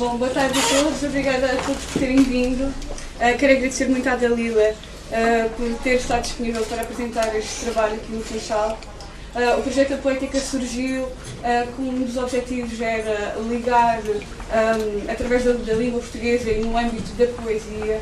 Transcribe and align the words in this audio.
Bom, 0.00 0.16
boa 0.16 0.30
tarde 0.30 0.58
a 0.58 0.82
todos, 0.82 1.02
obrigada 1.02 1.44
a 1.44 1.56
todos 1.56 1.84
por 1.84 2.00
terem 2.00 2.22
vindo. 2.22 2.64
Uh, 2.64 3.36
quero 3.38 3.52
agradecer 3.52 3.86
muito 3.86 4.08
à 4.08 4.16
Dalila 4.16 4.72
uh, 4.72 5.50
por 5.50 5.78
ter 5.82 5.96
estado 5.96 6.22
disponível 6.22 6.64
para 6.64 6.80
apresentar 6.80 7.36
este 7.36 7.66
trabalho 7.66 7.96
aqui 7.96 8.10
no 8.10 8.22
Funchal. 8.22 8.78
Uh, 9.34 9.58
o 9.58 9.62
projeto 9.62 9.90
da 9.90 9.96
Poética 9.98 10.40
surgiu 10.40 11.06
com 11.76 11.82
um 11.82 12.02
dos 12.02 12.16
objetivos 12.16 12.80
era 12.80 13.36
ligar, 13.46 14.00
um, 14.00 15.12
através 15.12 15.44
da, 15.44 15.52
da, 15.52 15.74
língua 15.74 16.00
portuguesa 16.00 16.50
e 16.50 16.64
no 16.64 16.78
âmbito 16.78 17.12
da 17.12 17.26
poesia, 17.26 18.00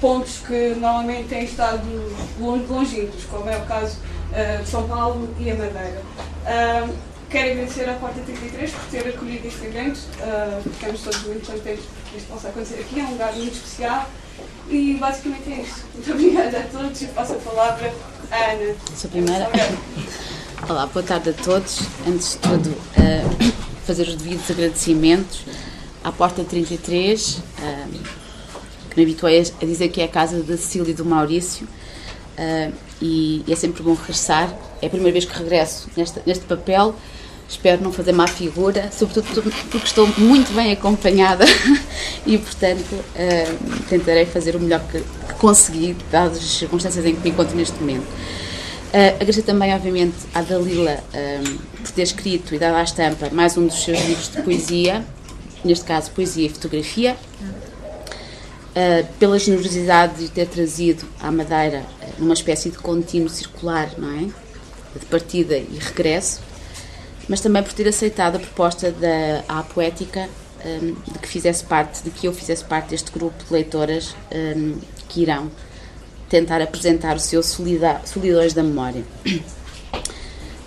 pontos 0.00 0.38
que 0.44 0.74
normalmente 0.80 1.28
têm 1.28 1.44
estado 1.44 1.86
longínquos, 2.40 3.24
como 3.26 3.48
é 3.48 3.56
o 3.56 3.64
caso 3.66 3.98
de 4.62 4.68
São 4.68 4.88
Paulo 4.88 5.32
e 5.38 5.48
a 5.48 5.54
Madeira. 5.54 6.02
Quero 7.30 7.50
agradecer 7.50 7.86
à 7.86 7.92
Porta 7.94 8.22
33 8.22 8.70
por 8.70 8.84
ter 8.90 9.06
acolhido 9.06 9.46
este 9.46 9.66
evento. 9.66 9.98
Uh, 9.98 10.62
ficamos 10.70 11.02
todos 11.02 11.22
muito 11.24 11.46
contentes 11.46 11.84
que 12.10 12.16
isto 12.16 12.26
possa 12.26 12.48
acontecer 12.48 12.80
aqui. 12.80 13.00
É 13.00 13.04
um 13.04 13.10
lugar 13.10 13.34
muito 13.34 13.52
especial. 13.52 14.08
E 14.70 14.94
basicamente 14.94 15.52
é 15.52 15.60
isto. 15.60 15.84
Muito 15.92 16.10
obrigada 16.10 16.58
a 16.58 16.62
todos 16.62 17.02
e 17.02 17.06
passo 17.08 17.34
a 17.34 17.36
palavra 17.36 17.92
à 18.30 18.52
Ana. 18.52 18.74
Sou 18.96 19.08
a 19.08 19.10
primeira. 19.10 19.50
Olá, 20.70 20.86
boa 20.86 21.02
tarde 21.02 21.28
a 21.28 21.32
todos. 21.34 21.80
Antes 22.06 22.32
de 22.32 22.38
tudo, 22.38 22.70
uh, 22.70 23.52
fazer 23.86 24.08
os 24.08 24.16
devidos 24.16 24.50
agradecimentos 24.50 25.44
à 26.02 26.10
Porta 26.10 26.42
33, 26.42 27.36
uh, 27.36 27.42
que 28.88 28.96
me 28.96 29.02
habituei 29.02 29.40
a 29.40 29.66
dizer 29.66 29.90
que 29.90 30.00
é 30.00 30.04
a 30.04 30.08
casa 30.08 30.42
da 30.42 30.56
Cecília 30.56 30.92
e 30.92 30.94
do 30.94 31.04
Maurício. 31.04 31.68
Uh, 32.38 32.72
e 33.02 33.44
é 33.46 33.54
sempre 33.54 33.82
bom 33.82 33.92
regressar. 33.92 34.50
É 34.80 34.86
a 34.86 34.90
primeira 34.90 35.12
vez 35.12 35.26
que 35.26 35.36
regresso 35.36 35.90
neste, 35.94 36.22
neste 36.24 36.46
papel 36.46 36.94
Espero 37.48 37.82
não 37.82 37.90
fazer 37.90 38.12
má 38.12 38.26
figura, 38.26 38.90
sobretudo 38.92 39.50
porque 39.70 39.86
estou 39.86 40.06
muito 40.18 40.52
bem 40.52 40.70
acompanhada 40.70 41.46
e, 42.26 42.36
portanto, 42.36 42.92
uh, 42.92 43.82
tentarei 43.88 44.26
fazer 44.26 44.54
o 44.54 44.60
melhor 44.60 44.82
que, 44.86 45.00
que 45.00 45.34
consegui, 45.38 45.96
dadas 46.12 46.36
as 46.36 46.58
circunstâncias 46.58 47.06
em 47.06 47.14
que 47.14 47.22
me 47.22 47.30
encontro 47.30 47.56
neste 47.56 47.80
momento. 47.80 48.04
Uh, 48.04 49.14
agradecer 49.14 49.42
também, 49.42 49.74
obviamente, 49.74 50.14
à 50.34 50.42
Dalila 50.42 51.02
uh, 51.02 51.58
por 51.82 51.90
ter 51.90 52.02
escrito 52.02 52.54
e 52.54 52.58
dado 52.58 52.76
à 52.76 52.82
estampa 52.82 53.30
mais 53.32 53.56
um 53.56 53.66
dos 53.66 53.82
seus 53.82 53.98
livros 53.98 54.30
de 54.30 54.42
poesia, 54.42 55.02
neste 55.64 55.86
caso, 55.86 56.10
poesia 56.10 56.46
e 56.46 56.50
fotografia, 56.50 57.16
pela 59.18 59.36
generosidade 59.40 60.22
de 60.22 60.28
ter 60.28 60.46
trazido 60.46 61.04
à 61.20 61.32
Madeira 61.32 61.84
numa 62.16 62.34
espécie 62.34 62.70
de 62.70 62.78
contínuo 62.78 63.28
circular, 63.28 63.90
não 63.98 64.08
é? 64.08 64.28
De 64.96 65.06
partida 65.06 65.56
e 65.56 65.78
regresso, 65.80 66.40
mas 67.28 67.40
também 67.40 67.62
por 67.62 67.72
ter 67.72 67.86
aceitado 67.86 68.36
a 68.36 68.38
proposta 68.38 68.90
da 68.90 69.44
A 69.48 69.62
Poética 69.62 70.28
um, 70.64 70.94
de 71.12 71.18
que 71.18 71.28
fizesse 71.28 71.64
parte, 71.64 72.02
de 72.02 72.10
que 72.10 72.26
eu 72.26 72.32
fizesse 72.32 72.64
parte 72.64 72.90
deste 72.90 73.12
grupo 73.12 73.44
de 73.44 73.52
leitoras 73.52 74.16
um, 74.32 74.78
que 75.08 75.22
irão 75.22 75.50
tentar 76.28 76.60
apresentar 76.60 77.16
o 77.16 77.20
seu 77.20 77.42
Solidões 77.42 78.52
da 78.52 78.62
Memória. 78.62 79.02
Uh, 79.26 79.40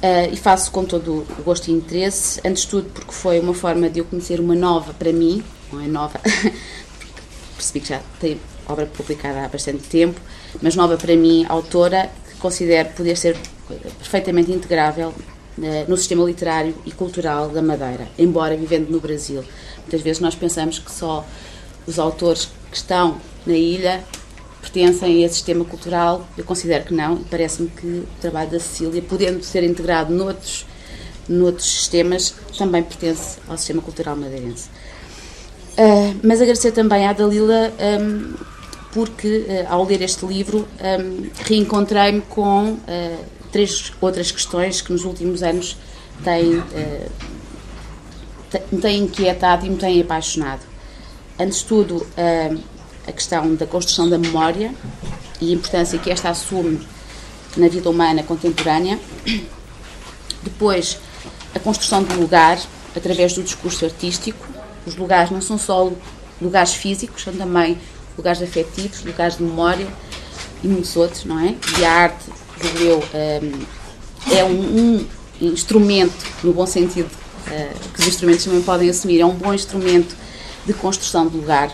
e 0.33 0.37
faço 0.37 0.71
com 0.71 0.83
todo 0.85 1.25
o 1.37 1.43
gosto 1.43 1.67
e 1.67 1.71
interesse, 1.71 2.39
antes 2.45 2.63
de 2.63 2.69
tudo 2.69 2.89
porque 2.89 3.11
foi 3.11 3.39
uma 3.39 3.53
forma 3.53 3.89
de 3.89 3.99
eu 3.99 4.05
conhecer 4.05 4.39
uma 4.39 4.55
nova 4.55 4.93
para 4.93 5.11
mim, 5.11 5.43
não 5.71 5.81
é 5.81 5.87
nova, 5.87 6.19
percebi 7.55 7.79
que 7.79 7.89
já 7.89 8.01
tem 8.19 8.39
obra 8.67 8.85
publicada 8.85 9.43
há 9.43 9.47
bastante 9.47 9.83
tempo, 9.83 10.19
mas 10.61 10.75
nova 10.75 10.97
para 10.97 11.15
mim, 11.15 11.45
autora, 11.47 12.09
que 12.29 12.37
considero 12.37 12.89
poder 12.89 13.15
ser 13.15 13.37
perfeitamente 13.99 14.51
integrável 14.51 15.13
no 15.87 15.95
sistema 15.95 16.23
literário 16.23 16.73
e 16.85 16.91
cultural 16.91 17.49
da 17.49 17.61
Madeira, 17.61 18.07
embora 18.17 18.57
vivendo 18.57 18.89
no 18.89 18.99
Brasil. 18.99 19.43
Muitas 19.81 20.01
vezes 20.01 20.19
nós 20.19 20.33
pensamos 20.33 20.79
que 20.79 20.91
só 20.91 21.25
os 21.85 21.99
autores 21.99 22.49
que 22.71 22.77
estão 22.77 23.17
na 23.45 23.53
ilha 23.53 24.03
pertencem 24.61 25.23
a 25.23 25.25
esse 25.25 25.35
sistema 25.35 25.65
cultural. 25.65 26.25
Eu 26.37 26.43
considero 26.43 26.85
que 26.85 26.93
não, 26.93 27.15
e 27.15 27.23
parece-me 27.25 27.69
que 27.69 27.85
o 27.85 28.07
trabalho 28.21 28.51
da 28.51 28.59
Cecília, 28.59 29.01
podendo 29.01 29.43
ser 29.43 29.63
integrado 29.63 30.13
noutros, 30.13 30.65
noutros 31.27 31.65
sistemas, 31.65 32.33
também 32.57 32.83
pertence 32.83 33.39
ao 33.47 33.57
sistema 33.57 33.81
cultural 33.81 34.15
madeirense. 34.15 34.69
Uh, 35.71 36.19
mas 36.23 36.41
agradecer 36.41 36.71
também 36.71 37.07
à 37.07 37.13
Dalila, 37.13 37.73
um, 38.01 38.33
porque 38.93 39.45
uh, 39.47 39.73
ao 39.73 39.85
ler 39.85 40.01
este 40.01 40.25
livro 40.25 40.67
um, 40.79 41.29
reencontrei-me 41.45 42.21
com 42.21 42.73
uh, 42.73 43.25
três 43.51 43.91
outras 43.99 44.31
questões 44.31 44.81
que 44.81 44.91
nos 44.91 45.03
últimos 45.05 45.43
anos 45.43 45.77
têm, 46.23 46.57
uh, 46.57 47.11
me 48.71 48.81
têm 48.81 49.03
inquietado 49.03 49.65
e 49.65 49.69
me 49.69 49.77
têm 49.77 50.01
apaixonado. 50.01 50.61
Antes 51.39 51.59
de 51.59 51.65
tudo, 51.65 51.97
uh, 51.97 52.63
a 53.07 53.11
questão 53.11 53.55
da 53.55 53.65
construção 53.65 54.09
da 54.09 54.17
memória 54.17 54.73
e 55.39 55.51
a 55.51 55.55
importância 55.55 55.97
que 55.99 56.09
esta 56.09 56.29
assume 56.29 56.85
na 57.57 57.67
vida 57.67 57.89
humana 57.89 58.23
contemporânea. 58.23 58.99
Depois, 60.43 60.97
a 61.53 61.59
construção 61.59 62.03
do 62.03 62.19
lugar 62.19 62.59
através 62.95 63.33
do 63.33 63.43
discurso 63.43 63.85
artístico. 63.85 64.47
Os 64.85 64.95
lugares 64.95 65.29
não 65.29 65.41
são 65.41 65.57
só 65.57 65.91
lugares 66.41 66.73
físicos, 66.73 67.23
são 67.23 67.33
também 67.33 67.77
lugares 68.17 68.41
afetivos, 68.41 69.03
lugares 69.03 69.37
de 69.37 69.43
memória 69.43 69.87
e 70.63 70.67
muitos 70.67 70.95
outros, 70.95 71.23
não 71.23 71.39
é? 71.39 71.55
E 71.79 71.85
a 71.85 71.91
arte 71.91 72.25
eu, 72.79 73.03
um, 73.13 74.35
é 74.35 74.43
um, 74.43 74.49
um, 74.51 75.07
instrumento, 75.41 76.25
no 76.43 76.53
bom 76.53 76.65
sentido 76.65 77.09
uh, 77.47 77.89
que 77.93 78.01
os 78.01 78.07
instrumentos 78.07 78.45
também 78.45 78.61
podem 78.61 78.89
assumir, 78.89 79.21
é 79.21 79.25
um 79.25 79.33
bom 79.33 79.53
instrumento 79.53 80.15
de 80.65 80.73
construção 80.73 81.27
de 81.27 81.37
lugar. 81.37 81.71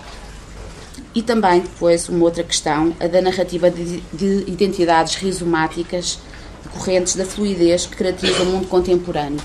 E 1.13 1.21
também, 1.21 1.61
depois, 1.61 2.07
uma 2.09 2.23
outra 2.25 2.43
questão, 2.43 2.95
a 2.99 3.07
da 3.07 3.21
narrativa 3.21 3.71
de, 3.71 4.01
de 4.13 4.43
identidades 4.47 5.15
rizomáticas 5.15 6.19
decorrentes 6.63 7.15
da 7.15 7.25
fluidez 7.25 7.85
que 7.85 7.95
caracteriza 7.95 8.43
o 8.43 8.45
mundo 8.45 8.67
contemporâneo. 8.67 9.39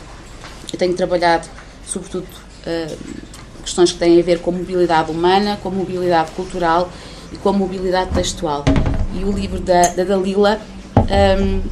Eu 0.73 0.79
tenho 0.79 0.95
trabalhado, 0.95 1.49
sobretudo, 1.87 2.27
uh, 2.67 2.97
questões 3.63 3.93
que 3.93 3.99
têm 3.99 4.21
a 4.21 4.23
ver 4.23 4.41
com 4.41 4.51
a 4.51 4.55
mobilidade 4.55 5.11
humana, 5.11 5.59
com 5.63 5.69
a 5.69 5.73
mobilidade 5.73 6.33
cultural 6.33 6.91
e 7.33 7.37
com 7.37 7.49
a 7.49 7.53
mobilidade 7.53 8.11
textual. 8.13 8.65
E 9.15 9.25
o 9.25 9.33
livro 9.33 9.61
da, 9.61 9.89
da 9.89 10.05
Dalila 10.05 10.61
um, 11.41 11.63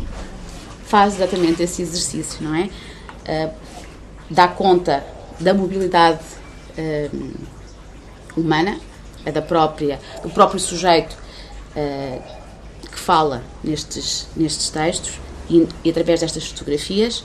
faz 0.84 1.14
exatamente 1.14 1.62
esse 1.62 1.82
exercício, 1.82 2.42
não 2.42 2.54
é? 2.54 2.68
Uh, 3.26 3.52
dá 4.30 4.48
conta 4.48 5.04
da 5.38 5.54
mobilidade 5.54 6.20
um, 7.12 7.32
humana, 8.36 8.78
é 9.24 9.32
da 9.32 9.42
própria, 9.42 9.98
do 10.22 10.30
próprio 10.30 10.58
sujeito 10.58 11.16
uh, 11.76 12.22
que 12.90 12.98
fala 12.98 13.42
nestes, 13.62 14.28
nestes 14.36 14.70
textos 14.70 15.18
e, 15.48 15.66
e 15.84 15.90
através 15.90 16.20
destas 16.20 16.46
fotografias. 16.46 17.24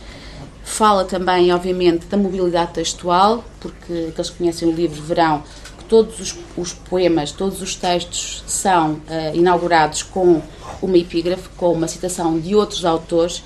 Fala 0.64 1.06
também, 1.06 1.54
obviamente, 1.54 2.08
da 2.08 2.18
mobilidade 2.18 2.74
textual, 2.74 3.46
porque 3.60 4.08
aqueles 4.10 4.30
que 4.32 4.38
conhecem 4.38 4.68
o 4.68 4.72
livro 4.72 5.02
verão 5.04 5.44
todos 5.88 6.20
os, 6.20 6.36
os, 6.58 6.74
poemas, 6.74 7.32
todos 7.32 7.62
os 7.62 7.76
textos 7.76 8.44
são 8.48 8.94
uh, 8.94 9.02
inaugurados 9.36 10.04
com 10.04 10.42
uma 10.82 10.98
epígrafe, 10.98 11.50
com 11.58 11.72
uma 11.72 11.88
citação 11.88 12.40
de 12.40 12.56
outros 12.56 12.86
autores, 12.86 13.44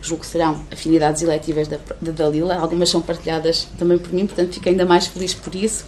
julgo 0.00 0.22
que 0.22 0.28
serão 0.28 0.60
afinidades 0.70 1.22
eletivas 1.22 1.68
da, 1.68 1.78
da 2.00 2.12
Dalila, 2.12 2.56
algumas 2.56 2.90
são 2.90 3.00
partilhadas 3.00 3.66
também 3.78 3.98
por 3.98 4.12
mim, 4.12 4.26
portanto 4.26 4.52
fico 4.52 4.68
ainda 4.68 4.84
mais 4.84 5.06
feliz 5.06 5.34
por 5.34 5.54
isso. 5.54 5.84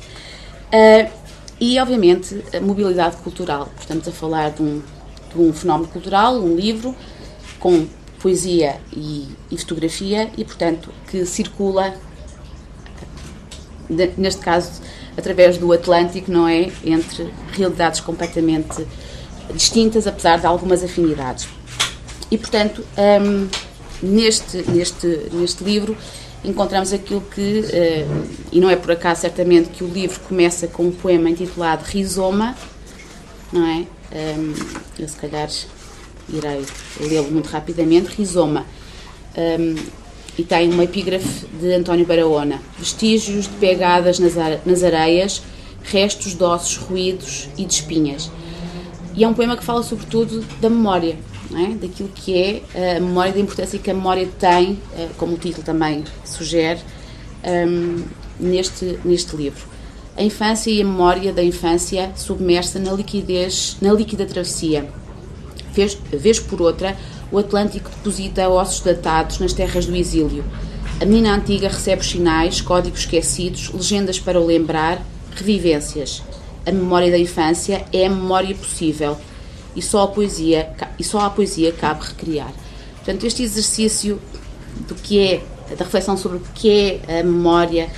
Uh, 0.66 1.10
e, 1.58 1.78
obviamente, 1.78 2.42
a 2.54 2.60
mobilidade 2.60 3.16
cultural. 3.16 3.68
Estamos 3.80 4.06
a 4.06 4.12
falar 4.12 4.50
de 4.50 4.62
um, 4.62 4.82
de 5.32 5.40
um 5.40 5.52
fenómeno 5.52 5.88
cultural, 5.88 6.36
um 6.36 6.54
livro, 6.54 6.94
com 7.58 7.86
poesia 8.20 8.76
e, 8.92 9.26
e 9.50 9.58
fotografia, 9.58 10.30
e, 10.36 10.44
portanto, 10.44 10.92
que 11.10 11.24
circula, 11.24 11.94
neste 13.88 14.42
caso, 14.42 14.82
através 15.16 15.58
do 15.58 15.72
Atlântico, 15.72 16.30
não 16.30 16.46
é? 16.46 16.70
Entre 16.84 17.32
realidades 17.52 18.00
completamente 18.00 18.86
distintas, 19.54 20.06
apesar 20.06 20.38
de 20.38 20.46
algumas 20.46 20.82
afinidades. 20.82 21.48
E, 22.30 22.36
portanto, 22.36 22.84
um, 23.22 23.48
neste, 24.02 24.58
neste, 24.70 25.06
neste 25.32 25.64
livro 25.64 25.96
encontramos 26.44 26.92
aquilo 26.92 27.20
que, 27.20 27.60
uh, 27.60 28.26
e 28.52 28.60
não 28.60 28.70
é 28.70 28.76
por 28.76 28.92
acaso 28.92 29.22
certamente 29.22 29.70
que 29.70 29.82
o 29.82 29.88
livro 29.88 30.20
começa 30.20 30.66
com 30.66 30.84
um 30.84 30.92
poema 30.92 31.30
intitulado 31.30 31.84
Rizoma, 31.84 32.56
não 33.52 33.66
é? 33.66 33.86
Um, 34.12 34.54
eu 34.98 35.08
se 35.08 35.16
calhar 35.16 35.48
irei 36.28 36.64
lê-lo 37.00 37.30
muito 37.30 37.48
rapidamente. 37.48 38.08
Rizoma. 38.16 38.64
Um, 39.36 39.74
e 40.38 40.44
tem 40.44 40.70
uma 40.70 40.84
epígrafe 40.84 41.46
de 41.60 41.72
António 41.72 42.06
Barahona: 42.06 42.60
vestígios 42.78 43.46
de 43.46 43.54
pegadas 43.54 44.18
nas, 44.18 44.82
areias, 44.82 45.42
restos 45.82 46.34
de 46.34 46.42
ossos 46.42 46.76
ruídos 46.76 47.48
e 47.56 47.64
de 47.64 47.74
espinhas. 47.74 48.30
E 49.14 49.24
é 49.24 49.28
um 49.28 49.32
poema 49.32 49.56
que 49.56 49.64
fala 49.64 49.82
sobretudo 49.82 50.44
da 50.60 50.68
memória, 50.68 51.16
é? 51.54 51.74
daquilo 51.74 52.10
que 52.14 52.36
é 52.36 52.62
eh, 52.74 52.96
a 52.98 53.00
memória, 53.00 53.32
da 53.32 53.40
importância 53.40 53.78
que 53.78 53.90
a 53.90 53.94
memória 53.94 54.28
tem, 54.38 54.78
eh, 54.94 55.08
como 55.16 55.34
o 55.34 55.38
título 55.38 55.64
também 55.64 56.04
sugere, 56.22 56.80
um, 57.42 58.02
neste, 58.38 58.98
neste 59.04 59.34
livro. 59.34 59.64
A 60.16 60.22
infância 60.22 60.70
e 60.70 60.82
a 60.82 60.84
memória 60.84 61.32
da 61.32 61.42
infância 61.42 62.10
submersa 62.14 62.78
na 62.78 62.92
liquidez, 62.92 63.76
na 63.80 63.92
líquida 63.92 64.26
travessia. 64.26 64.86
Vez, 65.72 65.96
vez 66.10 66.40
por 66.40 66.60
outra, 66.60 66.96
o 67.30 67.38
Atlântico 67.38 67.90
deposita 67.90 68.48
ossos 68.48 68.80
datados 68.80 69.38
nas 69.38 69.52
terras 69.52 69.86
do 69.86 69.96
exílio. 69.96 70.44
A 71.00 71.04
menina 71.04 71.34
antiga 71.34 71.68
recebe 71.68 72.00
os 72.00 72.08
sinais, 72.08 72.60
códigos 72.60 73.00
esquecidos, 73.00 73.70
legendas 73.72 74.18
para 74.18 74.40
o 74.40 74.46
lembrar, 74.46 75.02
revivências. 75.34 76.22
A 76.64 76.72
memória 76.72 77.10
da 77.10 77.18
infância 77.18 77.84
é 77.92 78.06
a 78.06 78.10
memória 78.10 78.54
possível 78.54 79.16
e 79.74 79.82
só 79.82 80.04
a 80.04 80.08
poesia, 80.08 80.70
e 80.98 81.04
só 81.04 81.20
a 81.20 81.30
poesia 81.30 81.70
cabe 81.72 82.06
recriar. 82.06 82.52
Portanto, 82.96 83.26
este 83.26 83.42
exercício 83.42 84.20
do 84.88 84.94
que 84.94 85.18
é, 85.18 85.42
da 85.76 85.84
reflexão 85.84 86.16
sobre 86.16 86.38
o 86.38 86.42
que 86.54 87.00
é 87.06 87.20
a 87.20 87.22
memória, 87.22 87.90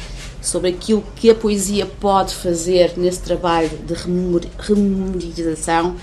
sobre 0.42 0.70
aquilo 0.70 1.04
que 1.16 1.30
a 1.30 1.34
poesia 1.34 1.86
pode 1.86 2.34
fazer 2.34 2.94
nesse 2.96 3.20
trabalho 3.20 3.70
de 3.86 3.94
rememorização, 4.58 5.96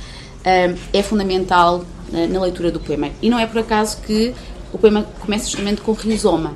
eh, 0.44 0.76
é 0.94 1.04
fundamental 1.04 1.84
na 2.28 2.42
leitura 2.42 2.72
do 2.72 2.80
poema. 2.80 3.10
E 3.22 3.30
não 3.30 3.38
é 3.38 3.46
por 3.46 3.60
acaso 3.60 3.98
que 4.02 4.34
o 4.72 4.78
poema 4.78 5.04
começa 5.20 5.46
justamente 5.46 5.82
com 5.82 5.92
Rizoma, 5.94 6.54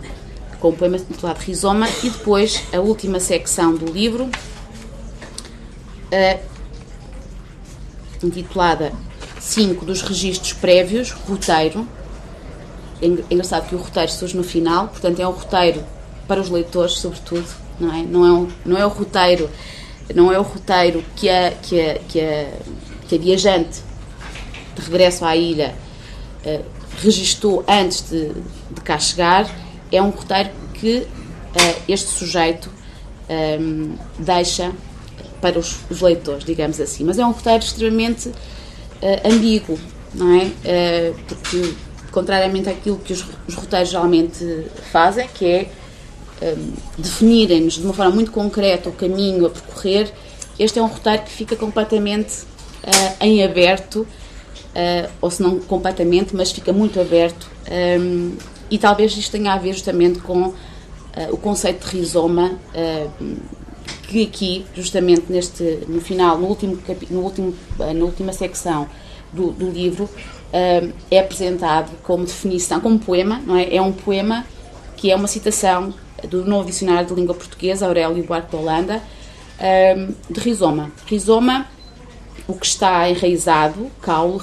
com 0.60 0.70
o 0.70 0.74
poema 0.74 0.98
intitulado 0.98 1.40
Rizoma, 1.40 1.88
e 2.04 2.10
depois 2.10 2.64
a 2.74 2.80
última 2.80 3.20
secção 3.20 3.76
do 3.76 3.92
livro, 3.92 4.26
uh, 6.12 6.40
intitulada 8.24 8.92
5 9.40 9.86
dos 9.86 10.02
registros 10.02 10.54
prévios, 10.54 11.12
roteiro. 11.12 11.88
É, 13.02 13.06
é 13.06 13.10
engraçado 13.30 13.68
que 13.68 13.76
o 13.76 13.78
roteiro 13.78 14.12
surge 14.12 14.36
no 14.36 14.44
final, 14.44 14.90
portanto 14.90 15.20
é 15.20 15.28
um 15.28 15.32
roteiro 15.32 15.84
para 16.28 16.42
os 16.42 16.50
leitores, 16.50 16.94
sobretudo, 16.94 17.48
não 17.80 17.94
é? 17.94 18.04
Não 18.04 18.26
é, 18.26 18.32
um, 18.32 18.48
não 18.66 18.78
é 18.78 18.86
o 18.86 18.90
roteiro, 18.90 19.50
não 20.14 20.32
é 20.32 20.38
o 20.38 20.44
roteiro 20.44 21.04
que 21.16 21.30
a, 21.30 21.52
que 21.52 21.80
a, 21.80 22.00
que 22.00 22.20
a, 22.20 22.50
que 23.08 23.16
a 23.16 23.18
viajante 23.18 23.89
de 24.80 24.86
regresso 24.86 25.26
à 25.26 25.36
ilha 25.36 25.76
uh, 26.46 26.66
registou 27.02 27.64
antes 27.68 28.10
de, 28.10 28.32
de 28.72 28.82
cá 28.82 28.98
chegar, 28.98 29.50
é 29.92 30.02
um 30.02 30.10
roteiro 30.10 30.50
que 30.74 30.98
uh, 31.00 31.82
este 31.88 32.10
sujeito 32.10 32.70
ehm, 33.28 33.94
deixa 34.18 34.72
para 35.42 35.58
os, 35.58 35.80
os, 35.90 36.02
leitores, 36.02 36.44
digamos 36.44 36.80
assim. 36.80 37.04
Mas 37.04 37.18
é 37.18 37.26
um 37.26 37.32
roteiro 37.32 37.64
extremamente 37.64 38.30
uh, 38.30 38.36
ambíguo, 39.26 39.80
não 40.14 40.40
é? 40.40 41.14
Porque, 41.28 41.74
contrariamente 42.12 42.70
àquilo 42.70 42.98
que 42.98 43.14
os, 43.14 43.24
os 43.48 43.56
roteiros 43.56 43.90
geralmente 43.90 44.66
fazem, 44.92 45.28
que 45.34 45.46
é 45.46 45.70
um, 46.42 46.74
definirem-nos 46.98 47.76
de 47.76 47.84
uma 47.84 47.94
forma 47.94 48.12
muito 48.12 48.32
concreta 48.32 48.90
o 48.90 48.92
caminho 48.92 49.46
a 49.46 49.50
percorrer, 49.50 50.12
este 50.58 50.80
é 50.80 50.82
um 50.82 50.88
roteiro 50.88 51.24
que 51.24 51.32
fica 51.32 51.56
completamente 51.56 52.44
em 53.22 53.44
aberto, 53.44 54.06
ou 55.22 55.30
se 55.30 55.42
não 55.42 55.60
completamente, 55.60 56.36
mas 56.36 56.52
fica 56.52 56.72
muito 56.72 57.00
aberto. 57.00 57.50
Um, 58.00 58.36
e 58.70 58.78
talvez 58.78 59.16
isto 59.18 59.32
tenha 59.32 59.54
a 59.54 59.58
ver 59.58 59.74
justamente 59.74 60.20
com 60.20 60.48
uh, 60.48 60.56
o 61.32 61.38
conceito 61.38 61.88
de 61.88 61.98
rizoma, 61.98 62.52
uh, 62.76 63.38
que 64.08 64.24
aqui, 64.24 64.66
justamente 64.76 65.26
neste, 65.30 65.64
no 65.88 66.02
final, 66.02 66.38
no 66.38 66.48
último, 66.48 66.78
no 67.10 67.20
último, 67.22 67.54
uh, 67.80 67.94
na 67.94 68.06
última 68.06 68.34
secção 68.34 68.88
do, 69.34 69.52
do 69.52 69.70
livro, 69.70 70.10
é 71.12 71.20
apresentado 71.20 71.92
como 72.02 72.26
definição, 72.26 72.82
como 72.82 72.98
poema, 72.98 73.40
não 73.46 73.56
é? 73.56 73.76
É 73.76 73.80
um 73.80 73.92
poema 73.92 74.44
que 74.98 75.12
é 75.12 75.16
uma 75.16 75.28
citação 75.28 75.94
do 76.28 76.44
novo 76.44 76.66
dicionário 76.66 77.08
de 77.08 77.14
língua 77.14 77.36
portuguesa, 77.36 77.86
Aurélio 77.86 78.24
Buarque 78.24 78.50
de 78.50 78.56
Holanda, 78.56 79.00
de 80.28 80.40
rizoma. 80.40 80.92
Rizoma 81.06 81.68
o 82.50 82.56
que 82.56 82.66
está 82.66 83.10
enraizado, 83.10 83.92
caule 84.02 84.40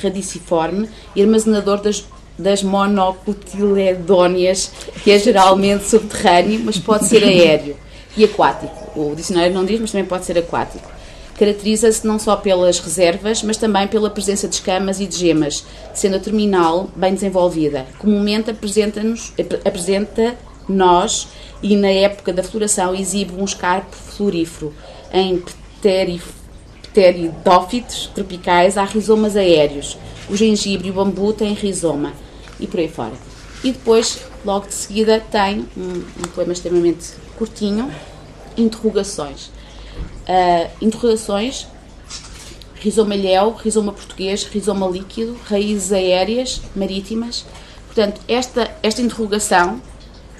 radiciforme 0.00 0.88
e 1.14 1.22
armazenador 1.22 1.82
das 1.82 2.02
das 2.38 2.62
monocotiledóneas, 2.62 4.70
que 5.02 5.10
é 5.10 5.18
geralmente 5.18 5.88
subterrâneo, 5.88 6.60
mas 6.64 6.78
pode 6.78 7.06
ser 7.06 7.24
aéreo 7.24 7.76
e 8.16 8.24
aquático. 8.24 8.74
O 8.94 9.14
dicionário 9.14 9.54
não 9.54 9.64
diz, 9.64 9.80
mas 9.80 9.90
também 9.90 10.06
pode 10.06 10.26
ser 10.26 10.38
aquático. 10.38 10.88
Caracteriza-se 11.38 12.06
não 12.06 12.18
só 12.18 12.36
pelas 12.36 12.78
reservas, 12.78 13.42
mas 13.42 13.56
também 13.56 13.88
pela 13.88 14.08
presença 14.08 14.48
de 14.48 14.54
escamas 14.54 15.00
e 15.00 15.06
de 15.06 15.16
gemas, 15.16 15.64
sendo 15.92 16.16
a 16.16 16.20
terminal 16.20 16.88
bem 16.96 17.14
desenvolvida. 17.14 17.86
Comumente 17.98 18.50
apresenta-nos, 18.50 19.34
apresenta 19.64 20.34
nós 20.68 21.28
e 21.62 21.76
na 21.76 21.88
época 21.88 22.32
da 22.32 22.42
floração 22.42 22.94
exibe 22.94 23.34
um 23.38 23.44
escarpo 23.44 23.94
florífero 23.94 24.72
em 25.12 25.42
pteridófitos 26.96 28.10
tropicais 28.14 28.78
há 28.78 28.84
rizomas 28.84 29.36
aéreos. 29.36 29.98
O 30.30 30.36
gengibre 30.36 30.88
e 30.88 30.90
o 30.90 30.94
bambu 30.94 31.30
têm 31.34 31.52
rizoma 31.52 32.14
e 32.58 32.66
por 32.66 32.80
aí 32.80 32.88
fora. 32.88 33.12
E 33.62 33.70
depois, 33.70 34.20
logo 34.42 34.66
de 34.66 34.72
seguida, 34.72 35.20
tem 35.20 35.68
um, 35.76 36.04
um 36.18 36.28
poema 36.34 36.54
extremamente 36.54 37.12
curtinho, 37.36 37.92
interrogações. 38.56 39.48
Uh, 40.26 40.70
interrogações, 40.80 41.66
rizoma 42.76 43.14
ilhéu, 43.14 43.52
rizoma 43.52 43.92
português, 43.92 44.44
rizoma 44.44 44.88
líquido, 44.88 45.38
raízes 45.44 45.92
aéreas, 45.92 46.62
marítimas. 46.74 47.44
Portanto, 47.88 48.22
esta, 48.26 48.74
esta 48.82 49.02
interrogação, 49.02 49.82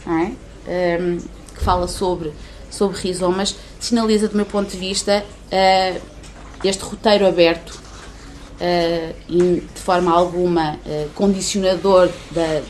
é? 0.07 1.01
um, 1.03 1.19
que 1.55 1.63
fala 1.63 1.87
sobre, 1.87 2.33
sobre 2.71 2.99
rizomas, 2.99 3.55
sinaliza, 3.79 4.29
do 4.29 4.37
meu 4.37 4.47
ponto 4.47 4.71
de 4.71 4.79
vista, 4.79 5.23
uh, 5.53 6.16
este 6.65 6.83
roteiro 6.85 7.27
aberto 7.27 7.71
uh, 7.71 9.15
e 9.29 9.61
de 9.61 9.81
forma 9.81 10.13
alguma 10.13 10.75
uh, 10.75 11.09
condicionador 11.15 12.11
da, 12.31 12.63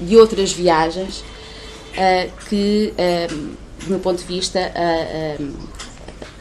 de 0.00 0.16
outras 0.16 0.52
viagens 0.52 1.20
uh, 1.20 2.30
que, 2.48 2.92
do 3.82 3.90
meu 3.90 4.00
ponto 4.00 4.18
de 4.18 4.24
vista, 4.24 4.72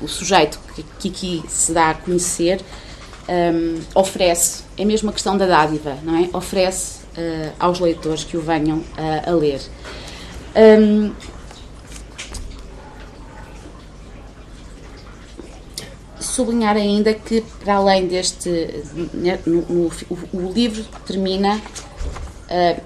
o 0.01 0.07
sujeito 0.07 0.59
que, 0.99 1.09
aqui 1.09 1.43
se 1.47 1.71
dá 1.71 1.91
a 1.91 1.93
conhecer 1.93 2.61
um, 3.29 3.79
oferece, 3.95 4.63
é 4.77 4.83
mesmo 4.83 5.09
a 5.09 5.13
questão 5.13 5.37
da 5.37 5.45
dádiva, 5.45 5.97
não 6.03 6.17
é? 6.17 6.29
Oferece 6.35 7.03
aos 7.59 7.79
leitores 7.79 8.23
que 8.23 8.35
o 8.35 8.41
venham 8.41 8.83
a 9.25 9.31
ler. 9.31 9.61
Um, 10.55 11.13
sublinhar 16.33 16.75
ainda 16.75 17.13
que, 17.13 17.41
para 17.63 17.75
além 17.75 18.07
deste. 18.07 18.49
Né, 19.13 19.39
no, 19.45 19.61
no, 19.61 19.91
o, 20.09 20.17
o, 20.33 20.51
livro 20.51 20.83
termina, 21.05 21.57
uh, 21.57 22.81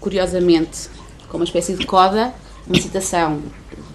curiosamente, 0.00 0.90
com 1.28 1.38
uma 1.38 1.44
espécie 1.44 1.74
de 1.74 1.86
coda, 1.86 2.34
uma 2.66 2.78
citação 2.78 3.42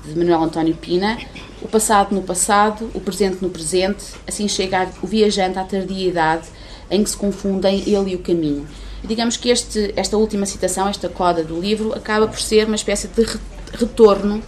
de 0.03 0.17
Manuel 0.17 0.41
António 0.41 0.75
Pina: 0.75 1.19
o 1.61 1.67
passado 1.67 2.15
no 2.15 2.23
passado, 2.23 2.89
o 2.95 2.99
presente 2.99 3.37
no 3.41 3.49
presente, 3.49 4.05
assim 4.27 4.47
chega 4.47 4.89
o 5.03 5.07
viajante 5.07 5.59
à 5.59 5.63
tardia 5.63 6.09
idade 6.09 6.47
em 6.89 7.03
que 7.03 7.11
se 7.11 7.17
confundem 7.17 7.83
ele 7.85 8.13
e 8.13 8.15
o 8.15 8.19
caminho. 8.19 8.67
E 9.03 9.07
digamos 9.07 9.37
que 9.37 9.49
este, 9.49 9.93
esta 9.95 10.17
última 10.17 10.47
citação, 10.47 10.87
esta 10.87 11.07
coda 11.07 11.43
do 11.43 11.59
livro, 11.59 11.93
acaba 11.93 12.27
por 12.27 12.39
ser 12.39 12.65
uma 12.65 12.75
espécie 12.75 13.07
de 13.07 13.23
retorno 13.71 14.41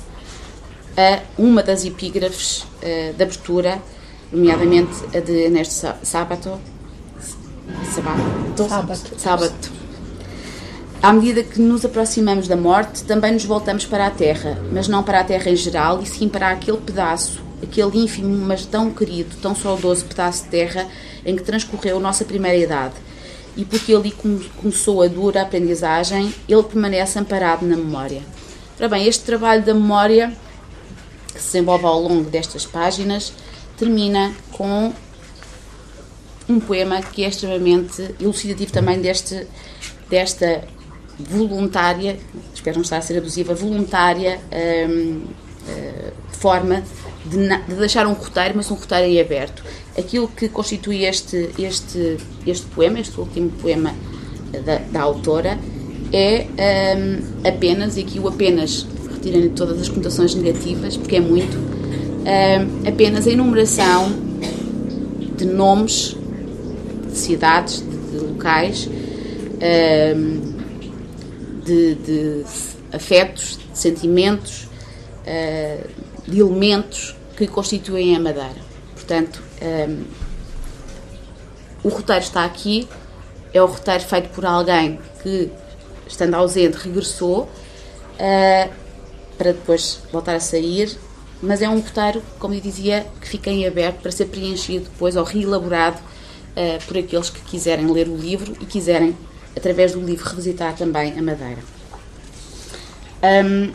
a 0.97 1.21
uma 1.37 1.61
das 1.61 1.85
epígrafes 1.85 2.63
uh, 2.63 3.13
de 3.15 3.23
abertura 3.23 3.79
nomeadamente 4.31 4.91
a 5.15 5.19
de 5.19 5.45
Ernesto 5.45 5.93
Sábato. 6.03 6.59
Sábato. 7.93 8.69
Sábato. 8.69 9.19
Sábato. 9.19 9.71
À 11.01 11.11
medida 11.11 11.41
que 11.41 11.59
nos 11.59 11.83
aproximamos 11.83 12.47
da 12.47 12.55
morte, 12.55 13.03
também 13.03 13.33
nos 13.33 13.43
voltamos 13.43 13.85
para 13.85 14.05
a 14.05 14.11
Terra, 14.11 14.61
mas 14.71 14.87
não 14.87 15.01
para 15.01 15.19
a 15.19 15.23
Terra 15.23 15.49
em 15.49 15.55
geral, 15.55 15.99
e 16.01 16.05
sim 16.05 16.29
para 16.29 16.51
aquele 16.51 16.77
pedaço, 16.77 17.41
aquele 17.61 17.97
ínfimo, 17.97 18.45
mas 18.45 18.65
tão 18.65 18.91
querido, 18.91 19.35
tão 19.41 19.55
saudoso 19.55 20.05
pedaço 20.05 20.43
de 20.43 20.49
terra 20.49 20.87
em 21.25 21.35
que 21.35 21.43
transcorreu 21.43 21.97
a 21.97 21.99
nossa 21.99 22.23
primeira 22.23 22.57
idade. 22.57 22.93
E 23.57 23.65
porque 23.65 23.93
ali 23.93 24.13
começou 24.61 25.01
a 25.01 25.07
dura 25.07 25.41
aprendizagem, 25.41 26.33
ele 26.47 26.63
permanece 26.63 27.17
amparado 27.17 27.65
na 27.65 27.75
memória. 27.75 28.21
Ora 28.77 28.87
bem, 28.87 29.07
este 29.07 29.23
trabalho 29.23 29.63
da 29.63 29.73
memória, 29.73 30.31
que 31.33 31.39
se 31.39 31.53
desenvolve 31.53 31.85
ao 31.85 31.99
longo 31.99 32.29
destas 32.29 32.65
páginas, 32.65 33.33
termina 33.81 34.31
com 34.51 34.93
um 36.47 36.59
poema 36.59 37.01
que 37.01 37.23
é 37.23 37.29
extremamente 37.29 38.13
elucidativo 38.19 38.71
também 38.71 39.01
deste, 39.01 39.47
desta 40.07 40.63
voluntária, 41.17 42.19
espero 42.53 42.75
não 42.75 42.83
estar 42.83 42.97
a 42.97 43.01
ser 43.01 43.17
abusiva, 43.17 43.55
voluntária 43.55 44.39
hum, 44.87 45.23
hum, 45.67 46.11
forma 46.29 46.83
de, 47.25 47.37
de, 47.37 47.75
deixar 47.75 48.05
um 48.05 48.13
roteiro, 48.13 48.53
mas 48.55 48.69
um 48.69 48.75
roteiro 48.75 49.07
em 49.07 49.19
aberto. 49.19 49.63
Aquilo 49.97 50.27
que 50.27 50.47
constitui 50.47 51.03
este, 51.05 51.49
este, 51.57 52.17
este 52.45 52.67
poema, 52.67 52.99
este 52.99 53.19
último 53.19 53.49
poema 53.49 53.95
da, 54.63 54.77
da 54.77 55.01
autora, 55.01 55.57
é 56.13 56.45
hum, 56.95 57.47
apenas, 57.47 57.97
e 57.97 58.01
aqui 58.01 58.19
o 58.19 58.27
apenas 58.27 58.85
retirem 59.11 59.49
todas 59.49 59.81
as 59.81 59.89
conotações 59.89 60.35
negativas, 60.35 60.97
porque 60.97 61.15
é 61.15 61.19
muito, 61.19 61.57
uh, 62.21 62.87
apenas 62.87 63.27
a 63.27 63.31
enumeração 63.31 64.11
de 65.35 65.45
nomes, 65.45 66.15
de 67.09 67.17
cidades, 67.17 67.81
de, 67.81 67.97
de 68.11 68.17
locais, 68.17 68.87
uh, 68.87 70.51
de, 71.63 71.95
de, 71.95 72.45
afetos, 72.93 73.59
de 73.71 73.77
sentimentos, 73.77 74.67
uh, 75.25 75.87
de 76.27 76.39
elementos 76.39 77.15
que 77.35 77.47
constituem 77.47 78.15
a 78.15 78.19
Madeira. 78.19 78.71
Portanto, 78.93 79.41
o 81.83 81.89
roteiro 81.89 82.21
está 82.21 82.45
aqui, 82.45 82.87
é 83.53 83.61
o 83.61 83.65
roteiro 83.65 84.03
feito 84.03 84.29
por 84.29 84.45
alguém 84.45 84.99
que, 85.21 85.51
estando 86.07 86.35
ausente, 86.35 86.77
regressou 86.77 87.43
uh, 87.43 88.69
para 89.37 89.51
depois 89.53 89.99
voltar 90.11 90.35
a 90.35 90.39
sair, 90.39 90.97
mas 91.41 91.61
é 91.61 91.69
um 91.69 91.79
roteiro, 91.79 92.21
como 92.39 92.53
eu 92.53 92.61
dizia, 92.61 93.05
que 93.19 93.27
fica 93.27 93.49
em 93.49 93.65
aberto 93.65 94.01
para 94.01 94.11
ser 94.11 94.25
preenchido 94.25 94.85
depois 94.85 95.15
ou 95.15 95.23
reelaborado 95.23 95.97
uh, 95.97 96.85
por 96.85 96.97
aqueles 96.97 97.29
que 97.29 97.41
quiserem 97.41 97.91
ler 97.91 98.07
o 98.07 98.15
livro 98.15 98.55
e 98.61 98.65
quiserem, 98.65 99.17
através 99.55 99.93
do 99.93 100.01
livro, 100.01 100.29
revisitar 100.29 100.75
também 100.75 101.17
a 101.17 101.21
Madeira. 101.21 101.61
Um, 103.23 103.71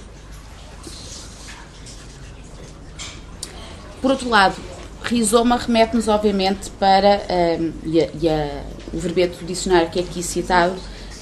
por 4.01 4.11
outro 4.11 4.29
lado, 4.29 4.57
rizoma 5.03 5.57
remete-nos, 5.57 6.09
obviamente, 6.09 6.71
para. 6.71 7.23
Um, 7.59 7.73
e, 7.85 8.01
a, 8.01 8.09
e 8.21 8.29
a, 8.29 8.65
o 8.93 8.99
verbete 8.99 9.39
do 9.39 9.45
dicionário 9.45 9.91
que 9.91 9.99
é 9.99 10.03
aqui 10.03 10.23
citado 10.23 10.77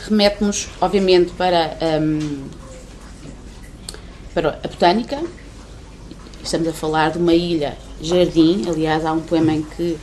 remete-nos, 0.09 0.69
obviamente, 0.81 1.33
para, 1.33 1.77
um, 2.01 2.45
para 4.35 4.61
a 4.63 4.69
botânica. 4.69 5.23
Estamos 6.45 6.69
a 6.69 6.73
falar 6.73 7.11
de 7.11 7.19
uma 7.19 7.35
ilha 7.35 7.77
jardim. 8.01 8.65
Aliás, 8.69 9.05
há 9.05 9.13
um 9.13 9.21
poema 9.21 9.53
em 9.53 9.63
que 9.63 9.97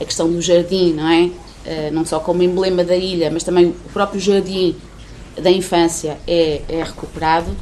a 0.00 0.04
questão 0.04 0.30
do 0.30 0.40
jardim, 0.40 0.94
não 0.94 1.08
é? 1.08 1.24
Uh, 1.24 1.92
não 1.92 2.04
só 2.06 2.20
como 2.20 2.42
emblema 2.42 2.84
da 2.84 2.96
ilha, 2.96 3.30
mas 3.30 3.42
também 3.42 3.66
o 3.66 3.90
próprio 3.92 4.20
jardim 4.20 4.74
da 5.36 5.50
infância 5.50 6.18
é, 6.26 6.62
é 6.68 6.82
recuperado. 6.82 7.54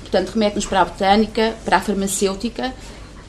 Portanto, 0.00 0.30
remete-nos 0.30 0.66
para 0.66 0.82
a 0.82 0.84
botânica, 0.84 1.54
para 1.64 1.78
a 1.78 1.80
farmacêutica 1.80 2.72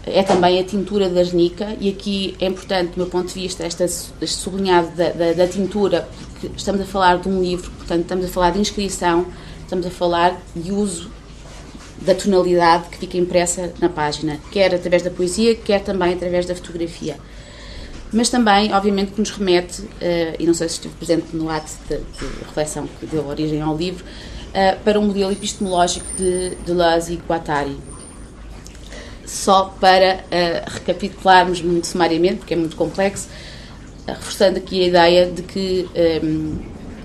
é 0.05 0.23
também 0.23 0.59
a 0.59 0.63
tintura 0.63 1.09
da 1.09 1.19
arnica, 1.19 1.75
e 1.79 1.89
aqui 1.89 2.35
é 2.39 2.47
importante, 2.47 2.91
do 2.91 2.97
meu 2.97 3.07
ponto 3.07 3.27
de 3.27 3.33
vista, 3.33 3.65
esta, 3.65 3.83
este 3.83 4.11
sublinhado 4.37 4.89
da, 4.95 5.09
da, 5.09 5.33
da, 5.33 5.47
tintura, 5.47 6.07
porque 6.31 6.49
estamos 6.55 6.81
a 6.81 6.85
falar 6.85 7.17
de 7.19 7.27
um 7.27 7.41
livro, 7.41 7.69
portanto, 7.71 8.01
estamos 8.01 8.25
a 8.25 8.27
falar 8.29 8.51
de 8.51 8.59
inscrição, 8.59 9.25
estamos 9.61 9.85
a 9.85 9.89
falar 9.89 10.41
de 10.55 10.71
uso 10.71 11.11
da 12.01 12.15
tonalidade 12.15 12.89
que 12.89 12.97
fica 12.97 13.17
impressa 13.17 13.73
na 13.79 13.89
página, 13.89 14.39
quer 14.51 14.73
através 14.73 15.03
da 15.03 15.09
poesia, 15.09 15.55
quer 15.55 15.81
também 15.81 16.13
através 16.13 16.45
da 16.45 16.55
fotografia. 16.55 17.17
Mas 18.11 18.29
também, 18.29 18.73
obviamente, 18.73 19.11
que 19.11 19.19
nos 19.19 19.29
remete, 19.31 19.81
uh, 19.81 19.87
e 20.39 20.45
não 20.45 20.53
sei 20.53 20.67
se 20.67 20.75
estive 20.75 20.95
presente 20.95 21.35
no 21.35 21.49
ato 21.49 21.71
de, 21.87 21.97
de 21.97 22.43
reflexão 22.45 22.87
que 22.99 23.05
deu 23.05 23.27
origem 23.27 23.61
ao 23.61 23.75
livro, 23.77 24.03
uh, 24.03 24.79
para 24.83 24.99
um 24.99 25.07
modelo 25.07 25.31
epistemológico 25.31 26.07
de 26.17 26.55
Deleuze 26.65 27.13
e 27.13 27.17
Guattari 27.17 27.77
só 29.29 29.75
para 29.79 30.15
uh, 30.15 30.71
recapitularmos 30.71 31.61
muito 31.61 31.85
sumariamente, 31.85 32.37
porque 32.37 32.55
é 32.55 32.57
muito 32.57 32.75
complexo, 32.75 33.29
reforçando 34.07 34.57
aqui 34.57 34.83
a 34.83 34.87
ideia 34.87 35.25
de 35.27 35.43
que 35.43 35.87
um, 35.93 35.93
ehm, 35.93 36.59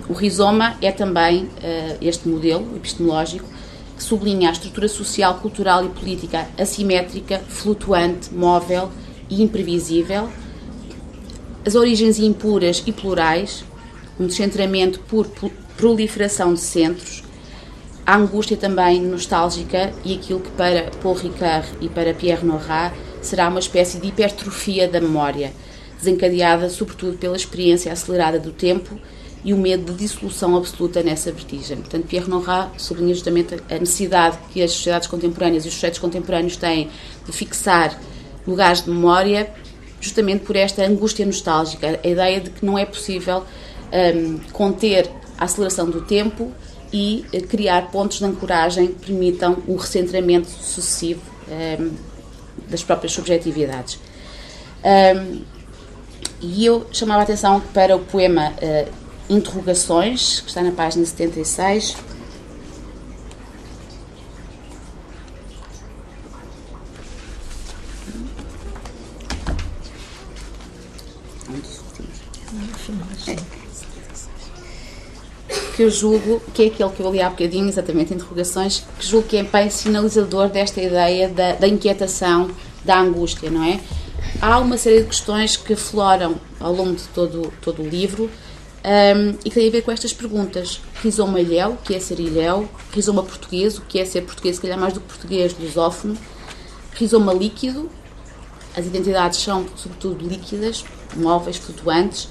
o 0.09 0.13
rizoma 0.13 0.75
é 0.81 0.91
também 0.91 1.43
uh, 1.43 1.97
este 2.01 2.27
modelo 2.27 2.75
epistemológico 2.75 3.47
que 3.95 4.03
sublinha 4.03 4.49
a 4.49 4.51
estrutura 4.51 4.87
social, 4.87 5.35
cultural 5.35 5.85
e 5.85 5.89
política 5.89 6.47
assimétrica, 6.57 7.39
flutuante, 7.47 8.33
móvel 8.33 8.91
e 9.29 9.41
imprevisível, 9.41 10.29
as 11.65 11.75
origens 11.75 12.19
impuras 12.19 12.83
e 12.85 12.91
plurais, 12.91 13.63
um 14.19 14.27
descentramento 14.27 14.99
por 14.99 15.27
proliferação 15.75 16.53
de 16.53 16.59
centros, 16.59 17.23
a 18.05 18.15
angústia 18.15 18.55
também 18.55 19.01
nostálgica 19.01 19.91
e 20.03 20.13
aquilo 20.13 20.39
que 20.39 20.51
para 20.51 20.91
Paul 21.01 21.15
Ricard 21.15 21.67
e 21.81 21.89
para 21.89 22.13
Pierre 22.13 22.45
Nora 22.45 22.93
será 23.21 23.49
uma 23.49 23.59
espécie 23.59 23.99
de 23.99 24.07
hipertrofia 24.07 24.87
da 24.87 25.01
memória, 25.01 25.51
desencadeada 25.97 26.69
sobretudo 26.69 27.17
pela 27.17 27.35
experiência 27.35 27.91
acelerada 27.91 28.39
do 28.39 28.51
tempo 28.51 28.99
e 29.45 29.53
o 29.53 29.57
medo 29.57 29.93
de 29.93 29.99
dissolução 29.99 30.57
absoluta 30.57 31.03
nessa 31.03 31.31
vertigem. 31.31 31.77
Portanto, 31.77 32.07
Pierre 32.07 32.27
Nora 32.27 32.71
sublinha 32.77 33.13
justamente 33.13 33.53
a 33.69 33.77
necessidade 33.77 34.39
que 34.51 34.61
as 34.61 34.71
sociedades 34.71 35.07
contemporâneas 35.07 35.65
e 35.65 35.67
os 35.67 35.75
sujeitos 35.75 35.99
contemporâneos 35.99 36.57
têm 36.57 36.89
de 37.23 37.31
fixar 37.31 37.97
lugares 38.47 38.81
de 38.81 38.89
memória, 38.89 39.53
justamente 40.01 40.43
por 40.43 40.55
esta 40.55 40.83
angústia 40.83 41.23
nostálgica, 41.25 41.99
a 42.03 42.07
ideia 42.07 42.41
de 42.41 42.49
que 42.49 42.65
não 42.65 42.77
é 42.77 42.85
possível 42.85 43.43
um, 43.93 44.39
conter 44.51 45.09
a 45.37 45.45
aceleração 45.45 45.91
do 45.91 46.01
tempo 46.01 46.51
e 46.91 47.23
eh, 47.31 47.41
criar 47.41 47.91
pontos 47.91 48.17
de 48.17 48.25
ancoragem 48.25 48.87
que 48.87 49.07
permitam 49.07 49.57
o 49.67 49.75
recentramento 49.75 50.47
sucessivo 50.47 51.21
um, 51.47 51.91
das 52.69 52.83
próprias 52.83 53.13
subjetividades. 53.13 53.99
Um, 54.83 55.41
e 56.41 56.65
eu 56.65 56.85
chamava 56.91 57.21
a 57.21 57.23
atenção 57.23 57.59
para 57.73 57.95
o 57.95 57.99
poema 57.99 58.51
uh, 58.51 59.04
Interrogações, 59.29 60.39
que 60.41 60.49
está 60.49 60.61
na 60.61 60.71
página 60.71 61.05
76. 61.05 61.95
Um 71.49 71.53
dos 71.53 71.79
últimos. 71.79 73.27
É 73.27 73.55
que 75.75 75.83
eu 75.83 75.89
julgo, 75.89 76.41
que 76.53 76.63
é 76.63 76.67
aquele 76.67 76.89
que 76.89 77.01
eu 77.01 77.11
li 77.11 77.21
há 77.21 77.29
bocadinho, 77.29 77.67
exatamente, 77.67 78.13
interrogações, 78.13 78.85
que 78.97 79.05
julgo 79.05 79.27
que 79.27 79.35
é 79.35 79.43
bem 79.43 79.69
sinalizador 79.69 80.47
desta 80.47 80.81
ideia 80.81 81.27
da, 81.27 81.53
da 81.53 81.67
inquietação, 81.67 82.49
da 82.85 82.97
angústia, 82.97 83.49
não 83.49 83.61
é? 83.61 83.81
Há 84.41 84.57
uma 84.59 84.77
série 84.77 85.01
de 85.01 85.07
questões 85.07 85.57
que 85.57 85.73
afloram 85.73 86.35
ao 86.61 86.73
longo 86.73 86.95
de 86.95 87.03
todo, 87.09 87.51
todo 87.61 87.81
o 87.81 87.87
livro 87.87 88.29
um, 88.85 89.29
e 89.43 89.49
que 89.49 89.51
têm 89.51 89.67
a 89.67 89.71
ver 89.71 89.81
com 89.81 89.91
estas 89.91 90.13
perguntas. 90.13 90.79
Rizoma 91.01 91.39
ilhéu, 91.39 91.71
o 91.71 91.77
que 91.77 91.95
é 91.95 91.99
ser 91.99 92.19
ilhéu? 92.19 92.69
Rizoma 92.93 93.23
português, 93.23 93.77
o 93.77 93.81
que 93.81 93.99
é 93.99 94.05
ser 94.05 94.21
português, 94.21 94.55
se 94.57 94.61
calhar 94.61 94.79
mais 94.79 94.93
do 94.93 94.99
que 94.99 95.07
português, 95.07 95.55
lusófono? 95.59 96.17
Rizoma 96.93 97.33
líquido, 97.33 97.89
as 98.75 98.85
identidades 98.85 99.39
são 99.39 99.65
sobretudo 99.75 100.27
líquidas, 100.27 100.85
móveis, 101.15 101.57
flutuantes 101.57 102.29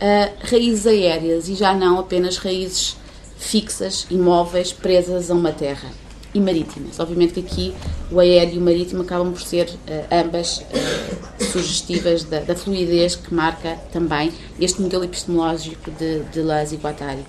uh, 0.00 0.32
raízes 0.40 0.86
aéreas 0.86 1.48
e 1.48 1.54
já 1.54 1.74
não 1.74 1.98
apenas 1.98 2.38
raízes 2.38 2.96
fixas, 3.38 4.06
imóveis, 4.10 4.72
presas 4.72 5.30
a 5.30 5.34
uma 5.34 5.52
terra. 5.52 5.90
E 6.32 6.40
marítimas. 6.40 7.00
Obviamente 7.00 7.34
que 7.34 7.40
aqui 7.40 7.74
o 8.10 8.20
aéreo 8.20 8.54
e 8.54 8.58
o 8.58 8.60
marítimo 8.60 9.02
acabam 9.02 9.32
por 9.32 9.40
ser 9.40 9.68
uh, 9.68 10.14
ambas 10.14 10.58
uh, 10.58 11.44
sugestivas 11.44 12.24
da, 12.24 12.40
da, 12.40 12.54
fluidez 12.54 13.16
que 13.16 13.34
marca 13.34 13.76
também 13.92 14.32
este 14.60 14.80
modelo 14.80 15.04
epistemológico 15.04 15.90
de, 15.90 16.20
de 16.24 16.42
Laz 16.42 16.72
e 16.72 16.76
Guattari. 16.76 17.24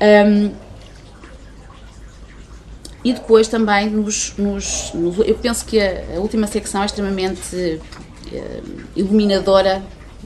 Um, 0.00 0.52
e 3.04 3.12
depois 3.12 3.48
também 3.48 3.90
nos, 3.90 4.34
nos, 4.38 4.92
nos, 4.94 5.18
eu 5.18 5.34
penso 5.34 5.66
que 5.66 5.78
a, 5.78 6.16
a 6.16 6.20
última 6.20 6.46
secção 6.46 6.82
é 6.82 6.86
extremamente 6.86 7.56
uh, 7.56 8.82
iluminadora 8.96 9.82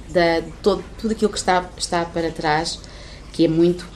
de 0.08 0.42
todo, 0.62 0.84
tudo 0.98 1.12
aquilo 1.12 1.30
que 1.30 1.38
está, 1.38 1.68
está 1.76 2.04
para 2.04 2.30
trás, 2.30 2.80
que 3.32 3.44
é 3.44 3.48
muito, 3.48 3.86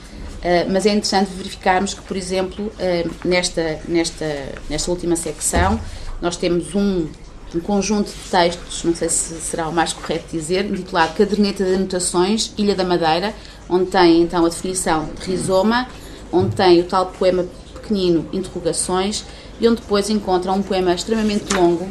mas 0.69 0.85
é 0.85 0.89
interessante 0.89 1.31
verificarmos 1.31 1.93
que, 1.93 2.01
por 2.01 2.17
exemplo, 2.17 2.65
uh, 2.65 3.11
nesta, 3.23 3.79
nesta, 3.87 4.25
nesta 4.69 4.91
última 4.91 5.15
secção, 5.15 5.79
nós 6.21 6.35
temos 6.35 6.75
um, 6.75 7.07
um 7.55 7.59
conjunto 7.61 8.07
de 8.07 8.29
textos, 8.29 8.83
não 8.83 8.93
sei 8.93 9.07
se 9.07 9.35
será 9.35 9.69
o 9.69 9.73
mais 9.73 9.93
correto 9.93 10.25
dizer, 10.31 10.65
intitulado 10.65 11.13
Caderneta 11.15 11.63
de 11.63 11.75
Anotações, 11.75 12.51
Ilha 12.57 12.75
da 12.75 12.83
Madeira, 12.83 13.33
onde 13.69 13.85
tem 13.85 14.21
então 14.21 14.45
a 14.45 14.49
definição 14.49 15.09
de 15.17 15.31
rizoma, 15.31 15.87
onde 16.31 16.55
tem 16.55 16.81
o 16.81 16.83
tal 16.83 17.05
poema 17.07 17.45
pequenino 17.73 18.27
Interrogações, 18.33 19.23
e 19.61 19.67
onde 19.67 19.81
depois 19.81 20.09
encontra 20.09 20.51
um 20.51 20.61
poema 20.61 20.93
extremamente 20.93 21.53
longo, 21.53 21.87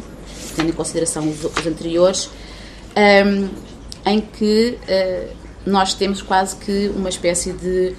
tendo 0.54 0.68
em 0.68 0.72
consideração 0.72 1.26
os, 1.28 1.42
os 1.44 1.66
anteriores, 1.66 2.26
um, 2.26 3.00
ehm, 3.00 3.48
em 4.04 4.20
que 4.20 4.78
uh, 4.82 5.36
nós 5.64 5.94
temos 5.94 6.20
quase 6.20 6.56
que 6.56 6.90
uma 6.94 7.08
espécie 7.08 7.52
de 7.52 7.94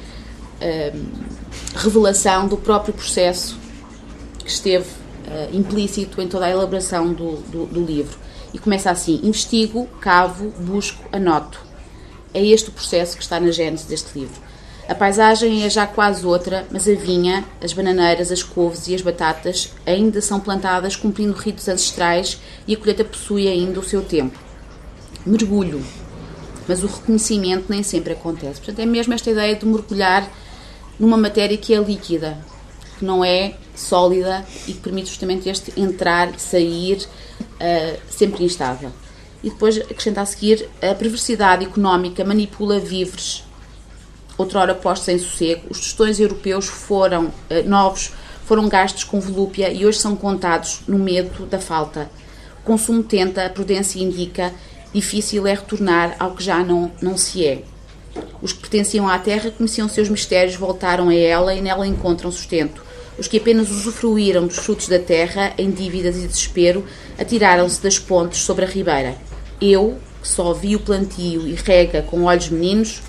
revelação 1.75 2.47
do 2.47 2.57
próprio 2.57 2.93
processo 2.93 3.57
que 4.39 4.49
esteve 4.49 4.85
uh, 4.85 5.55
implícito 5.55 6.21
em 6.21 6.27
toda 6.27 6.45
a 6.45 6.49
elaboração 6.49 7.13
do, 7.13 7.37
do, 7.49 7.65
do, 7.65 7.83
livro. 7.83 8.17
E 8.53 8.59
começa 8.59 8.91
assim: 8.91 9.19
investigo, 9.23 9.87
cavo, 9.99 10.49
busco, 10.59 11.03
anoto. 11.11 11.59
É 12.33 12.43
este 12.43 12.69
o 12.69 12.73
processo 12.73 13.15
que 13.15 13.23
está 13.23 13.39
na 13.39 13.51
gênese 13.51 13.87
deste 13.87 14.17
livro. 14.17 14.41
A 14.87 14.93
paisagem 14.93 15.63
é 15.63 15.69
já 15.69 15.87
quase 15.87 16.25
outra, 16.25 16.67
mas 16.69 16.87
a 16.89 16.93
vinha, 16.93 17.45
as 17.61 17.71
bananeiras, 17.71 18.31
as 18.31 18.43
couves 18.43 18.87
e 18.87 18.95
as 18.95 19.01
batatas 19.01 19.71
ainda 19.85 20.19
são 20.19 20.41
plantadas 20.41 20.95
cumprindo 20.95 21.31
ritos 21.33 21.69
ancestrais 21.69 22.37
e 22.67 22.73
a 22.73 22.77
colheita 22.77 23.05
possui 23.05 23.47
ainda 23.47 23.79
o 23.79 23.83
seu 23.83 24.01
tempo. 24.01 24.37
Mergulho, 25.25 25.81
mas 26.67 26.83
o 26.83 26.87
reconhecimento 26.87 27.67
nem 27.69 27.81
sempre 27.81 28.11
acontece. 28.11 28.59
Portanto, 28.59 28.79
é 28.79 28.85
mesmo 28.85 29.13
esta 29.13 29.31
ideia 29.31 29.55
de 29.55 29.65
mergulhar 29.65 30.29
numa 30.99 31.17
matéria 31.17 31.57
que 31.57 31.73
é 31.73 31.79
líquida, 31.79 32.37
que 32.97 33.05
não 33.05 33.23
é 33.23 33.55
sólida 33.75 34.45
e 34.67 34.73
que 34.73 34.79
permite 34.79 35.09
justamente 35.09 35.49
este 35.49 35.79
entrar 35.79 36.35
e 36.35 36.39
sair 36.39 36.97
uh, 36.97 37.99
sempre 38.09 38.43
instável. 38.43 38.91
E 39.43 39.49
depois 39.49 39.77
acrescenta 39.77 40.21
a 40.21 40.25
seguir 40.25 40.69
a 40.81 40.95
perversidade 40.95 41.65
económica 41.65 42.23
manipula 42.23 42.79
víveres 42.79 43.43
outrora 44.37 44.73
postos 44.73 45.09
em 45.09 45.19
sossego, 45.19 45.67
os 45.69 45.79
tostões 45.79 46.19
europeus 46.19 46.65
foram 46.67 47.31
eh, 47.49 47.63
novos, 47.63 48.11
foram 48.45 48.67
gastos 48.67 49.03
com 49.03 49.19
volúpia 49.19 49.71
e 49.71 49.85
hoje 49.85 49.99
são 49.99 50.15
contados 50.15 50.81
no 50.87 50.97
medo 50.97 51.45
da 51.45 51.59
falta. 51.59 52.09
O 52.61 52.63
consumo 52.63 53.03
tenta, 53.03 53.45
a 53.45 53.49
prudência 53.49 53.99
indica, 53.99 54.53
difícil 54.93 55.45
é 55.47 55.53
retornar 55.53 56.15
ao 56.19 56.31
que 56.31 56.43
já 56.43 56.63
não, 56.63 56.91
não 57.01 57.17
se 57.17 57.45
é. 57.45 57.63
Os 58.41 58.51
que 58.51 58.59
pertenciam 58.59 59.07
à 59.07 59.17
terra 59.17 59.51
conheciam 59.51 59.87
seus 59.87 60.09
mistérios, 60.09 60.55
voltaram 60.55 61.09
a 61.09 61.15
ela 61.15 61.53
e 61.53 61.61
nela 61.61 61.87
encontram 61.87 62.31
sustento. 62.31 62.83
Os 63.17 63.27
que 63.27 63.37
apenas 63.37 63.69
usufruíram 63.69 64.47
dos 64.47 64.57
frutos 64.57 64.87
da 64.87 64.99
terra, 64.99 65.53
em 65.57 65.69
dívidas 65.71 66.17
e 66.17 66.27
desespero, 66.27 66.85
atiraram-se 67.17 67.81
das 67.81 67.99
pontes 67.99 68.39
sobre 68.39 68.65
a 68.65 68.67
ribeira. 68.67 69.15
Eu, 69.61 69.97
que 70.21 70.27
só 70.27 70.53
vi 70.53 70.75
o 70.75 70.79
plantio 70.79 71.47
e 71.47 71.53
rega 71.53 72.01
com 72.01 72.23
olhos 72.23 72.49
meninos, 72.49 73.01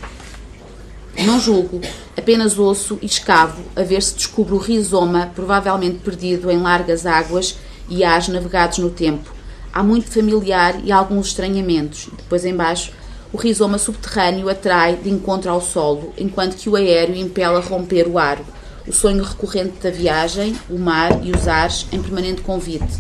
não 1.23 1.41
julgo, 1.41 1.81
apenas 2.17 2.59
ouço 2.59 2.99
e 3.01 3.07
escavo 3.07 3.63
a 3.75 3.83
ver 3.83 4.03
se 4.03 4.15
descubro 4.15 4.57
o 4.57 4.59
rizoma, 4.59 5.31
provavelmente 5.35 5.99
perdido 5.99 6.51
em 6.51 6.59
largas 6.59 7.07
águas 7.07 7.57
e 7.89 8.05
ás 8.05 8.29
navegados 8.29 8.79
no 8.79 8.91
tempo. 8.91 9.33
Há 9.73 9.83
muito 9.83 10.11
familiar 10.11 10.81
e 10.85 10.93
alguns 10.93 11.29
estranhamentos. 11.29 12.09
Depois 12.17 12.45
embaixo, 12.45 12.93
o 13.35 13.37
rizoma 13.37 13.79
subterrâneo 13.79 14.49
atrai 14.49 14.95
de 14.95 15.11
encontro 15.11 15.51
ao 15.51 15.61
solo, 15.61 16.15
enquanto 16.17 16.55
que 16.57 16.69
o 16.69 16.77
aéreo 16.77 17.17
impela 17.17 17.59
romper 17.59 18.07
o 18.07 18.17
aro. 18.17 18.47
O 18.87 18.93
sonho 18.93 19.25
recorrente 19.25 19.83
da 19.83 19.91
viagem, 19.91 20.55
o 20.71 20.79
mar 20.79 21.11
e 21.21 21.33
os 21.33 21.49
ares 21.49 21.85
em 21.91 22.01
permanente 22.01 22.43
convite. 22.43 22.95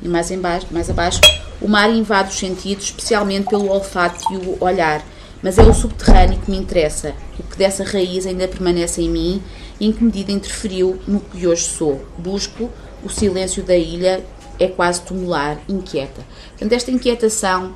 E 0.00 0.08
mais, 0.08 0.30
embaixo, 0.30 0.68
mais 0.70 0.88
abaixo, 0.88 1.20
o 1.60 1.68
mar 1.68 1.90
invade 1.90 2.30
os 2.30 2.38
sentidos, 2.38 2.86
especialmente 2.86 3.50
pelo 3.50 3.68
olfato 3.68 4.24
e 4.32 4.36
o 4.38 4.56
olhar 4.64 5.04
mas 5.42 5.58
é 5.58 5.62
o 5.62 5.74
subterrâneo 5.74 6.40
que 6.40 6.50
me 6.50 6.56
interessa, 6.56 7.14
o 7.38 7.42
que 7.42 7.58
dessa 7.58 7.84
raiz 7.84 8.24
ainda 8.24 8.48
permanece 8.48 9.02
em 9.02 9.10
mim 9.10 9.42
e 9.78 9.86
em 9.86 9.92
que 9.92 10.02
medida 10.02 10.32
interferiu 10.32 10.98
no 11.06 11.20
que 11.20 11.46
hoje 11.46 11.64
sou. 11.64 12.02
Busco 12.16 12.70
o 13.04 13.10
silêncio 13.10 13.62
da 13.62 13.76
ilha, 13.76 14.24
é 14.58 14.68
quase 14.68 15.02
tumular, 15.02 15.58
inquieta. 15.68 16.24
Portanto, 16.48 16.72
esta 16.72 16.90
inquietação, 16.90 17.74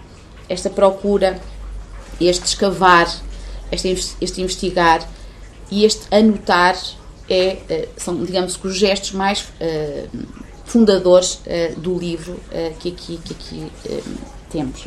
esta 0.48 0.70
procura, 0.70 1.38
este 2.26 2.46
escavar, 2.46 3.08
este, 3.70 4.16
este 4.20 4.40
investigar 4.40 5.08
e 5.70 5.84
este 5.84 6.12
anotar 6.14 6.76
é, 7.28 7.58
eh, 7.68 7.88
são, 7.96 8.24
digamos, 8.24 8.58
os 8.62 8.76
gestos 8.76 9.12
mais 9.12 9.42
uh, 9.60 10.08
fundadores 10.64 11.34
uh, 11.34 11.78
do 11.78 11.98
livro 11.98 12.32
uh, 12.32 12.74
que 12.78 12.88
aqui, 12.88 13.20
que 13.22 13.32
aqui 13.34 13.72
temos. 14.50 14.86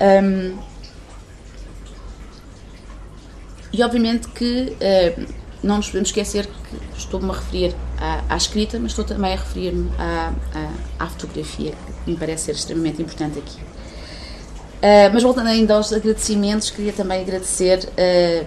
Um, 0.00 0.58
e 3.72 3.82
obviamente 3.82 4.28
que 4.28 4.74
não 5.62 5.76
nos 5.76 5.86
podemos 5.86 6.08
esquecer 6.08 6.46
que 6.46 6.98
estou-me 6.98 7.28
a 7.30 7.34
referir 7.34 7.74
à, 7.98 8.22
à, 8.30 8.36
escrita, 8.36 8.78
mas 8.78 8.92
estou 8.92 9.04
também 9.04 9.34
a 9.34 9.36
referir-me 9.36 9.90
à, 9.98 10.32
à, 10.54 11.04
à, 11.04 11.06
fotografia, 11.08 11.74
que 12.04 12.10
me 12.10 12.16
parece 12.16 12.44
ser 12.44 12.52
extremamente 12.52 13.02
importante 13.02 13.38
aqui. 13.38 13.58
Uh, 14.76 15.10
mas 15.12 15.22
voltando 15.22 15.48
ainda 15.48 15.74
aos 15.74 15.92
agradecimentos, 15.92 16.70
queria 16.70 16.92
também 16.92 17.22
agradecer 17.22 17.78
uh, 17.88 18.46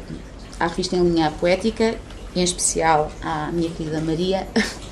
à 0.59 0.67
revista 0.67 0.95
em 0.95 1.03
linha 1.03 1.31
poética, 1.39 1.95
em 2.35 2.43
especial 2.43 3.11
à 3.21 3.51
minha 3.51 3.69
querida 3.71 3.99
Maria, 3.99 4.47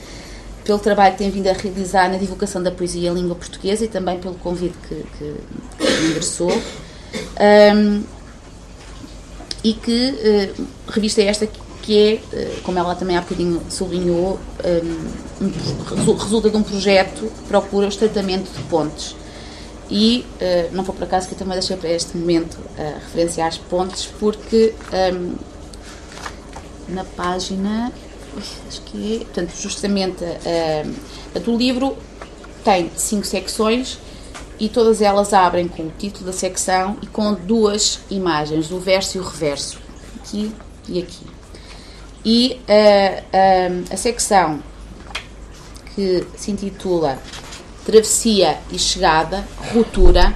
pelo 0.66 0.80
trabalho 0.80 1.14
que 1.14 1.20
tem 1.20 1.30
vindo 1.30 1.48
a 1.48 1.54
realizar 1.54 2.10
na 2.10 2.18
divulgação 2.18 2.62
da 2.62 2.72
poesia 2.72 3.10
em 3.10 3.14
língua 3.14 3.36
portuguesa 3.36 3.86
e 3.86 3.88
também 3.88 4.20
pelo 4.20 4.36
convite 4.36 4.76
que, 4.90 4.96
que, 5.18 5.36
que 5.78 6.06
ingressou. 6.06 6.52
Um, 7.74 8.04
e 9.64 9.74
que 9.74 10.54
uh, 10.58 10.68
revista 10.90 11.22
é 11.22 11.26
esta 11.26 11.48
que 11.88 12.22
é, 12.34 12.60
como 12.64 12.78
ela 12.78 12.94
também 12.96 13.16
há 13.16 13.22
bocadinho 13.22 13.62
sublinhou, 13.70 14.38
eh, 14.62 14.82
um, 15.40 16.14
resulta 16.18 16.50
de 16.50 16.58
um 16.58 16.62
projeto 16.62 17.22
que 17.22 17.48
procura 17.48 17.86
o 17.86 17.90
estreitamento 17.90 18.52
de 18.52 18.62
pontes. 18.64 19.16
E 19.90 20.26
uh, 20.42 20.76
não 20.76 20.84
foi 20.84 20.96
por 20.96 21.04
acaso 21.06 21.28
que 21.28 21.34
eu 21.34 21.38
também 21.38 21.54
deixei 21.54 21.78
para 21.78 21.90
este 21.90 22.18
momento 22.18 22.58
referenciar 23.06 23.48
as 23.48 23.58
pontes, 23.58 24.06
porque 24.20 24.74
um, 25.14 25.36
na 26.90 27.04
página, 27.04 27.92
acho 28.68 28.82
que 28.84 29.16
é, 29.16 29.20
portanto, 29.20 29.54
justamente, 29.56 30.24
uh, 30.24 31.52
o 31.52 31.58
livro 31.58 31.98
tem 32.64 32.92
cinco 32.96 33.26
secções 33.26 34.00
e 34.60 34.70
todas 34.70 35.02
elas 35.02 35.34
abrem 35.34 35.68
com 35.68 35.84
o 35.84 35.92
título 35.98 36.26
da 36.26 36.34
secção 36.34 36.98
e 37.02 37.08
com 37.08 37.34
duas 37.34 38.00
imagens, 38.10 38.72
o 38.72 38.80
verso 38.80 39.18
e 39.18 39.22
o 39.22 39.24
reverso, 39.24 39.80
aqui 40.20 40.52
e 40.88 41.00
aqui. 41.00 41.26
E 42.26 42.60
uh, 42.62 43.22
uh, 43.22 43.94
a 43.94 43.98
secção 43.98 44.62
que 45.96 46.26
se 46.36 46.52
intitula 46.52 47.20
Travessia 47.88 48.58
e 48.70 48.78
Chegada, 48.78 49.48
Ruptura. 49.74 50.36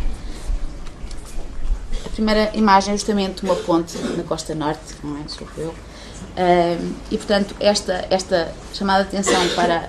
A 2.05 2.09
primeira 2.09 2.49
imagem 2.53 2.93
é 2.93 2.97
justamente 2.97 3.43
uma 3.43 3.57
ponte 3.57 3.97
na 3.97 4.23
costa 4.23 4.55
norte, 4.55 4.95
não 5.03 5.17
é? 5.17 5.27
Sou 5.27 5.45
eu. 5.57 5.67
Uh, 5.67 6.93
e 7.11 7.17
portanto, 7.17 7.53
esta, 7.59 8.05
esta 8.09 8.53
chamada 8.73 9.03
atenção 9.03 9.49
para 9.49 9.85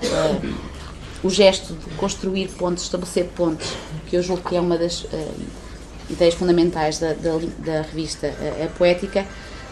o 1.23 1.29
gesto 1.29 1.73
de 1.73 1.95
construir 1.95 2.49
pontos, 2.49 2.83
estabelecer 2.83 3.27
pontos, 3.27 3.71
que 4.07 4.17
eu 4.17 4.21
julgo 4.21 4.49
que 4.49 4.57
é 4.57 4.59
uma 4.59 4.77
das 4.77 5.03
uh, 5.03 5.33
ideias 6.09 6.33
fundamentais 6.33 6.99
da, 6.99 7.13
da, 7.13 7.39
da 7.59 7.81
revista 7.83 8.27
uh, 8.27 8.69
Poética, 8.77 9.25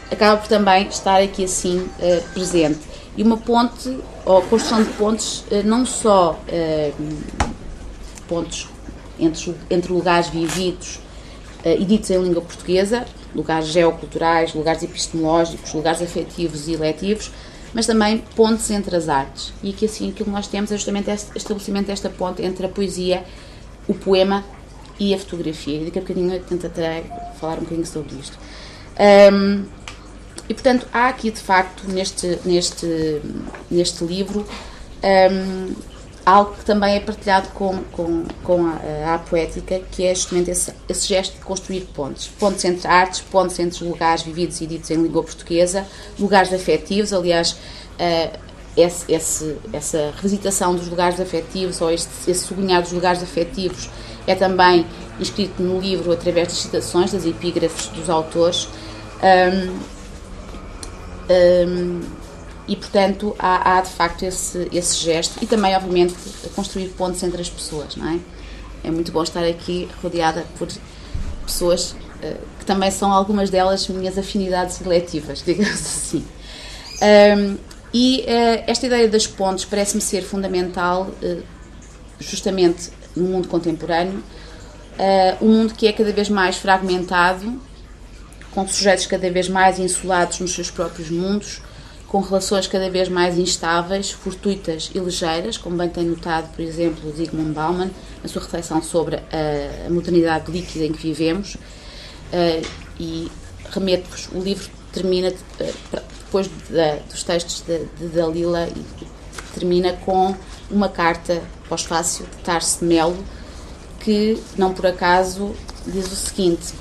acaba 0.09 0.37
por 0.37 0.47
também 0.47 0.87
estar 0.87 1.21
aqui 1.21 1.43
assim 1.43 1.79
uh, 1.79 2.29
presente. 2.33 2.79
E 3.17 3.23
uma 3.23 3.35
ponte, 3.35 3.99
ou 4.23 4.37
a 4.37 4.41
construção 4.43 4.81
de 4.81 4.89
pontes, 4.91 5.43
não 5.65 5.85
só 5.85 6.39
pontos 8.31 8.69
entre, 9.19 9.53
entre 9.69 9.91
lugares 9.91 10.29
vividos 10.29 10.99
e 11.65 11.83
ditos 11.83 12.09
em 12.09 12.23
língua 12.23 12.41
portuguesa, 12.41 13.05
lugares 13.35 13.67
geoculturais, 13.67 14.53
lugares 14.53 14.81
epistemológicos, 14.83 15.73
lugares 15.73 16.01
afetivos 16.01 16.67
e 16.69 16.73
eletivos, 16.73 17.29
mas 17.73 17.85
também 17.85 18.23
pontes 18.35 18.69
entre 18.71 18.95
as 18.95 19.09
artes. 19.09 19.53
E 19.61 19.69
aqui 19.69 19.85
assim 19.85 20.09
aquilo 20.09 20.25
que 20.25 20.31
nós 20.31 20.47
temos 20.47 20.71
é 20.71 20.75
justamente 20.75 21.11
este 21.11 21.37
estabelecimento 21.37 21.87
desta 21.87 22.09
ponte 22.09 22.41
entre 22.41 22.65
a 22.65 22.69
poesia, 22.69 23.23
o 23.87 23.93
poema 23.93 24.43
e 24.99 25.13
a 25.13 25.17
fotografia. 25.17 25.81
E 25.81 25.85
daqui 25.85 25.99
a 25.99 26.01
bocadinho 26.01 26.33
eu 26.33 26.41
tentarei 26.41 27.03
falar 27.39 27.57
um 27.57 27.61
bocadinho 27.61 27.85
sobre 27.85 28.15
isto. 28.15 28.37
Um, 29.33 29.65
e 30.49 30.53
portanto 30.53 30.87
há 30.91 31.07
aqui 31.07 31.31
de 31.31 31.39
facto 31.39 31.87
neste, 31.87 32.39
neste, 32.43 33.21
neste 33.69 34.03
livro 34.03 34.45
um, 35.03 35.73
algo 36.31 36.55
que 36.55 36.65
também 36.65 36.95
é 36.95 36.99
partilhado 36.99 37.49
com, 37.49 37.77
com, 37.91 38.23
com 38.43 38.65
a, 38.65 39.15
a 39.15 39.19
poética, 39.19 39.81
que 39.91 40.05
é 40.05 40.15
justamente 40.15 40.49
esse, 40.49 40.73
esse, 40.87 41.07
gesto 41.07 41.35
de 41.35 41.41
construir 41.41 41.81
pontes. 41.93 42.27
Pontes 42.27 42.63
entre 42.63 42.87
artes, 42.87 43.21
pontes 43.21 43.59
entre 43.59 43.83
lugares 43.83 44.23
vividos 44.23 44.61
e 44.61 44.65
ditos 44.65 44.89
em 44.91 44.95
língua 44.95 45.23
portuguesa, 45.23 45.85
lugares 46.17 46.53
afetivos, 46.53 47.11
aliás, 47.11 47.51
uh, 47.51 48.39
esse, 48.77 49.11
esse, 49.11 49.57
essa 49.73 50.13
revisitação 50.15 50.75
dos 50.75 50.87
lugares 50.87 51.19
afetivos, 51.19 51.81
ou 51.81 51.91
este, 51.91 52.09
esse 52.27 52.45
sublinhar 52.45 52.81
dos 52.81 52.93
lugares 52.93 53.21
afetivos, 53.21 53.89
é 54.25 54.33
também 54.33 54.85
inscrito 55.19 55.61
no 55.61 55.79
livro 55.79 56.11
através 56.11 56.47
das 56.47 56.57
citações, 56.57 57.11
das 57.11 57.25
epígrafes 57.25 57.87
dos 57.87 58.09
autores. 58.09 58.69
Um, 59.21 59.79
um, 61.29 62.20
e, 62.71 62.75
portanto, 62.77 63.35
há, 63.37 63.79
há, 63.79 63.81
de 63.81 63.89
facto 63.89 64.23
esse, 64.23 64.69
esse 64.71 64.95
gesto 64.95 65.43
e 65.43 65.45
também, 65.45 65.75
obviamente, 65.75 66.15
construir 66.55 66.87
pontos 66.91 67.21
entre 67.21 67.41
as 67.41 67.49
pessoas, 67.49 67.97
não 67.97 68.09
é? 68.09 68.17
É 68.81 68.89
muito 68.89 69.11
bom 69.11 69.21
estar 69.21 69.43
aqui 69.43 69.89
rodeada 70.01 70.45
por 70.57 70.69
pessoas 71.45 71.91
uh, 71.91 72.39
que 72.57 72.65
também 72.65 72.89
são 72.89 73.11
algumas 73.11 73.49
delas 73.49 73.85
minhas 73.89 74.17
afinidades 74.17 74.77
seletivas, 74.77 75.43
digamos 75.45 75.81
assim. 75.81 76.25
Um, 77.01 77.57
e 77.93 78.21
uh, 78.21 78.63
esta 78.65 78.87
ideia 78.87 79.09
das 79.09 79.27
pontes 79.27 79.65
parece-me 79.65 80.01
ser 80.01 80.21
fundamental, 80.21 81.09
uh, 81.21 81.43
justamente 82.21 82.89
no 83.13 83.25
mundo 83.27 83.49
contemporâneo, 83.49 84.23
um 85.41 85.49
mundo 85.49 85.73
que 85.73 85.87
é 85.87 85.91
cada 85.91 86.13
vez 86.13 86.29
mais 86.29 86.55
fragmentado, 86.55 87.59
com 88.51 88.65
sujeitos 88.65 89.07
cada 89.07 89.29
vez 89.29 89.49
mais 89.49 89.77
insulados 89.77 90.39
nos 90.39 90.53
seus 90.53 90.71
próprios 90.71 91.09
mundos, 91.09 91.61
com 92.11 92.19
relações 92.19 92.67
cada 92.67 92.89
vez 92.89 93.07
mais 93.07 93.37
instáveis, 93.37 94.11
fortuitas 94.11 94.91
e 94.93 94.99
ligeiras, 94.99 95.57
como 95.57 95.77
bem 95.77 95.87
tem 95.87 96.03
notado, 96.03 96.53
por 96.53 96.61
exemplo, 96.61 97.09
Zygmunt 97.15 97.53
Bauman, 97.53 97.89
na 98.21 98.27
sua 98.27 98.41
reflexão 98.41 98.83
sobre 98.83 99.15
a, 99.15 99.89
modernidade 99.89 100.51
líquida 100.51 100.83
em 100.83 100.91
que 100.91 101.01
vivemos. 101.01 101.55
Uh, 101.55 102.67
e 102.99 103.31
remeto-vos, 103.69 104.27
o 104.33 104.41
livro 104.41 104.69
termina, 104.91 105.29
uh, 105.29 106.03
depois 106.25 106.47
de, 106.47 106.99
dos 107.09 107.23
textos 107.23 107.63
de, 107.65 108.07
Dalila, 108.09 108.67
termina 109.53 109.93
com 109.93 110.35
uma 110.69 110.89
carta 110.89 111.41
pós-fácil 111.69 112.25
de 112.25 112.43
Tarso 112.43 112.79
de 112.79 112.87
Melo, 112.87 113.23
que, 114.01 114.37
não 114.57 114.73
por 114.73 114.85
acaso, 114.85 115.55
diz 115.87 116.11
o 116.11 116.15
seguinte: 116.17 116.73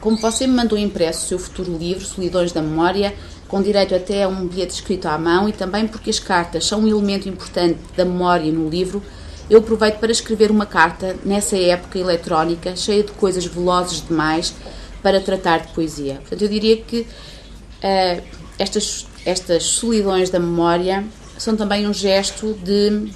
Como 0.00 0.16
você 0.16 0.46
me 0.46 0.54
mandou 0.54 0.78
impresso 0.78 1.26
o 1.26 1.28
seu 1.28 1.38
futuro 1.38 1.76
livro, 1.76 2.02
Solidões 2.02 2.50
da 2.50 2.62
Memória, 2.62 3.14
com 3.52 3.60
direito 3.60 3.94
até 3.94 4.22
a 4.22 4.28
um 4.28 4.48
bilhete 4.48 4.72
escrito 4.72 5.04
à 5.04 5.18
mão 5.18 5.46
e 5.46 5.52
também 5.52 5.86
porque 5.86 6.08
as 6.08 6.18
cartas 6.18 6.64
são 6.64 6.80
um 6.80 6.88
elemento 6.88 7.28
importante 7.28 7.78
da 7.94 8.02
memória 8.02 8.50
no 8.50 8.66
livro, 8.66 9.02
eu 9.50 9.58
aproveito 9.58 9.98
para 9.98 10.10
escrever 10.10 10.50
uma 10.50 10.64
carta 10.64 11.14
nessa 11.22 11.54
época 11.58 11.98
eletrónica, 11.98 12.74
cheia 12.74 13.02
de 13.02 13.12
coisas 13.12 13.44
velozes 13.44 14.08
demais 14.08 14.54
para 15.02 15.20
tratar 15.20 15.58
de 15.58 15.68
poesia. 15.74 16.14
Portanto, 16.14 16.40
eu 16.40 16.48
diria 16.48 16.78
que 16.78 17.00
uh, 17.00 18.22
estas, 18.58 19.06
estas 19.26 19.64
solidões 19.64 20.30
da 20.30 20.40
memória 20.40 21.04
são 21.36 21.54
também 21.54 21.86
um 21.86 21.92
gesto 21.92 22.54
de 22.54 23.12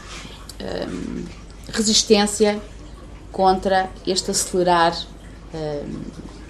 uh, 0.61 1.25
resistência 1.73 2.61
contra 3.33 3.89
este 4.07 4.31
acelerar 4.31 4.95
uh, 5.55 5.89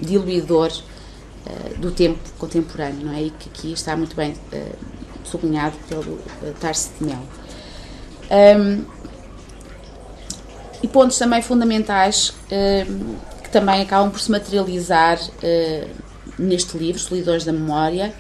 diluidor 0.01 0.73
uh, 1.47 1.79
do 1.79 1.91
tempo 1.91 2.19
contemporâneo, 2.39 3.07
não 3.07 3.15
é? 3.15 3.23
E 3.23 3.31
que 3.31 3.49
aqui 3.49 3.73
está 3.73 3.97
muito 3.97 4.15
bem 4.17 4.33
uh, 4.33 4.77
sublinhado 5.25 5.77
pelo 5.89 6.13
uh, 6.13 6.55
Tarso 6.61 6.91
de 6.99 7.07
Mel. 7.07 7.23
Um, 8.59 8.85
e 10.83 10.89
pontos 10.89 11.17
também 11.17 11.41
fundamentais 11.41 12.35
que 13.43 13.49
também 13.51 13.81
acabam 13.81 14.11
por 14.11 14.21
se 14.21 14.31
materializar 14.31 15.19
neste 16.39 16.77
livro, 16.77 17.01
Solidões 17.01 17.47
da 17.47 17.53
Memória, 17.53 18.15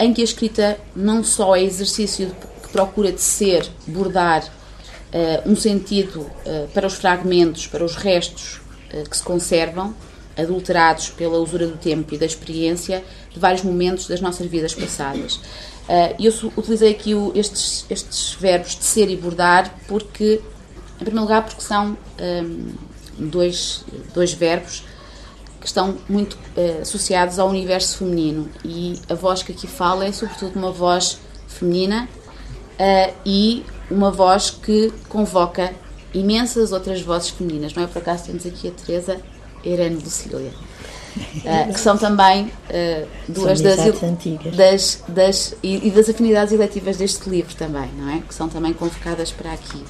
em 0.00 0.14
que 0.14 0.22
a 0.22 0.24
escrita 0.24 0.78
não 0.96 1.22
só 1.22 1.54
é 1.54 1.62
exercício 1.62 2.34
que 2.62 2.68
procura 2.70 3.12
de 3.12 3.20
ser, 3.20 3.68
bordar 3.86 4.44
um 5.44 5.54
sentido 5.54 6.30
para 6.72 6.86
os 6.86 6.94
fragmentos, 6.94 7.66
para 7.66 7.84
os 7.84 7.94
restos 7.94 8.58
que 9.10 9.16
se 9.16 9.22
conservam, 9.22 9.94
adulterados 10.36 11.10
pela 11.10 11.38
usura 11.38 11.66
do 11.66 11.76
tempo 11.76 12.14
e 12.14 12.18
da 12.18 12.26
experiência 12.26 13.02
de 13.30 13.38
vários 13.38 13.62
momentos 13.62 14.06
das 14.06 14.20
nossas 14.20 14.46
vidas 14.46 14.74
passadas. 14.74 15.36
Uh, 15.88 16.14
eu 16.18 16.32
utilizei 16.56 16.90
aqui 16.90 17.12
estes, 17.34 17.86
estes 17.88 18.34
verbos 18.34 18.76
de 18.76 18.84
ser 18.84 19.08
e 19.08 19.16
bordar 19.16 19.72
porque, 19.86 20.40
em 20.96 21.04
primeiro 21.04 21.20
lugar, 21.20 21.44
porque 21.44 21.62
são 21.62 21.96
um, 22.20 22.72
dois, 23.18 23.84
dois 24.12 24.32
verbos 24.32 24.84
que 25.60 25.66
estão 25.66 25.96
muito 26.08 26.34
uh, 26.34 26.82
associados 26.82 27.38
ao 27.38 27.48
universo 27.48 27.98
feminino 27.98 28.48
e 28.64 29.00
a 29.08 29.14
voz 29.14 29.42
que 29.42 29.52
aqui 29.52 29.66
fala 29.66 30.04
é 30.04 30.12
sobretudo 30.12 30.56
uma 30.56 30.72
voz 30.72 31.18
feminina 31.46 32.08
uh, 32.74 33.14
e 33.24 33.64
uma 33.90 34.10
voz 34.10 34.50
que 34.50 34.92
convoca 35.08 35.72
imensas 36.12 36.72
outras 36.72 37.00
vozes 37.00 37.30
femininas. 37.30 37.74
Não 37.74 37.84
é 37.84 37.86
por 37.86 37.98
acaso 37.98 38.26
temos 38.26 38.44
aqui 38.44 38.68
a 38.68 38.70
Teresa 38.72 39.20
Irene 39.64 39.96
Lucília. 39.96 40.52
Uh, 41.16 41.72
que 41.72 41.80
são 41.80 41.96
também 41.96 42.44
uh, 42.44 43.08
duas 43.26 43.62
das, 43.62 43.78
das, 44.54 45.02
das 45.08 45.54
e, 45.62 45.88
e, 45.88 45.90
das 45.90 46.10
afinidades 46.10 46.52
eletivas 46.52 46.98
deste 46.98 47.30
livro 47.30 47.54
também, 47.54 47.90
não 47.96 48.10
é? 48.10 48.20
Que 48.20 48.34
são 48.34 48.50
também 48.50 48.74
convocadas 48.74 49.32
para 49.32 49.52
aqui. 49.52 49.82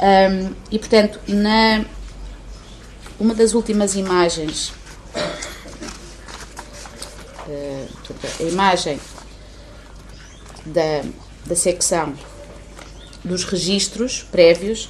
Um, 0.00 0.54
e 0.70 0.78
portanto, 0.78 1.20
na 1.28 1.84
uma 3.20 3.34
das 3.34 3.52
últimas 3.52 3.94
imagens, 3.94 4.72
uh, 7.46 7.88
a 8.40 8.42
imagem 8.42 8.98
da, 10.64 11.02
da 11.46 11.54
secção 11.54 12.14
dos 13.22 13.44
registros 13.44 14.22
prévios 14.30 14.88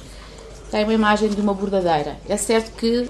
tem 0.71 0.83
uma 0.83 0.93
imagem 0.93 1.29
de 1.29 1.39
uma 1.39 1.53
bordadeira. 1.53 2.17
É 2.27 2.37
certo 2.37 2.71
que 2.75 3.09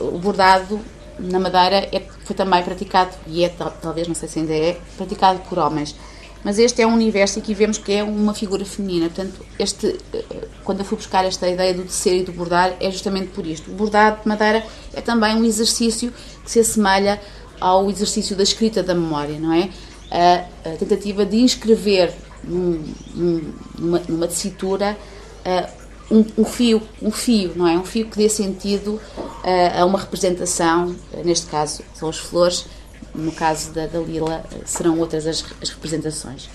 o 0.00 0.18
bordado 0.18 0.80
na 1.18 1.38
Madeira 1.38 1.88
é, 1.92 2.02
foi 2.24 2.34
também 2.34 2.62
praticado, 2.62 3.10
e 3.26 3.44
é 3.44 3.48
talvez, 3.48 4.08
não 4.08 4.14
sei 4.14 4.28
se 4.28 4.38
ainda 4.38 4.54
é, 4.54 4.78
praticado 4.96 5.40
por 5.40 5.58
homens. 5.58 5.94
Mas 6.42 6.58
este 6.58 6.80
é 6.80 6.86
um 6.86 6.94
universo 6.94 7.38
e 7.38 7.42
aqui 7.42 7.52
vemos 7.52 7.76
que 7.76 7.92
é 7.92 8.02
uma 8.02 8.32
figura 8.32 8.64
feminina. 8.64 9.10
Portanto, 9.10 9.44
este, 9.58 9.98
eh, 10.14 10.48
quando 10.64 10.78
eu 10.78 10.86
fui 10.86 10.96
buscar 10.96 11.22
esta 11.26 11.46
ideia 11.46 11.74
do 11.74 11.82
tecer 11.82 12.20
e 12.20 12.22
do 12.22 12.32
bordar, 12.32 12.74
é 12.80 12.90
justamente 12.90 13.28
por 13.28 13.46
isto. 13.46 13.70
O 13.70 13.74
bordado 13.74 14.22
de 14.22 14.28
madeira 14.28 14.64
é 14.94 15.02
também 15.02 15.36
um 15.36 15.44
exercício 15.44 16.10
que 16.42 16.50
se 16.50 16.60
assemelha 16.60 17.20
ao 17.60 17.90
exercício 17.90 18.34
da 18.34 18.42
escrita 18.42 18.82
da 18.82 18.94
memória, 18.94 19.38
não 19.38 19.52
é? 19.52 19.68
A, 20.10 20.70
a 20.70 20.76
tentativa 20.78 21.26
de 21.26 21.36
inscrever 21.36 22.14
num, 22.42 22.82
num, 23.14 23.52
numa, 23.78 23.98
numa 24.08 24.26
tessitura 24.26 24.96
uh, 25.44 25.79
um, 26.10 26.24
um, 26.38 26.44
fio, 26.44 26.82
um 27.00 27.10
fio, 27.10 27.52
não 27.54 27.66
é? 27.66 27.78
Um 27.78 27.84
fio 27.84 28.06
que 28.06 28.18
dê 28.18 28.28
sentido 28.28 29.00
uh, 29.44 29.80
a 29.80 29.84
uma 29.84 29.98
representação, 29.98 30.88
uh, 30.88 31.24
neste 31.24 31.46
caso 31.46 31.82
são 31.94 32.08
as 32.08 32.18
flores, 32.18 32.66
no 33.14 33.32
caso 33.32 33.72
da, 33.72 33.86
da 33.86 34.00
Lila 34.00 34.44
uh, 34.52 34.62
serão 34.64 34.98
outras 34.98 35.26
as, 35.26 35.44
as 35.62 35.70
representações. 35.70 36.48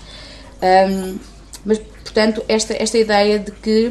Um, 0.62 1.18
mas, 1.64 1.78
portanto, 1.78 2.44
esta, 2.46 2.74
esta 2.74 2.98
ideia 2.98 3.38
de 3.38 3.50
que 3.50 3.90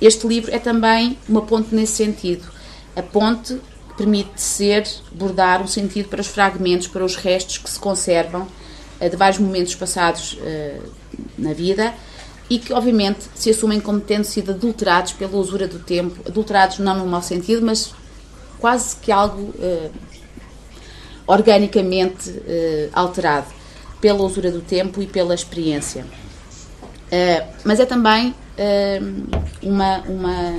este 0.00 0.26
livro 0.26 0.54
é 0.54 0.58
também 0.58 1.18
uma 1.28 1.42
ponte 1.42 1.74
nesse 1.74 1.94
sentido. 1.94 2.44
A 2.94 3.02
ponte 3.02 3.54
que 3.88 3.94
permite 3.96 4.40
ser, 4.40 4.86
bordar 5.10 5.60
um 5.62 5.66
sentido 5.66 6.08
para 6.08 6.20
os 6.20 6.28
fragmentos, 6.28 6.86
para 6.86 7.04
os 7.04 7.16
restos 7.16 7.58
que 7.58 7.68
se 7.68 7.78
conservam 7.78 8.46
de 9.00 9.16
vários 9.16 9.40
momentos 9.40 9.74
passados 9.74 10.38
na 11.36 11.52
vida, 11.52 11.92
e 12.52 12.58
que, 12.58 12.70
obviamente, 12.74 13.30
se 13.34 13.48
assumem 13.48 13.80
como 13.80 13.98
tendo 13.98 14.24
sido 14.24 14.50
adulterados 14.50 15.14
pela 15.14 15.38
usura 15.38 15.66
do 15.66 15.78
tempo, 15.78 16.20
adulterados 16.28 16.80
não 16.80 16.98
no 16.98 17.06
mau 17.06 17.22
sentido, 17.22 17.64
mas 17.64 17.94
quase 18.58 18.94
que 18.96 19.10
algo 19.10 19.54
eh, 19.58 19.88
organicamente 21.26 22.28
eh, 22.46 22.90
alterado 22.92 23.46
pela 24.02 24.22
usura 24.22 24.50
do 24.50 24.60
tempo 24.60 25.00
e 25.00 25.06
pela 25.06 25.34
experiência. 25.34 26.04
Uh, 26.04 27.46
mas 27.64 27.80
é 27.80 27.86
também 27.86 28.30
uh, 28.30 29.46
uma, 29.62 29.98
uma, 30.00 30.58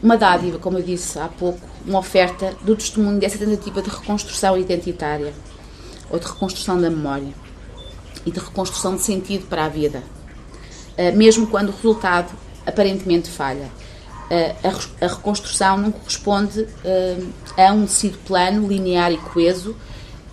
uma 0.00 0.16
dádiva, 0.16 0.60
como 0.60 0.78
eu 0.78 0.82
disse 0.84 1.18
há 1.18 1.26
pouco, 1.26 1.60
uma 1.84 1.98
oferta 1.98 2.54
do 2.62 2.76
testemunho 2.76 3.18
dessa 3.18 3.38
tentativa 3.38 3.82
de 3.82 3.88
reconstrução 3.88 4.56
identitária 4.56 5.32
ou 6.08 6.20
de 6.20 6.26
reconstrução 6.26 6.80
da 6.80 6.88
memória 6.88 7.32
e 8.24 8.30
de 8.30 8.38
reconstrução 8.38 8.94
de 8.94 9.02
sentido 9.02 9.46
para 9.48 9.64
a 9.64 9.68
vida. 9.68 10.04
Eh, 10.98 11.12
mesmo 11.12 11.46
quando 11.46 11.68
o 11.68 11.72
resultado 11.72 12.32
aparentemente 12.66 13.30
falha. 13.30 13.70
Eh, 14.28 14.54
a 15.00 15.06
reconstrução 15.06 15.78
não 15.78 15.92
corresponde 15.92 16.66
eh, 16.84 17.18
a 17.56 17.72
um 17.72 17.86
tecido 17.86 18.18
plano, 18.26 18.66
linear 18.66 19.12
e 19.12 19.16
coeso, 19.16 19.76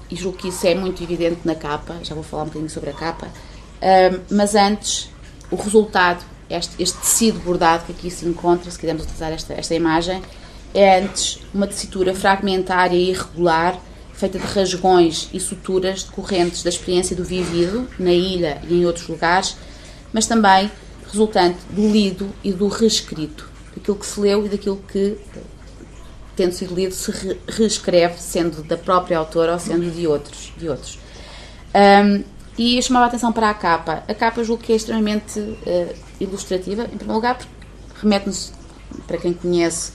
e 0.10 0.16
julgo 0.16 0.40
que 0.40 0.48
isso 0.48 0.66
é 0.66 0.74
muito 0.74 1.04
evidente 1.04 1.42
na 1.46 1.54
capa, 1.54 1.98
já 2.02 2.16
vou 2.16 2.24
falar 2.24 2.44
um 2.44 2.46
bocadinho 2.48 2.70
sobre 2.70 2.90
a 2.90 2.94
capa, 2.94 3.28
mas 4.30 4.54
antes, 4.54 5.10
o 5.50 5.56
resultado, 5.56 6.24
este, 6.48 6.76
tecido 6.78 7.40
bordado 7.40 7.86
que 7.86 7.92
aqui 7.92 8.12
se 8.12 8.24
encontra, 8.24 8.70
se 8.70 8.78
quisermos 8.78 9.04
utilizar 9.04 9.32
esta, 9.32 9.54
esta 9.56 9.74
imagem, 9.74 10.22
é 10.76 11.00
antes 11.00 11.40
uma 11.52 11.66
tessitura 11.66 12.14
fragmentária 12.14 12.96
e 12.96 13.10
irregular, 13.10 13.80
feita 14.14 14.38
de 14.38 14.46
rasgões 14.46 15.28
e 15.34 15.40
suturas 15.40 16.04
decorrentes 16.04 16.62
da 16.62 16.70
experiência 16.70 17.16
do 17.16 17.24
vivido 17.24 17.88
na 17.98 18.12
ilha 18.12 18.62
e 18.70 18.76
em 18.76 18.86
outros 18.86 19.08
lugares, 19.08 19.58
mas 20.16 20.26
também 20.26 20.72
resultante 21.12 21.60
do 21.72 21.90
lido 21.90 22.30
e 22.42 22.54
do 22.54 22.70
reescrito, 22.70 23.50
daquilo 23.76 23.98
que 23.98 24.06
se 24.06 24.18
leu 24.18 24.46
e 24.46 24.50
daquilo 24.50 24.78
que, 24.78 25.18
tendo 26.38 26.54
sido 26.54 26.74
lido, 26.74 26.94
se 26.94 27.12
reescreve, 27.50 28.18
sendo 28.18 28.64
da 28.64 28.78
própria 28.78 29.18
autora 29.18 29.52
ou 29.52 29.60
sendo 29.60 29.92
de 29.92 30.08
outros. 30.08 30.54
De 30.58 30.70
outros. 30.70 30.98
Um, 31.76 32.24
e 32.58 32.82
chamava 32.82 33.04
a 33.04 33.08
atenção 33.10 33.34
para 33.34 33.50
a 33.50 33.54
capa. 33.54 34.04
A 34.08 34.14
capa 34.14 34.40
eu 34.40 34.46
julgo 34.46 34.64
que 34.64 34.72
é 34.72 34.78
extremamente 34.78 35.38
uh, 35.38 35.96
ilustrativa, 36.18 36.84
em 36.84 36.98
primeiro 36.98 37.16
lugar, 37.16 37.36
porque 37.36 37.52
remete-nos, 38.02 38.54
para 39.06 39.18
quem 39.18 39.34
conhece 39.34 39.92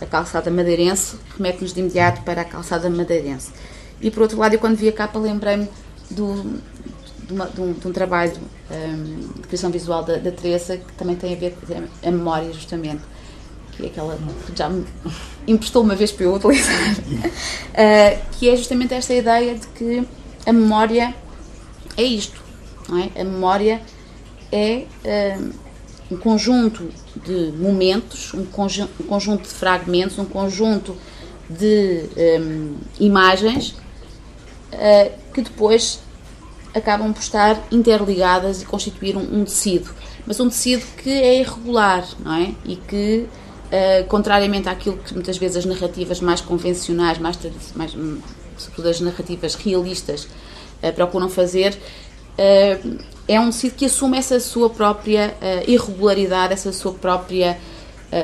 a 0.00 0.06
calçada 0.06 0.50
madeirense, 0.50 1.14
remete-nos 1.36 1.72
de 1.72 1.78
imediato 1.78 2.22
para 2.22 2.40
a 2.40 2.44
calçada 2.44 2.90
madeirense. 2.90 3.52
E 4.00 4.10
por 4.10 4.22
outro 4.22 4.36
lado, 4.36 4.52
eu 4.52 4.58
quando 4.58 4.74
vi 4.74 4.88
a 4.88 4.92
capa 4.92 5.16
lembrei-me 5.16 5.68
do, 6.10 6.58
de, 7.30 7.34
uma, 7.34 7.46
de, 7.46 7.60
um, 7.60 7.72
de 7.72 7.86
um, 7.86 7.92
trabalho 7.92 8.32
um, 8.70 9.32
de 9.40 9.42
criação 9.42 9.70
visual 9.70 10.02
da, 10.02 10.16
da, 10.16 10.32
Teresa 10.32 10.76
que 10.76 10.92
também 10.94 11.16
tem 11.16 11.32
a 11.32 11.36
ver 11.36 11.54
com 11.54 12.08
a 12.08 12.10
memória, 12.10 12.52
justamente. 12.52 13.00
aqui 13.72 13.86
aquela 13.86 14.18
que 14.46 14.56
já 14.56 14.68
me 14.68 14.84
emprestou 15.46 15.82
uma 15.82 15.94
vez 15.94 16.10
para 16.10 16.24
eu 16.24 16.34
utilizar, 16.34 16.74
uh, 16.74 18.22
que 18.32 18.48
é 18.48 18.56
justamente 18.56 18.94
esta 18.94 19.14
ideia 19.14 19.54
de 19.54 19.66
que 19.68 20.06
a 20.44 20.52
memória 20.52 21.14
é 21.96 22.02
isto, 22.02 22.42
não 22.88 22.98
é? 22.98 23.20
A 23.20 23.24
memória 23.24 23.80
é 24.50 24.84
uh, 25.38 25.52
um 26.10 26.16
conjunto 26.16 26.90
de 27.24 27.52
momentos, 27.56 28.34
um, 28.34 28.44
conju 28.44 28.88
um, 28.98 29.04
conjunto 29.04 29.42
de 29.42 29.54
fragmentos, 29.54 30.18
um 30.18 30.24
conjunto 30.24 30.96
de 31.48 32.04
um, 32.40 32.76
imagens 32.98 33.76
uh, 34.72 35.10
que 35.32 35.42
depois 35.42 36.00
acabam 36.74 37.12
por 37.12 37.20
estar 37.20 37.60
interligadas 37.70 38.62
e 38.62 38.64
constituir 38.64 39.16
um, 39.16 39.40
um, 39.40 39.44
tecido. 39.44 39.90
Mas 40.26 40.38
um 40.40 40.48
tecido 40.48 40.84
que 40.96 41.10
é 41.10 41.40
irregular, 41.40 42.06
não 42.24 42.34
é? 42.34 42.54
E 42.64 42.76
que, 42.76 43.26
uh, 43.66 44.06
contrariamente 44.08 44.68
àquilo 44.68 44.96
que 44.98 45.12
muitas 45.14 45.36
vezes 45.36 45.58
as 45.58 45.64
narrativas 45.64 46.20
mais 46.20 46.40
convencionais, 46.40 47.18
mais, 47.18 47.38
mais 47.74 47.96
sobretudo 48.56 48.88
as 48.88 49.00
narrativas 49.00 49.54
realistas, 49.54 50.28
uh, 50.82 50.92
procuram 50.94 51.28
fazer, 51.28 51.72
uh, 51.74 52.98
é 53.26 53.40
um 53.40 53.50
tecido 53.50 53.74
que 53.74 53.86
assume 53.86 54.18
essa 54.18 54.38
sua 54.40 54.70
própria 54.70 55.36
irregularidade, 55.68 56.52
essa 56.52 56.72
sua 56.72 56.92
própria 56.92 57.56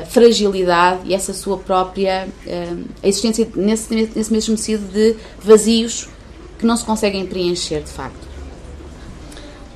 fragilidade 0.09 1.03
e 1.05 1.13
essa 1.13 1.33
sua 1.33 1.57
própria 1.57 2.27
existência 3.01 3.47
nesse, 3.55 3.95
nesse 3.95 4.33
mesmo 4.33 4.57
tecido 4.57 4.85
de 4.91 5.15
vazios 5.39 6.09
que 6.59 6.65
não 6.65 6.75
se 6.75 6.83
conseguem 6.83 7.25
preencher 7.25 7.83
de 7.83 7.89
facto. 7.89 8.26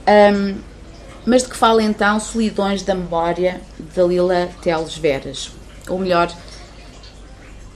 Um, 0.08 0.72
mas 1.26 1.44
de 1.44 1.50
que 1.50 1.58
fala 1.58 1.84
então 1.84 2.20
Solidões 2.20 2.82
da 2.82 2.96
Memória, 2.96 3.62
de 3.80 3.96
Dalila 3.96 4.50
Teles 4.62 4.98
Veras? 4.98 5.52
Ou 5.88 6.00
melhor, 6.00 6.36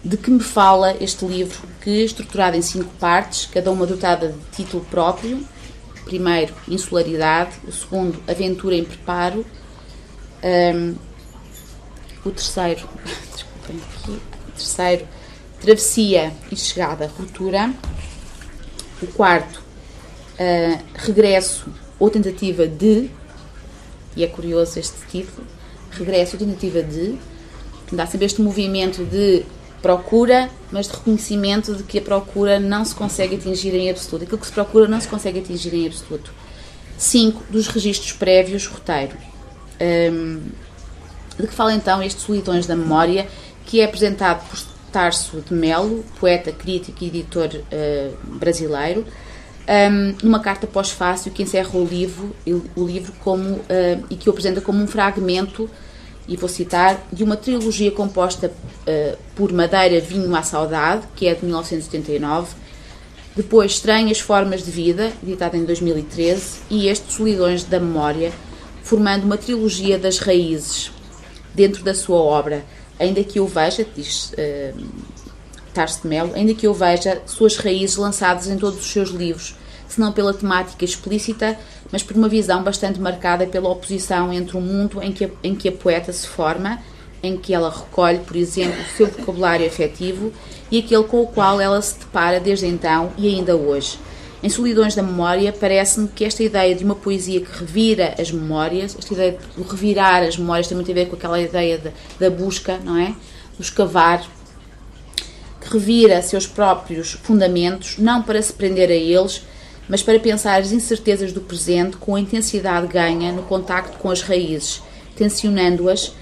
de 0.04 0.18
que 0.18 0.32
me 0.32 0.40
fala 0.40 0.96
este 1.00 1.26
livro, 1.26 1.68
que 1.82 2.02
é 2.02 2.06
estruturado 2.06 2.58
em 2.58 2.62
cinco 2.62 2.92
partes, 3.00 3.48
cada 3.52 3.72
uma 3.72 3.86
dotada 3.86 4.30
de 4.30 4.56
título 4.64 4.84
próprio. 4.86 5.46
Primeiro, 6.06 6.54
Insularidade. 6.68 7.52
O 7.68 7.72
segundo, 7.72 8.22
Aventura 8.28 8.76
em 8.76 8.84
Preparo. 8.84 9.46
Um, 10.44 10.96
o 12.24 12.32
terceiro, 12.32 12.88
desculpem 13.34 13.82
aqui, 14.00 14.12
o 14.12 14.52
terceiro, 14.52 15.08
Travessia 15.60 16.34
e 16.52 16.56
Chegada, 16.56 17.12
Ruptura. 17.18 17.74
O 19.02 19.08
quarto, 19.08 19.62
uh, 20.40 20.84
Regresso 20.94 21.66
ou 22.00 22.10
tentativa 22.10 22.68
de, 22.68 23.10
e 24.16 24.24
é 24.24 24.28
curioso 24.28 24.80
este 24.80 24.98
título, 25.10 25.46
regresso 25.92 26.36
ou 26.36 26.40
tentativa 26.40 26.82
de, 26.82 27.18
dá 27.92 28.06
sempre 28.06 28.26
este 28.26 28.42
movimento 28.42 29.04
de 29.04 29.46
procura, 29.82 30.50
mas 30.72 30.88
de 30.88 30.94
reconhecimento 30.94 31.76
de 31.76 31.84
que 31.84 32.00
a 32.00 32.02
procura 32.02 32.60
não 32.60 32.84
se 32.84 32.96
consegue 32.96 33.36
atingir 33.36 33.74
em 33.76 33.90
absoluto. 33.90 34.24
Aquilo 34.24 34.40
que 34.40 34.48
se 34.48 34.52
procura 34.52 34.88
não 34.88 35.00
se 35.00 35.08
consegue 35.08 35.40
atingir 35.40 35.74
em 35.76 35.86
absoluto. 35.86 36.34
5. 36.98 37.44
Dos 37.52 37.68
registros 37.68 38.12
prévios, 38.14 38.66
roteiro. 38.66 39.16
Um, 39.80 40.42
de 41.38 41.48
que 41.48 41.54
fala 41.54 41.74
então 41.74 42.02
este 42.02 42.22
Solidões 42.22 42.66
da 42.66 42.76
Memória, 42.76 43.28
que 43.66 43.82
é 43.82 43.86
apresentado 43.86 44.48
por 44.50 44.58
Tarso 44.92 45.42
de 45.42 45.54
Melo, 45.54 46.04
poeta, 46.20 46.52
crítico 46.52 47.04
e 47.04 47.08
editor 47.08 47.50
uh, 47.54 48.38
brasileiro, 48.38 49.06
um, 49.68 50.16
numa 50.24 50.40
carta 50.40 50.68
pós-fácil 50.68 51.32
que 51.32 51.44
encerra 51.44 51.78
o 51.78 51.84
livro, 51.84 52.36
o 52.76 52.86
livro 52.86 53.14
como, 53.24 53.56
uh, 53.56 53.64
e 54.10 54.16
que 54.16 54.30
o 54.30 54.32
apresenta 54.32 54.62
como 54.62 54.82
um 54.82 54.88
fragmento, 54.88 55.70
e 56.28 56.36
vou 56.36 56.50
citar, 56.50 57.06
de 57.12 57.24
uma 57.24 57.36
trilogia 57.38 57.92
composta 57.92 58.48
uh, 58.52 59.18
por 59.36 59.52
Madeira, 59.52 60.00
Vinho 60.00 60.36
à 60.36 60.44
Saudade, 60.44 61.08
que 61.16 61.28
é 61.28 61.34
de 61.34 61.46
1989, 61.46 62.56
depois 63.36 63.74
Estranhas 63.74 64.20
Formas 64.20 64.64
de 64.64 64.72
Vida, 64.72 65.12
editada 65.22 65.58
em 65.58 65.66
2013, 65.66 66.60
e 66.70 66.88
este 66.88 67.12
Solidões 67.14 67.64
da 67.64 67.80
Memória, 67.80 68.32
formando 68.82 69.26
uma 69.26 69.38
trilogia 69.38 70.00
das 70.00 70.20
raízes 70.20 70.92
dentro 71.54 71.84
da 71.84 71.94
sua 71.94 72.18
obra, 72.18 72.64
ainda 73.00 73.24
que 73.24 73.40
eu 73.40 73.48
veja, 73.48 73.86
diz 73.96 74.32
uh, 74.32 74.86
Tarso 75.76 76.02
de 76.04 76.08
Melo, 76.08 76.34
ainda 76.34 76.54
que 76.54 76.66
eu 76.66 76.74
veja 76.74 77.22
suas 77.26 77.58
raízes 77.58 77.98
lançadas 77.98 78.48
em 78.48 78.58
todos 78.58 78.80
os 78.80 78.92
seus 78.92 79.10
livros, 79.10 79.56
se 79.88 80.00
não 80.00 80.12
pela 80.12 80.34
temática 80.34 80.86
explícita, 80.86 81.60
mas 81.92 82.02
por 82.02 82.16
uma 82.16 82.30
visão 82.30 82.64
bastante 82.64 83.00
marcada 83.00 83.46
pela 83.46 83.70
oposição 83.70 84.32
entre 84.32 84.58
o 84.58 84.62
mundo 84.62 85.04
em 85.04 85.12
que 85.12 85.26
a, 85.26 85.30
em 85.44 85.54
que 85.54 85.68
a 85.68 85.72
poeta 85.74 86.14
se 86.14 86.28
forma, 86.28 86.80
em 87.22 87.36
que 87.38 87.54
ela 87.54 87.70
recolhe, 87.70 88.20
por 88.20 88.38
exemplo, 88.38 88.80
o 88.82 88.98
seu 88.98 89.08
vocabulário 89.08 89.68
afetivo, 89.68 90.32
e 90.72 90.80
aquele 90.80 91.04
com 91.04 91.22
o 91.22 91.28
qual 91.28 91.60
ela 91.60 91.82
se 91.82 92.00
depara 92.00 92.40
desde 92.40 92.68
então 92.68 93.12
e 93.18 93.28
ainda 93.28 93.56
hoje. 93.56 94.00
Em 94.42 94.50
Solidões 94.50 94.96
da 94.96 95.04
Memória, 95.04 95.52
parece-me 95.52 96.08
que 96.08 96.24
esta 96.24 96.44
ideia 96.44 96.74
de 96.74 96.86
uma 96.86 96.96
poesia 96.96 97.42
que 97.42 97.52
revira 97.60 98.16
as 98.18 98.32
memórias, 98.32 98.96
esta 98.98 99.14
ideia 99.14 99.38
de 99.58 99.64
revirar 99.64 100.24
as 100.24 100.38
memórias 100.38 100.68
tem 100.68 100.76
muito 100.76 100.92
a 100.92 100.94
ver 100.94 101.08
com 101.08 101.16
aquela 101.16 101.42
ideia 101.42 101.78
de, 101.78 101.92
da 102.20 102.30
busca, 102.30 102.78
não 102.78 102.96
é? 102.98 103.16
Do 103.58 103.64
escavar, 103.64 104.24
que 105.66 105.74
revira 105.74 106.22
seus 106.22 106.46
próprios 106.46 107.14
fundamentos, 107.24 107.98
não 107.98 108.22
para 108.22 108.42
se 108.42 108.54
prender 108.54 108.90
a 108.90 108.94
eles, 108.94 109.42
mas 109.90 110.04
para 110.04 110.20
pensar 110.20 110.62
as 110.62 110.72
incertezas 110.72 111.34
do 111.34 111.42
presente 111.42 111.98
com 111.98 112.16
a 112.16 112.20
intensidade 112.20 112.88
ganha 112.88 113.32
no 113.32 113.44
contacto 113.44 113.98
com 113.98 114.10
as 114.10 114.22
raízes, 114.22 114.82
tensionando-as, 115.16 116.14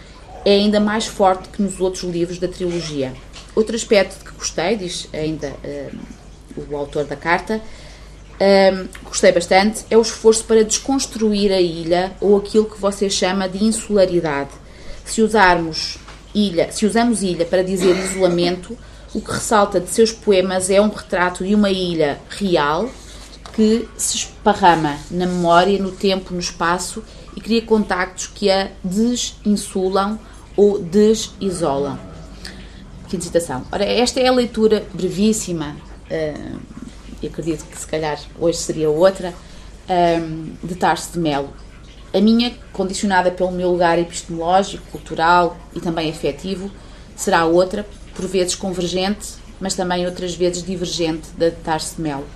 é 0.45 0.51
ainda 0.51 0.79
mais 0.79 1.06
forte 1.06 1.49
que 1.49 1.62
nos 1.62 1.79
outros 1.79 2.03
livros 2.03 2.38
da 2.39 2.47
trilogia. 2.47 3.13
Outro 3.56 3.75
aspecto 3.75 4.17
de 4.17 4.25
que 4.25 4.38
gostei, 4.38 4.75
diz 4.75 5.08
ainda 5.13 5.53
uh, 5.63 6.63
o 6.69 6.75
autor 6.75 7.06
da 7.06 7.15
carta, 7.15 7.62
uh, 7.62 8.89
gostei 9.03 9.32
bastante, 9.32 9.86
é 9.89 9.97
o 9.97 10.01
esforço 10.01 10.43
para 10.45 10.63
desconstruir 10.63 11.51
a 11.51 11.62
ilha 11.62 12.13
ou 12.19 12.38
aquilo 12.38 12.65
que 12.65 12.79
você 12.79 13.10
chama 13.10 13.47
de 13.47 13.63
insularidade. 13.63 14.51
Se 15.06 15.21
usarmos 15.21 15.97
ilha, 16.34 16.71
se 16.71 16.86
usamos 16.86 17.21
ilha 17.21 17.45
para 17.45 17.62
dizer 17.62 17.95
isolamento, 17.95 18.77
o 19.13 19.21
que 19.21 19.32
ressalta 19.32 19.80
de 19.80 19.89
seus 19.89 20.12
poemas 20.12 20.69
é 20.69 20.82
um 20.82 20.89
retrato 20.89 21.45
de 21.45 21.54
uma 21.54 21.69
ilha 21.69 22.19
real 22.30 22.89
que 23.56 23.88
se 23.95 24.17
esparrama 24.17 24.97
na 25.12 25.28
memória, 25.28 25.80
no 25.80 25.91
tempo, 25.91 26.34
no 26.34 26.39
espaço 26.39 27.04
e 27.36 27.41
cria 27.41 27.62
contactos 27.62 28.28
que 28.28 28.49
a 28.49 28.71
desinsulam 28.84 30.19
ou 30.58 30.80
desisolam. 30.80 31.99
De 33.08 33.23
citação. 33.23 33.63
Ora, 33.71 33.86
esta 33.86 34.19
é 34.19 34.28
a 34.28 34.32
leitura 34.32 34.84
brevíssima, 34.91 35.76
uh, 36.10 36.60
e 37.21 37.28
acredito 37.28 37.63
que 37.65 37.78
se 37.78 37.86
calhar 37.86 38.19
hoje 38.39 38.58
seria 38.58 38.89
outra, 38.89 39.36
um, 39.88 40.56
de 40.63 40.73
Tarso 40.73 41.13
de 41.13 41.19
Melo. 41.19 41.54
A 42.12 42.19
minha, 42.19 42.56
condicionada 42.71 43.30
pelo 43.30 43.52
meu 43.52 43.69
lugar 43.69 43.99
epistemológico, 43.99 44.84
cultural 44.91 45.56
e 45.76 45.80
também 45.80 46.10
afetivo, 46.10 46.71
será 47.15 47.45
outra, 47.45 47.86
por 48.15 48.28
vezes 48.28 48.56
convergente, 48.56 49.34
mas 49.60 49.73
também 49.73 50.06
outras 50.06 50.36
vezes 50.36 50.63
divergente 50.63 51.30
da 51.38 51.49
de 51.49 51.56
Tarso 51.58 51.95
de 51.95 52.02
Melo. 52.02 52.28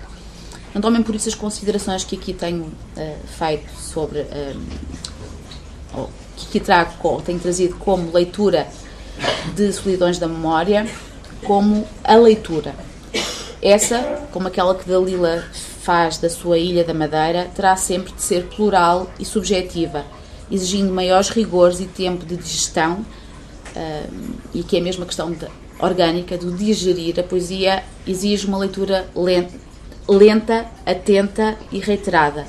Não 0.73 0.81
tomem 0.81 1.01
por 1.01 1.15
isso 1.15 1.29
as 1.29 1.35
considerações 1.35 2.03
que 2.03 2.15
aqui 2.15 2.33
tenho 2.33 2.63
uh, 2.63 3.27
feito 3.37 3.69
sobre, 3.79 4.19
uh, 4.19 4.61
ou 5.93 6.09
que 6.35 6.45
aqui 6.47 6.59
trago, 6.59 7.21
tenho 7.23 7.39
trazido 7.39 7.75
como 7.75 8.11
leitura 8.13 8.67
de 9.55 9.73
Solidões 9.73 10.19
da 10.19 10.27
Memória, 10.27 10.87
como 11.43 11.87
a 12.03 12.15
leitura. 12.15 12.75
Essa, 13.61 14.27
como 14.31 14.47
aquela 14.47 14.75
que 14.75 14.87
Dalila 14.87 15.43
faz 15.81 16.17
da 16.17 16.29
sua 16.29 16.57
Ilha 16.57 16.83
da 16.83 16.93
Madeira, 16.93 17.49
terá 17.55 17.75
sempre 17.75 18.13
de 18.13 18.21
ser 18.21 18.47
plural 18.47 19.09
e 19.19 19.25
subjetiva, 19.25 20.05
exigindo 20.51 20.93
maiores 20.93 21.29
rigores 21.29 21.79
e 21.79 21.85
tempo 21.85 22.25
de 22.25 22.37
digestão, 22.37 23.05
uh, 23.75 24.13
e 24.53 24.63
que 24.63 24.77
é 24.77 24.79
a 24.79 24.83
mesma 24.83 25.05
questão 25.05 25.31
de, 25.31 25.47
orgânica 25.79 26.37
do 26.37 26.51
digerir. 26.51 27.19
A 27.19 27.23
poesia 27.23 27.83
exige 28.05 28.47
uma 28.47 28.57
leitura 28.57 29.07
lenta, 29.15 29.53
lenta, 30.07 30.65
atenta 30.85 31.57
e 31.71 31.79
reiterada. 31.79 32.45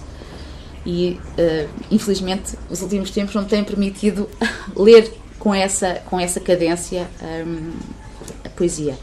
E, 0.86 1.18
uh, 1.38 1.68
infelizmente, 1.90 2.56
os 2.70 2.80
últimos 2.80 3.10
tempos 3.10 3.34
não 3.34 3.44
têm 3.44 3.62
permitido 3.62 4.28
ler 4.74 5.12
com 5.38 5.54
essa, 5.54 5.94
com 6.06 6.18
essa 6.18 6.40
cadência 6.40 7.08
um, 7.20 7.26
ehm, 7.26 7.72
a 8.44 8.48
poesia. 8.48 8.98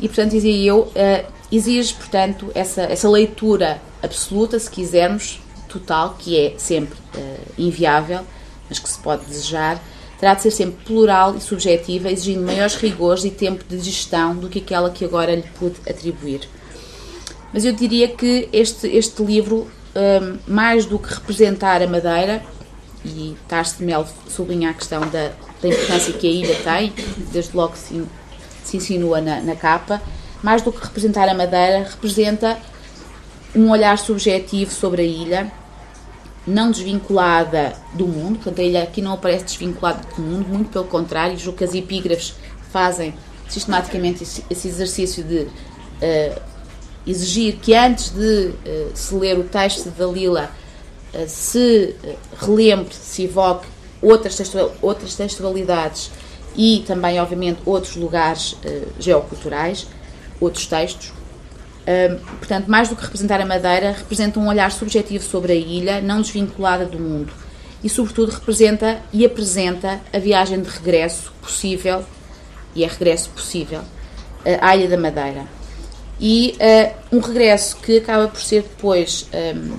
E, 0.00 0.08
portanto, 0.08 0.32
dizia 0.32 0.64
eu, 0.64 0.80
uh, 0.80 1.32
exige, 1.50 1.94
portanto, 1.94 2.50
essa, 2.54 2.82
essa 2.82 3.08
leitura 3.08 3.80
absoluta, 4.02 4.58
se 4.58 4.70
quisermos, 4.70 5.40
total, 5.68 6.16
que 6.18 6.38
é 6.38 6.54
sempre 6.58 6.98
uh, 7.14 7.52
inviável, 7.56 8.20
mas 8.68 8.78
que 8.78 8.88
se 8.88 8.98
pode 8.98 9.24
desejar, 9.26 9.80
terá 10.18 10.34
de 10.34 10.42
ser 10.42 10.50
sempre 10.50 10.84
plural 10.84 11.36
e 11.36 11.40
subjetiva, 11.40 12.10
exigindo 12.10 12.44
maiores 12.44 12.76
rigores 12.76 13.24
e 13.24 13.30
tempo 13.30 13.64
de 13.68 13.78
gestão 13.78 14.36
do 14.36 14.48
que 14.48 14.58
aquela 14.60 14.90
que 14.90 15.04
agora 15.04 15.34
lhe 15.34 15.44
pude 15.58 15.76
atribuir. 15.88 16.48
Mas 17.52 17.64
eu 17.64 17.72
diria 17.72 18.08
que 18.08 18.48
este, 18.52 18.86
este 18.88 19.22
livro, 19.22 19.66
um, 19.94 20.38
mais 20.46 20.86
do 20.86 20.98
que 20.98 21.12
representar 21.12 21.82
a 21.82 21.86
Madeira, 21.86 22.42
e 23.04 23.36
Tarso 23.46 23.82
Mel 23.82 24.06
sublinha 24.28 24.70
a 24.70 24.74
questão 24.74 25.00
da 25.08 25.32
da 25.60 25.68
importância 25.68 26.12
que 26.12 26.26
a 26.26 26.30
ilha 26.30 26.54
tem, 26.56 26.92
desde 27.32 27.56
logo 27.56 27.76
se, 27.76 28.04
se 28.64 28.76
insinua 28.76 29.20
na, 29.20 29.40
na 29.40 29.56
capa, 29.56 30.00
mais 30.42 30.62
do 30.62 30.72
que 30.72 30.82
representar 30.82 31.28
a 31.28 31.34
Madeira, 31.34 31.86
representa 31.88 32.58
um 33.54 33.70
olhar 33.70 33.98
subjetivo 33.98 34.70
sobre 34.70 35.02
a 35.02 35.04
ilha, 35.04 35.52
não 36.46 36.70
desvinculada 36.70 37.74
do 37.94 38.06
mundo, 38.06 38.36
portanto 38.36 38.60
ilha 38.60 38.82
aqui 38.82 39.02
não 39.02 39.14
aparece 39.14 39.44
desvinculada 39.44 40.02
do 40.14 40.22
mundo, 40.22 40.48
muito 40.48 40.70
pelo 40.70 40.84
contrário, 40.84 41.36
julgo 41.36 41.58
que 41.58 41.64
as 41.64 41.74
epígrafes 41.74 42.34
fazem 42.70 43.14
sistematicamente 43.48 44.22
esse 44.22 44.68
exercício 44.68 45.24
de 45.24 45.40
uh, 45.40 46.40
exigir 47.06 47.56
que 47.56 47.74
antes 47.74 48.10
de 48.10 48.48
uh, 48.48 48.90
se 48.94 49.14
ler 49.14 49.38
o 49.38 49.44
texto 49.44 49.84
de 49.84 49.90
Dalila 49.90 50.50
uh, 51.14 51.24
se 51.28 51.96
relembre, 52.38 52.94
se 52.94 53.24
evoque 53.24 53.66
outras, 54.00 54.36
textual, 54.36 54.74
outras 54.80 55.14
textualidades 55.14 56.10
e 56.56 56.84
também, 56.86 57.20
obviamente, 57.20 57.60
outros 57.66 57.96
lugares 57.96 58.56
geoculturais, 58.98 59.86
outros 60.40 60.66
textos. 60.66 61.12
Portanto, 62.38 62.66
mais 62.66 62.88
do 62.88 62.96
que 62.96 63.02
representar 63.02 63.40
a 63.40 63.46
Madeira, 63.46 63.92
representa 63.92 64.40
um 64.40 64.48
olhar 64.48 64.70
subjetivo 64.72 65.24
sobre 65.24 65.52
a 65.52 65.56
ilha, 65.56 66.00
não 66.00 66.20
desvinculada 66.20 66.84
do 66.84 66.98
mundo, 66.98 67.32
e, 67.82 67.88
sobretudo, 67.88 68.32
representa 68.32 69.00
e 69.12 69.24
apresenta 69.24 70.00
a 70.12 70.18
viagem 70.18 70.60
de 70.60 70.68
regresso 70.68 71.32
possível 71.40 72.04
e 72.74 72.84
é 72.84 72.86
regresso 72.86 73.30
possível 73.30 73.82
à 74.60 74.76
Ilha 74.76 74.88
da 74.88 74.96
Madeira. 74.96 75.46
E 76.20 76.56
uh, 76.60 77.16
um 77.16 77.20
regresso 77.20 77.76
que 77.76 77.98
acaba 77.98 78.28
por 78.28 78.40
ser 78.40 78.62
depois 78.62 79.28
um, 79.32 79.78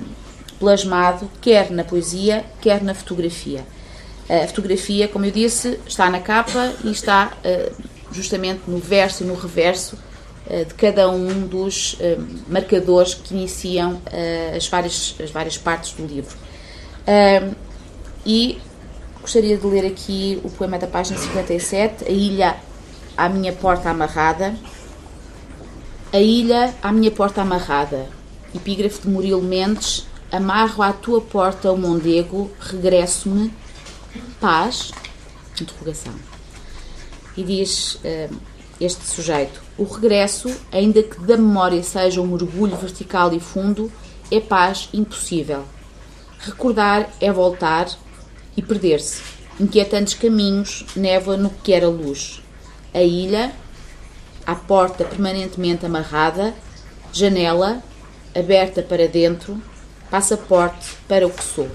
plasmado 0.58 1.30
quer 1.40 1.70
na 1.70 1.84
poesia, 1.84 2.44
quer 2.60 2.82
na 2.82 2.94
fotografia. 2.94 3.64
A 4.28 4.46
fotografia, 4.46 5.08
como 5.08 5.24
eu 5.24 5.30
disse, 5.30 5.80
está 5.86 6.10
na 6.10 6.20
capa 6.20 6.74
e 6.84 6.90
está 6.90 7.32
uh, 7.44 7.82
justamente 8.12 8.62
no 8.68 8.78
verso 8.78 9.24
e 9.24 9.26
no 9.26 9.34
reverso 9.34 9.96
de 10.66 10.74
cada 10.74 11.10
um 11.10 11.46
dos 11.46 11.98
marcadores 12.48 13.14
que 13.14 13.34
iniciam 13.34 14.00
as, 14.56 14.66
várias, 14.66 15.14
as 15.22 15.30
várias 15.30 15.58
partes 15.58 15.92
do 15.92 16.06
livro. 16.06 16.34
E 18.24 18.58
gostaria 19.20 19.58
de 19.58 19.66
ler 19.66 19.86
aqui 19.86 20.40
o 20.42 20.50
poema 20.50 20.78
da 20.78 20.86
página 20.86 21.18
57, 21.18 22.04
A 22.04 22.10
Ilha 22.10 22.56
à 23.18 23.28
minha 23.28 23.52
porta 23.52 23.90
amarrada. 23.90 24.54
A 26.12 26.20
ilha 26.20 26.72
à 26.80 26.92
minha 26.92 27.10
porta 27.10 27.42
amarrada. 27.42 28.08
Epígrafe 28.54 29.02
de 29.02 29.08
Murilo 29.08 29.42
Mendes. 29.42 30.06
Amarro 30.30 30.82
à 30.82 30.92
tua 30.92 31.20
porta 31.20 31.72
o 31.72 31.76
mondego, 31.76 32.50
regresso-me. 32.60 33.52
Paz? 34.40 34.92
Interrogação. 35.60 36.14
E 37.36 37.42
diz 37.42 37.96
uh, 37.96 38.34
este 38.80 39.04
sujeito: 39.04 39.60
O 39.78 39.84
regresso, 39.84 40.52
ainda 40.72 41.02
que 41.02 41.20
da 41.20 41.36
memória 41.36 41.82
seja 41.82 42.20
um 42.20 42.26
mergulho 42.26 42.76
vertical 42.76 43.32
e 43.32 43.38
fundo, 43.38 43.90
é 44.30 44.40
paz 44.40 44.88
impossível. 44.92 45.64
Recordar 46.40 47.08
é 47.20 47.32
voltar 47.32 47.88
e 48.56 48.62
perder-se. 48.62 49.22
Inquietantes 49.58 50.14
caminhos, 50.14 50.84
névoa 50.96 51.36
no 51.36 51.50
que 51.50 51.72
era 51.72 51.88
luz 51.88 52.42
a 52.92 53.02
ilha, 53.02 53.52
a 54.46 54.54
porta 54.54 55.04
permanentemente 55.04 55.86
amarrada, 55.86 56.54
janela 57.12 57.82
aberta 58.34 58.82
para 58.82 59.06
dentro, 59.06 59.60
passaporte 60.10 60.96
para 61.06 61.26
o 61.26 61.30
que 61.30 61.42
sou. 61.42 61.68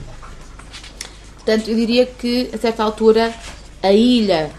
Portanto, 1.35 1.69
eu 1.69 1.75
diria 1.75 2.05
que 2.05 2.49
a 2.53 2.57
certa 2.57 2.83
altura 2.83 3.33
a 3.81 3.91
ilha 3.91 4.51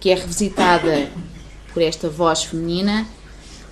que 0.00 0.10
é 0.10 0.14
revisitada 0.14 1.08
por 1.74 1.82
esta 1.82 2.08
voz 2.08 2.44
feminina 2.44 3.06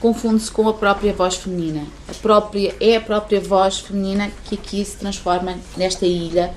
confunde-se 0.02 0.50
com 0.50 0.68
a 0.68 0.74
própria 0.74 1.12
voz 1.12 1.36
feminina. 1.36 1.86
A 2.08 2.14
própria, 2.14 2.74
é 2.80 2.96
a 2.96 3.00
própria 3.00 3.40
voz 3.40 3.78
feminina 3.78 4.32
que 4.44 4.56
aqui 4.56 4.84
se 4.84 4.96
transforma 4.96 5.56
nesta 5.76 6.04
ilha 6.04 6.52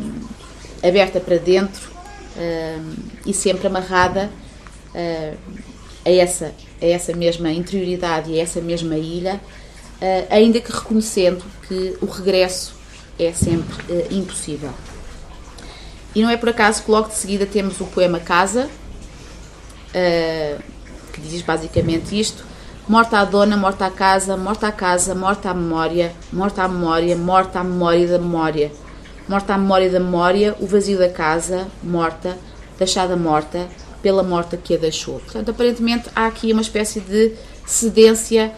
hum, 0.00 0.26
aberta 0.82 1.20
para 1.20 1.38
dentro, 1.38 1.92
uh, 2.36 2.96
e 3.24 3.32
sempre 3.32 3.66
amarrada 3.66 4.30
a, 6.04 6.10
essa, 6.10 6.52
a 6.80 6.86
essa 6.86 7.14
mesma 7.14 7.50
interioridade 7.52 8.32
e 8.32 8.40
a 8.40 8.42
essa 8.42 8.60
mesma 8.60 8.96
ilha, 8.96 9.40
uh, 10.00 10.26
ainda 10.28 10.60
que 10.60 10.72
reconhecendo 10.72 11.44
que 11.68 11.96
o 12.00 12.06
regresso 12.06 12.74
é 13.18 13.32
sempre 13.32 13.76
impossível. 14.10 14.70
E 16.14 16.22
não 16.22 16.28
é 16.28 16.36
por 16.36 16.48
acaso 16.48 16.82
que 16.82 16.90
logo 16.90 17.08
de 17.08 17.14
seguida 17.14 17.46
temos 17.46 17.80
o 17.80 17.86
poema 17.86 18.18
Casa, 18.18 18.68
que 21.12 21.20
diz 21.20 21.42
basicamente 21.42 22.18
isto: 22.18 22.44
Morta 22.88 23.18
a 23.18 23.24
dona, 23.24 23.56
morta 23.56 23.86
a 23.86 23.90
casa, 23.90 24.36
morta 24.36 24.68
a 24.68 24.72
casa, 24.72 25.14
morta 25.14 25.50
a 25.50 25.54
memória, 25.54 26.12
morta 26.32 26.64
a 26.64 26.68
memória, 26.68 27.16
morta 27.16 27.60
a 27.60 27.64
memória 27.64 28.08
da 28.08 28.18
memória 28.18 28.72
morta 29.28 29.54
a 29.54 29.58
memória 29.58 29.90
da 29.90 30.00
memória, 30.00 30.56
o 30.60 30.66
vazio 30.66 30.98
da 30.98 31.08
casa, 31.08 31.66
morta, 31.82 32.36
deixada 32.78 33.16
morta, 33.16 33.68
pela 34.02 34.22
morta 34.22 34.56
que 34.56 34.74
a 34.74 34.78
deixou. 34.78 35.20
Portanto, 35.20 35.50
aparentemente 35.50 36.08
há 36.14 36.26
aqui 36.26 36.52
uma 36.52 36.62
espécie 36.62 37.00
de 37.00 37.32
cedência 37.64 38.52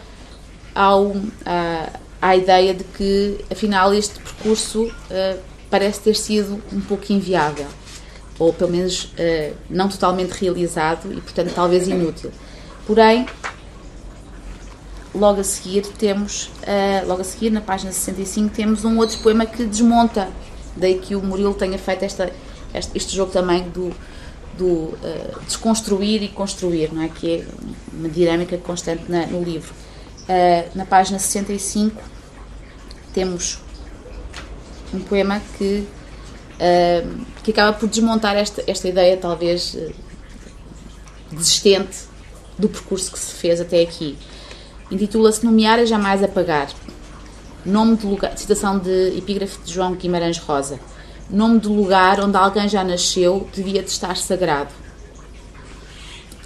ao, 0.73 1.15
à, 1.45 1.89
à 2.21 2.35
ideia 2.35 2.73
de 2.73 2.83
que, 2.83 3.37
afinal, 3.51 3.93
este 3.93 4.19
percurso 4.19 4.85
uh, 4.85 5.39
parece 5.69 6.01
ter 6.01 6.15
sido 6.15 6.61
um 6.73 6.81
pouco 6.81 7.11
inviável, 7.13 7.67
ou 8.37 8.53
pelo 8.53 8.71
menos 8.71 9.05
uh, 9.05 9.55
não 9.69 9.87
totalmente 9.87 10.31
realizado 10.31 11.11
e, 11.11 11.21
portanto, 11.21 11.53
talvez 11.53 11.87
inútil. 11.87 12.31
Porém, 12.85 13.25
logo 15.13 15.41
a 15.41 15.43
seguir 15.43 15.83
temos, 15.97 16.51
uh, 16.63 17.07
logo 17.07 17.21
a 17.21 17.23
seguir, 17.23 17.49
na 17.49 17.61
página 17.61 17.91
65, 17.91 18.53
temos 18.53 18.83
um 18.83 18.97
outro 18.97 19.17
poema 19.19 19.45
que 19.45 19.63
desmonta 19.65 20.29
Daí 20.75 20.99
que 20.99 21.15
o 21.15 21.21
Murilo 21.21 21.53
tenha 21.53 21.77
feito 21.77 22.03
esta, 22.03 22.29
este, 22.93 23.15
jogo 23.15 23.31
também 23.31 23.69
do, 23.69 23.95
do 24.57 24.65
uh, 24.65 25.39
desconstruir 25.45 26.21
e 26.21 26.27
construir, 26.27 26.91
não 26.91 27.01
é? 27.01 27.07
que 27.07 27.37
é 27.37 27.45
uma 27.93 28.09
dinâmica 28.09 28.57
constante 28.57 29.03
no 29.31 29.41
livro. 29.41 29.73
Na 30.73 30.85
página 30.85 31.19
65 31.19 32.01
temos 33.13 33.59
um 34.93 34.99
poema 34.99 35.41
que, 35.57 35.87
que 37.43 37.51
acaba 37.51 37.73
por 37.77 37.89
desmontar 37.89 38.35
esta, 38.35 38.63
esta 38.67 38.87
ideia, 38.87 39.17
talvez 39.17 39.77
desistente, 41.31 41.97
do 42.57 42.69
percurso 42.69 43.11
que 43.11 43.19
se 43.19 43.33
fez 43.33 43.59
até 43.59 43.81
aqui. 43.81 44.17
Intitula-se 44.89 45.45
Nomear 45.45 45.79
é 45.79 45.85
Jamais 45.85 46.23
Apagar. 46.23 46.69
Nome 47.65 47.97
de 47.97 48.05
lugar, 48.05 48.37
citação 48.37 48.77
de 48.77 49.17
epígrafe 49.17 49.57
de 49.65 49.73
João 49.73 49.95
Guimarães 49.95 50.37
Rosa. 50.37 50.79
Nome 51.29 51.59
de 51.59 51.67
lugar 51.67 52.19
onde 52.19 52.37
alguém 52.37 52.69
já 52.69 52.83
nasceu 52.83 53.49
devia 53.53 53.81
de 53.81 53.89
estar 53.89 54.15
sagrado. 54.15 54.71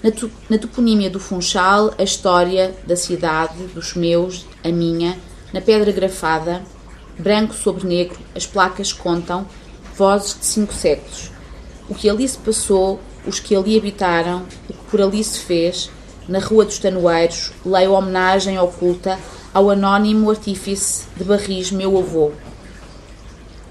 Na, 0.02 0.12
tu, 0.12 0.32
na 0.50 0.58
toponímia 0.58 1.10
do 1.10 1.20
Funchal, 1.20 1.94
a 1.98 2.04
história 2.04 2.74
da 2.88 2.96
cidade, 2.96 3.62
dos 3.76 3.94
meus, 3.94 4.46
a 4.64 4.70
minha, 4.70 5.20
na 5.52 5.60
pedra 5.60 5.92
grafada, 5.92 6.64
branco 7.18 7.54
sobre 7.54 7.86
negro, 7.86 8.18
as 8.34 8.46
placas 8.46 8.94
contam, 8.94 9.46
vozes 10.00 10.40
de 10.40 10.46
cinco 10.46 10.74
séculos. 10.74 11.30
O 11.90 11.94
que 11.94 12.10
ali 12.10 12.26
se 12.26 12.38
passou, 12.38 13.02
os 13.28 13.42
que 13.42 13.54
ali 13.54 13.78
habitaram, 13.78 14.46
o 14.70 14.74
que 14.74 14.84
por 14.90 15.02
ali 15.02 15.22
se 15.22 15.40
fez, 15.40 15.92
na 16.26 16.40
Rua 16.40 16.64
dos 16.64 16.80
Tanoeiros, 16.80 17.52
leio 17.66 17.92
homenagem 17.92 18.58
oculta 18.58 19.20
ao 19.54 19.70
anónimo 19.70 20.30
artífice 20.30 21.06
de 21.18 21.26
barris 21.26 21.72
meu 21.72 21.98
avô, 21.98 22.32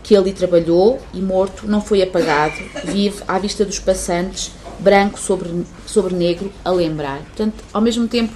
que 0.03 0.15
ali 0.15 0.33
trabalhou 0.33 1.01
e 1.15 1.21
morto 1.21 1.67
não 1.67 1.81
foi 1.81 2.03
apagado, 2.03 2.57
vive 2.85 3.23
à 3.27 3.39
vista 3.39 3.65
dos 3.65 3.79
passantes, 3.79 4.53
branco 4.79 5.19
sobre, 5.19 5.65
sobre 5.87 6.15
negro, 6.15 6.53
a 6.63 6.71
lembrar. 6.71 7.21
Portanto, 7.21 7.65
ao 7.73 7.81
mesmo 7.81 8.07
tempo 8.07 8.35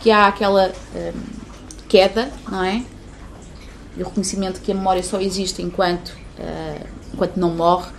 que 0.00 0.10
há 0.10 0.26
aquela 0.26 0.70
hum, 0.94 1.12
queda, 1.88 2.30
não 2.50 2.62
é? 2.62 2.82
E 3.96 4.02
o 4.02 4.06
reconhecimento 4.06 4.60
que 4.60 4.72
a 4.72 4.74
memória 4.74 5.02
só 5.02 5.20
existe 5.20 5.62
enquanto, 5.62 6.10
uh, 6.38 7.01
enquanto 7.12 7.36
não 7.36 7.50
morre, 7.50 7.90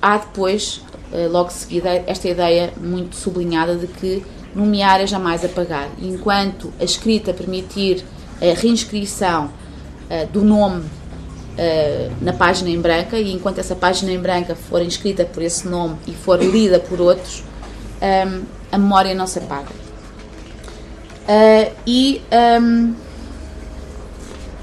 há 0.00 0.18
depois, 0.18 0.82
uh, 1.12 1.30
logo 1.30 1.50
seguida, 1.50 1.90
esta 2.06 2.28
ideia 2.28 2.72
muito 2.76 3.16
sublinhada 3.16 3.76
de 3.76 3.86
que 3.86 4.24
nomear 4.54 5.00
é 5.00 5.06
jamais 5.06 5.44
apagar. 5.44 5.88
Enquanto 6.00 6.72
a 6.80 6.84
escrita 6.84 7.32
permitir 7.32 8.04
a 8.40 8.58
reinscrição 8.58 9.46
uh, 9.46 10.26
do 10.32 10.42
nome 10.42 10.80
uh, 10.82 12.12
na 12.20 12.32
página 12.32 12.70
em 12.70 12.80
branca 12.80 13.18
e 13.18 13.32
enquanto 13.32 13.58
essa 13.58 13.74
página 13.74 14.12
em 14.12 14.18
branca 14.18 14.54
for 14.54 14.82
inscrita 14.82 15.24
por 15.24 15.42
esse 15.42 15.66
nome 15.68 15.96
e 16.06 16.12
for 16.12 16.42
lida 16.42 16.78
por 16.78 17.00
outros, 17.00 17.42
ehm, 18.00 18.42
a 18.70 18.78
memória 18.78 19.14
não 19.14 19.26
se 19.26 19.38
apaga. 19.38 19.68
E 21.86 22.22
um, 22.30 22.36
ehm, 22.36 22.94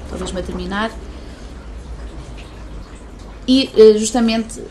talvez-me 0.08 0.40
a 0.40 0.42
terminar. 0.42 0.90
E 3.46 3.70
justamente 3.98 4.62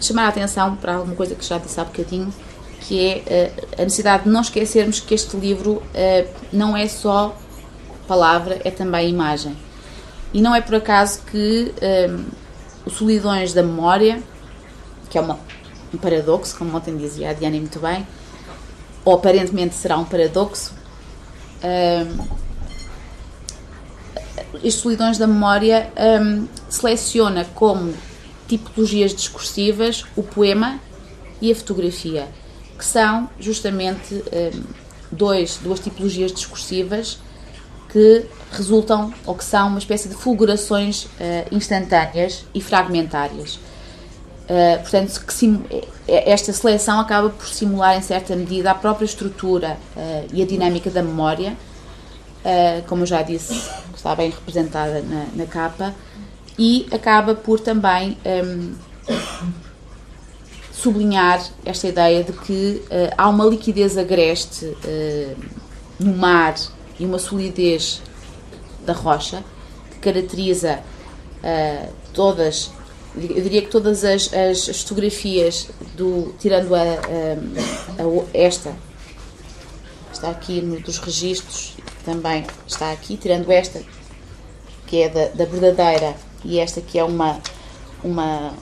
chamar 0.00 0.24
a 0.24 0.28
atenção 0.28 0.76
para 0.76 0.96
alguma 0.96 1.14
coisa 1.14 1.34
que 1.34 1.44
já 1.44 1.58
disse 1.58 1.78
há 1.80 1.84
bocadinho, 1.84 2.32
que 2.80 3.22
é 3.28 3.52
uh, 3.78 3.82
a 3.82 3.84
necessidade 3.84 4.24
de 4.24 4.30
não 4.30 4.40
esquecermos 4.40 5.00
que 5.00 5.14
este 5.14 5.36
livro 5.36 5.74
uh, 5.74 6.28
não 6.52 6.76
é 6.76 6.88
só 6.88 7.36
palavra, 8.08 8.60
é 8.64 8.70
também 8.70 9.08
imagem. 9.08 9.56
E 10.34 10.40
não 10.40 10.54
é 10.54 10.60
por 10.60 10.74
acaso 10.74 11.20
que 11.30 11.72
o 12.86 12.90
Solidões 12.90 13.52
da 13.52 13.62
Memória, 13.62 14.22
que 15.10 15.18
é 15.18 15.20
uma, 15.20 15.38
um 15.92 15.98
paradoxo, 15.98 16.56
como 16.56 16.74
ontem 16.74 16.96
dizia 16.96 17.30
a 17.30 17.32
Diana 17.34 17.56
muito 17.58 17.78
bem, 17.78 18.06
ou 19.04 19.14
aparentemente 19.14 19.74
será 19.74 19.98
um 19.98 20.04
paradoxo, 20.06 20.72
estes 24.56 24.74
Solidões 24.74 25.18
da 25.18 25.26
Memória 25.26 25.90
um, 26.20 26.46
seleciona 26.68 27.44
como 27.54 27.94
tipologias 28.46 29.14
discursivas 29.14 30.04
o 30.16 30.22
poema 30.22 30.78
e 31.40 31.50
a 31.50 31.54
fotografia, 31.54 32.28
que 32.78 32.84
são 32.84 33.28
justamente 33.40 34.14
um, 34.14 34.62
dois, 35.10 35.58
duas 35.62 35.80
tipologias 35.80 36.32
discursivas 36.32 37.18
que 37.88 38.26
resultam 38.50 39.12
ou 39.26 39.34
que 39.34 39.44
são 39.44 39.68
uma 39.68 39.78
espécie 39.78 40.08
de 40.08 40.14
fulgurações 40.14 41.04
uh, 41.04 41.08
instantâneas 41.50 42.44
e 42.54 42.60
fragmentárias. 42.60 43.56
Uh, 44.44 44.80
portanto, 44.80 45.24
que 45.24 45.32
sim, 45.32 45.62
esta 46.06 46.52
seleção 46.52 46.98
acaba 46.98 47.30
por 47.30 47.46
simular 47.46 47.96
em 47.96 48.02
certa 48.02 48.34
medida 48.34 48.70
a 48.70 48.74
própria 48.74 49.04
estrutura 49.04 49.78
uh, 49.96 50.26
e 50.32 50.42
a 50.42 50.46
dinâmica 50.46 50.90
da 50.90 51.02
memória, 51.02 51.56
como 52.88 53.02
eu 53.02 53.06
já 53.06 53.22
disse, 53.22 53.70
está 53.94 54.14
bem 54.14 54.30
representada 54.30 55.02
na, 55.02 55.26
na 55.34 55.46
capa, 55.46 55.94
e 56.58 56.86
acaba 56.92 57.34
por 57.34 57.60
também 57.60 58.16
um, 58.24 58.74
sublinhar 60.72 61.42
esta 61.64 61.88
ideia 61.88 62.24
de 62.24 62.32
que 62.32 62.82
há 63.16 63.28
uma 63.28 63.44
liquidez 63.44 63.96
agreste 63.96 64.76
no 65.98 66.16
mar 66.16 66.54
e 66.98 67.04
uma 67.04 67.18
solidez 67.18 68.02
da 68.84 68.92
rocha 68.92 69.42
que 69.90 69.98
caracteriza 69.98 70.80
uh, 71.42 71.92
todas, 72.12 72.70
eu 73.14 73.42
diria 73.42 73.62
que 73.62 73.68
todas 73.68 74.04
as, 74.04 74.32
as, 74.32 74.68
as 74.68 74.80
fotografias 74.82 75.68
do, 75.96 76.34
tirando 76.38 76.74
a, 76.74 76.80
a, 76.80 76.82
a, 76.82 78.26
esta, 78.32 78.74
está 80.12 80.30
aqui 80.30 80.60
no, 80.60 80.80
dos 80.80 80.98
registros, 80.98 81.76
também 82.04 82.44
está 82.66 82.92
aqui, 82.92 83.16
tirando 83.16 83.50
esta, 83.50 83.80
que 84.86 85.02
é 85.02 85.08
da, 85.08 85.26
da 85.28 85.44
verdadeira, 85.44 86.14
e 86.44 86.58
esta 86.58 86.80
que 86.80 86.98
é 86.98 87.04
uma, 87.04 87.38
uma 88.02 88.52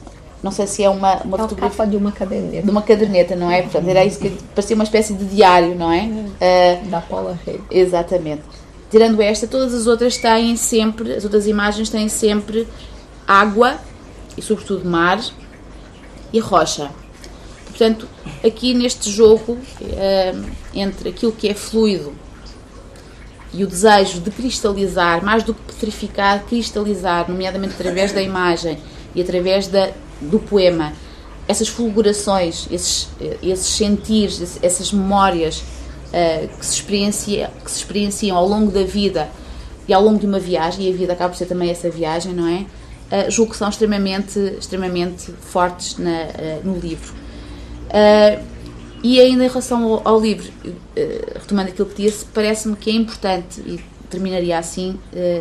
não 0.42 0.50
sei 0.50 0.66
se 0.66 0.82
é 0.82 0.88
uma, 0.88 1.16
uma 1.22 1.36
é 1.36 1.40
fotografia 1.40 1.86
de 1.86 1.96
uma 1.96 2.12
caderneta. 2.12 2.62
De 2.62 2.70
uma 2.70 2.82
caderneta, 2.82 3.36
não 3.36 3.50
é? 3.50 3.62
Portanto, 3.62 3.88
era 3.88 4.04
isso 4.04 4.18
que 4.18 4.30
parecia 4.54 4.74
uma 4.74 4.84
espécie 4.84 5.14
de 5.14 5.24
diário, 5.24 5.74
não 5.74 5.92
é? 5.92 6.04
Uh, 6.04 6.88
da 6.88 7.00
Paula 7.00 7.38
Rey. 7.44 7.60
Exatamente. 7.70 8.42
Tirando 8.90 9.20
esta, 9.20 9.46
todas 9.46 9.74
as 9.74 9.86
outras 9.86 10.16
têm 10.16 10.56
sempre, 10.56 11.12
as 11.12 11.24
outras 11.24 11.46
imagens 11.46 11.90
têm 11.90 12.08
sempre 12.08 12.66
água 13.26 13.78
e 14.36 14.42
sobretudo 14.42 14.88
mar 14.88 15.20
e 16.32 16.40
rocha. 16.40 16.90
Portanto, 17.66 18.08
aqui 18.44 18.74
neste 18.74 19.10
jogo 19.10 19.52
uh, 19.52 20.50
entre 20.74 21.10
aquilo 21.10 21.32
que 21.32 21.48
é 21.48 21.54
fluido 21.54 22.12
e 23.52 23.64
o 23.64 23.66
desejo 23.66 24.20
de 24.20 24.30
cristalizar, 24.30 25.24
mais 25.24 25.42
do 25.42 25.54
que 25.54 25.60
petrificar, 25.62 26.44
cristalizar, 26.44 27.28
nomeadamente 27.28 27.74
através 27.74 28.12
da 28.12 28.22
imagem 28.22 28.78
e 29.14 29.20
através 29.20 29.66
da 29.66 29.90
do 30.20 30.38
poema, 30.38 30.92
essas 31.48 31.68
fulgurações, 31.68 32.68
esses, 32.70 33.08
esses 33.42 33.66
sentires, 33.66 34.58
essas 34.62 34.92
memórias 34.92 35.58
uh, 35.58 36.48
que, 36.58 36.66
se 36.66 36.74
experiencia, 36.74 37.50
que 37.64 37.70
se 37.70 37.78
experienciam 37.78 38.36
ao 38.36 38.46
longo 38.46 38.70
da 38.70 38.84
vida 38.84 39.28
e 39.88 39.92
ao 39.92 40.02
longo 40.02 40.18
de 40.18 40.26
uma 40.26 40.38
viagem, 40.38 40.86
e 40.86 40.92
a 40.92 40.96
vida 40.96 41.12
acaba 41.12 41.30
por 41.30 41.38
ser 41.38 41.46
também 41.46 41.70
essa 41.70 41.90
viagem, 41.90 42.32
não 42.32 42.46
é? 42.46 42.66
Uh, 43.10 43.30
julgo 43.30 43.52
que 43.52 43.58
são 43.58 43.68
extremamente, 43.68 44.38
extremamente 44.58 45.32
fortes 45.32 45.98
na, 45.98 46.10
uh, 46.10 46.60
no 46.62 46.78
livro. 46.78 47.12
Uh, 47.88 48.40
e 49.02 49.20
ainda 49.20 49.44
em 49.44 49.48
relação 49.48 49.84
ao, 49.84 50.08
ao 50.08 50.20
livro, 50.20 50.50
retomando 51.34 51.70
aquilo 51.70 51.88
que 51.88 52.02
disse, 52.02 52.24
parece-me 52.26 52.76
que 52.76 52.90
é 52.90 52.94
importante, 52.94 53.60
e 53.60 53.80
terminaria 54.08 54.58
assim, 54.58 54.98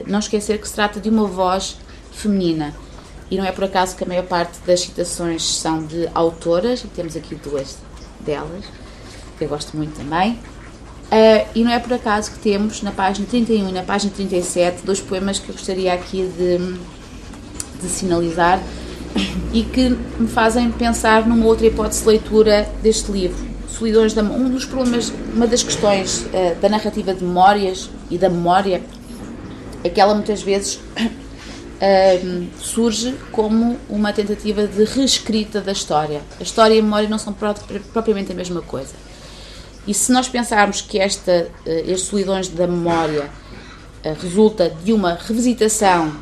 não 0.08 0.20
esquecer 0.20 0.60
que 0.60 0.68
se 0.68 0.74
trata 0.74 1.00
de 1.00 1.10
uma 1.10 1.26
voz 1.26 1.78
feminina 2.12 2.74
e 3.32 3.38
não 3.38 3.46
é 3.46 3.52
por 3.52 3.64
acaso 3.64 3.96
que 3.96 4.04
a 4.04 4.08
maior 4.08 4.26
parte 4.26 4.60
das 4.66 4.82
citações 4.82 5.44
são 5.44 5.86
de 5.86 6.10
autoras, 6.14 6.84
e 6.84 6.88
temos 6.88 7.16
aqui 7.16 7.36
duas 7.36 7.78
delas, 8.22 8.66
que 9.38 9.44
eu 9.44 9.48
gosto 9.48 9.78
muito 9.78 9.96
também. 9.96 10.34
Uh, 10.34 11.48
e 11.56 11.64
não 11.64 11.72
é 11.72 11.80
por 11.80 11.94
acaso 11.94 12.32
que 12.32 12.40
temos 12.40 12.82
na 12.82 12.92
página 12.92 13.28
31 13.28 13.70
e 13.70 13.72
na 13.72 13.82
página 13.82 14.12
37 14.16 14.86
dois 14.86 15.02
poemas 15.02 15.40
que 15.40 15.50
eu 15.50 15.54
gostaria 15.54 15.92
aqui 15.92 16.32
de, 16.38 16.78
de 17.82 17.90
sinalizar 17.90 18.62
e 19.52 19.64
que 19.64 19.90
me 19.90 20.28
fazem 20.28 20.72
pensar 20.72 21.28
numa 21.28 21.46
outra 21.48 21.66
hipótese 21.66 22.02
de 22.02 22.10
leitura 22.10 22.70
deste 22.84 23.12
livro. 23.12 23.49
Solidões 23.80 24.14
da 24.14 24.22
um 24.22 24.50
dos 24.50 24.66
problemas, 24.66 25.12
uma 25.34 25.48
das 25.48 25.64
questões 25.64 26.26
uh, 26.26 26.56
da 26.62 26.68
narrativa 26.68 27.14
de 27.14 27.24
memórias 27.24 27.90
e 28.12 28.18
da 28.18 28.30
memória 28.30 28.84
é 29.82 29.90
que 29.90 30.02
ela 30.02 30.14
muitas 30.14 30.42
vezes 30.42 30.82
surge 32.60 33.16
como 33.32 33.80
uma 33.90 34.12
tentativa 34.12 34.68
de 34.68 34.84
reescrita 34.84 35.62
da 35.62 35.72
história. 35.72 36.22
A 36.38 36.44
história 36.44 36.76
e 36.76 36.80
a 36.80 36.84
memória 36.84 37.08
não 37.08 37.18
são 37.18 37.34
propriamente 37.94 38.34
a 38.34 38.36
mesma 38.36 38.62
coisa. 38.62 38.94
E 39.88 39.94
se 39.94 40.12
nós 40.12 40.28
pensarmos 40.28 40.82
que 40.82 41.00
esta, 41.00 41.48
uh, 41.66 41.70
estes 41.70 42.02
solidões 42.02 42.50
da 42.50 42.68
memória 42.68 43.30
uh, 44.04 44.22
resulta 44.22 44.70
de 44.84 44.92
uma 44.92 45.14
revisitação 45.14 46.14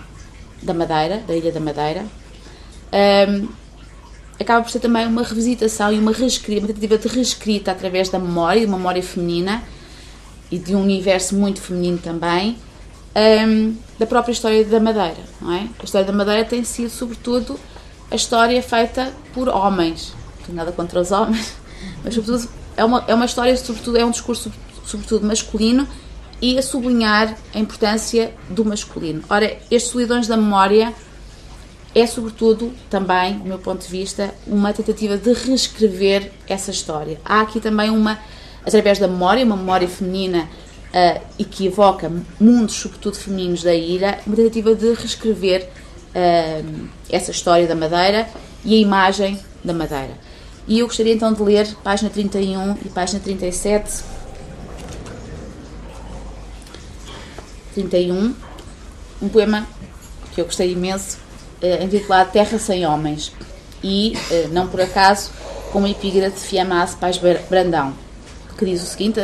da 0.62 0.76
Madeira, 0.76 1.24
da 1.28 1.36
Ilha 1.36 1.52
da 1.52 1.60
Madeira, 1.60 2.06
um, 2.94 3.48
acaba 4.40 4.64
por 4.64 4.72
ser 4.72 4.80
também 4.80 5.06
uma 5.08 5.24
revisitação 5.24 5.92
e 5.92 6.00
uma 6.00 6.12
reescrita, 6.12 6.62
uma 6.62 6.68
tentativa 6.68 6.98
de 6.98 7.08
reescrita 7.08 7.72
através 7.72 8.10
da 8.10 8.20
memória, 8.20 8.62
de 8.62 8.68
uma 8.68 8.78
memória 8.78 9.02
feminina 9.02 9.64
e 10.52 10.58
de 10.58 10.76
um 10.76 10.82
universo 10.82 11.36
muito 11.36 11.60
feminino 11.60 11.98
também, 11.98 12.58
um, 13.48 13.76
da 13.98 14.06
própria 14.06 14.32
história 14.32 14.64
da 14.64 14.80
Madeira, 14.80 15.18
não 15.42 15.52
é? 15.52 15.68
A 15.80 15.84
história 15.84 16.06
da 16.06 16.14
Madeira 16.14 16.46
tem 16.46 16.64
sido, 16.64 16.90
sobretudo, 16.90 17.60
a 18.12 18.16
história 18.16 18.62
feita 18.62 19.12
por 19.34 19.50
homens. 19.50 20.14
Não 20.40 20.46
tenho 20.46 20.56
nada 20.56 20.72
contra 20.72 21.02
os 21.02 21.12
homens, 21.12 21.56
mas, 22.04 22.14
sobretudo, 22.14 22.48
é 22.76 22.86
uma, 22.86 23.04
é 23.08 23.14
uma 23.16 23.26
história, 23.26 23.56
sobretudo, 23.58 23.98
é 23.98 24.06
um 24.06 24.12
discurso, 24.12 24.52
sobretudo, 24.86 25.26
masculino 25.26 25.88
e 26.40 26.58
a 26.58 26.62
sublinhar 26.62 27.36
a 27.54 27.60
importância 27.60 28.34
do 28.50 28.64
masculino. 28.64 29.24
Ora, 29.28 29.58
estes 29.72 29.92
solidões 29.92 30.28
da 30.28 30.38
memória 30.38 30.94
é, 32.00 32.06
sobretudo, 32.06 32.72
também, 32.92 33.40
do 33.40 33.46
meu 33.46 33.58
ponto 33.58 33.84
de 33.84 33.88
vista, 33.88 34.32
uma 34.46 34.72
tentativa 34.72 35.18
de 35.18 35.34
reescrever 35.34 36.32
essa 36.48 36.70
história. 36.70 37.20
Há 37.26 37.42
aqui 37.42 37.60
também 37.60 37.90
uma, 37.90 38.20
através 38.64 39.00
da 39.00 39.08
memória, 39.08 39.44
uma 39.44 39.58
memória 39.58 39.88
feminina 39.88 40.44
uh, 40.44 41.22
e 41.40 41.44
que 41.44 41.66
evoca 41.66 42.12
mundos, 42.40 42.76
sobretudo 42.76 43.18
femininos, 43.18 43.64
da 43.64 43.74
ilha, 43.74 44.20
uma 44.28 44.36
tentativa 44.36 44.76
de 44.76 44.94
reescrever 44.94 45.68
uh, 46.14 46.88
essa 47.10 47.32
história 47.32 47.66
da 47.66 47.74
Madeira 47.74 48.30
e 48.64 48.76
a 48.76 48.78
imagem 48.78 49.40
da 49.64 49.74
Madeira. 49.74 50.14
E 50.68 50.78
eu 50.78 50.86
gostaria 50.86 51.16
então 51.16 51.34
de 51.34 51.42
ler 51.42 51.68
página 51.84 52.12
31 52.12 52.78
e 52.86 52.90
página 52.90 53.20
37. 53.20 54.04
31, 57.74 58.36
um 59.20 59.30
poema 59.30 59.68
que 60.36 60.42
eu 60.42 60.46
gostei 60.46 60.72
imenso, 60.72 61.26
intitulado 61.82 62.32
Terra 62.32 62.58
Sem 62.58 62.86
Homens, 62.86 63.32
e, 63.84 64.14
uh, 64.32 64.48
não 64.50 64.68
por 64.68 64.82
acaso, 64.82 65.32
com 65.72 65.80
uma 65.80 65.90
epígrafe 65.90 66.40
de 66.40 66.42
Fiamas 66.42 66.96
Paz 66.96 67.20
Brandão 67.50 67.94
que 68.58 68.66
diz 68.66 68.82
o 68.82 68.86
seguinte, 68.86 69.20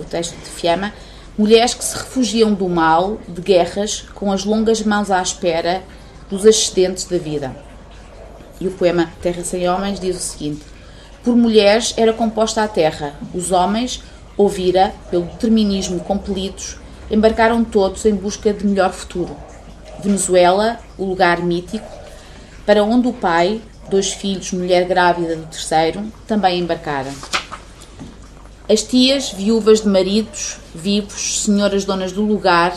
o 0.00 0.04
texto 0.04 0.34
de 0.34 0.50
Fiamma, 0.50 0.92
mulheres 1.36 1.74
que 1.74 1.84
se 1.84 1.96
refugiam 1.96 2.52
do 2.54 2.68
mal, 2.68 3.18
de 3.28 3.40
guerras, 3.40 4.06
com 4.14 4.32
as 4.32 4.44
longas 4.44 4.82
mãos 4.82 5.10
à 5.10 5.20
espera 5.20 5.82
dos 6.30 6.46
acidentes 6.46 7.04
da 7.04 7.18
vida. 7.18 7.54
E 8.60 8.66
o 8.66 8.72
poema 8.72 9.12
Terra 9.22 9.44
Sem 9.44 9.68
Homens 9.68 10.00
diz 10.00 10.16
o 10.16 10.20
seguinte, 10.20 10.64
por 11.22 11.36
mulheres 11.36 11.94
era 11.96 12.12
composta 12.12 12.62
a 12.62 12.68
terra, 12.68 13.14
os 13.34 13.52
homens, 13.52 14.02
ouvira, 14.36 14.94
pelo 15.10 15.24
determinismo 15.24 16.00
compelidos, 16.00 16.76
embarcaram 17.10 17.62
todos 17.64 18.04
em 18.04 18.14
busca 18.14 18.52
de 18.52 18.66
melhor 18.66 18.92
futuro. 18.92 19.36
Venezuela, 20.02 20.78
o 20.96 21.04
lugar 21.04 21.42
mítico, 21.42 21.86
para 22.64 22.84
onde 22.84 23.08
o 23.08 23.12
pai, 23.12 23.60
dois 23.90 24.12
filhos, 24.12 24.52
mulher 24.52 24.86
grávida 24.86 25.36
do 25.36 25.46
terceiro, 25.46 26.04
também 26.26 26.60
embarcaram. 26.60 27.12
As 28.68 28.82
tias, 28.82 29.32
viúvas 29.32 29.80
de 29.80 29.88
maridos 29.88 30.58
vivos, 30.74 31.40
senhoras 31.40 31.84
donas 31.84 32.12
do 32.12 32.22
lugar, 32.22 32.76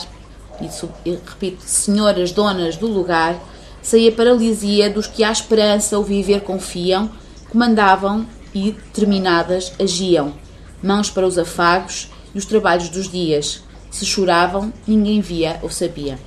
e, 1.06 1.12
repito, 1.12 1.64
senhoras 1.66 2.32
donas 2.32 2.78
do 2.78 2.88
lugar, 2.88 3.36
sei 3.82 4.08
a 4.08 4.12
paralisia 4.12 4.90
dos 4.90 5.08
que 5.08 5.24
à 5.24 5.32
esperança 5.32 6.00
o 6.00 6.04
viver 6.04 6.42
confiam, 6.42 7.10
comandavam 7.50 8.26
e, 8.54 8.72
determinadas, 8.72 9.74
agiam, 9.80 10.34
mãos 10.82 11.10
para 11.10 11.28
os 11.28 11.38
afagos 11.38 12.10
e 12.34 12.38
os 12.38 12.46
trabalhos 12.46 12.90
dos 12.90 13.10
dias. 13.10 13.62
Se 13.90 14.06
choravam, 14.06 14.72
ninguém 14.88 15.20
via 15.20 15.60
ou 15.62 15.70
sabia. 15.70 16.18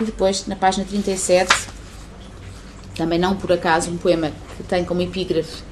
E 0.00 0.04
depois, 0.04 0.46
na 0.46 0.56
página 0.56 0.84
37, 0.84 1.68
também 2.96 3.18
não 3.18 3.36
por 3.36 3.52
acaso, 3.52 3.90
um 3.90 3.96
poema 3.96 4.32
que 4.56 4.62
tem 4.62 4.84
como 4.84 5.00
epígrafe 5.00 5.62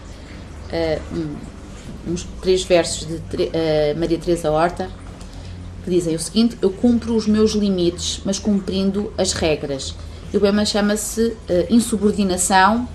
uh, 0.73 1.17
um, 1.17 2.13
uns 2.13 2.27
três 2.41 2.65
versos 2.65 3.07
de 3.07 3.15
uh, 3.15 3.99
Maria 3.99 4.19
Teresa 4.19 4.51
Horta, 4.51 4.91
que 5.85 5.91
dizem 5.91 6.15
o 6.15 6.19
seguinte: 6.19 6.57
Eu 6.61 6.71
cumpro 6.71 7.15
os 7.15 7.27
meus 7.27 7.53
limites, 7.53 8.21
mas 8.25 8.39
cumprindo 8.39 9.13
as 9.17 9.33
regras. 9.33 9.95
E 10.33 10.37
o 10.37 10.41
poema 10.41 10.65
chama-se 10.65 11.21
uh, 11.23 11.37
Insubordinação, 11.71 12.89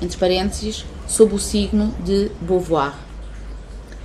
entre 0.00 0.16
parênteses, 0.16 0.84
sob 1.06 1.34
o 1.34 1.38
signo 1.38 1.94
de 2.04 2.30
Beauvoir. 2.40 2.94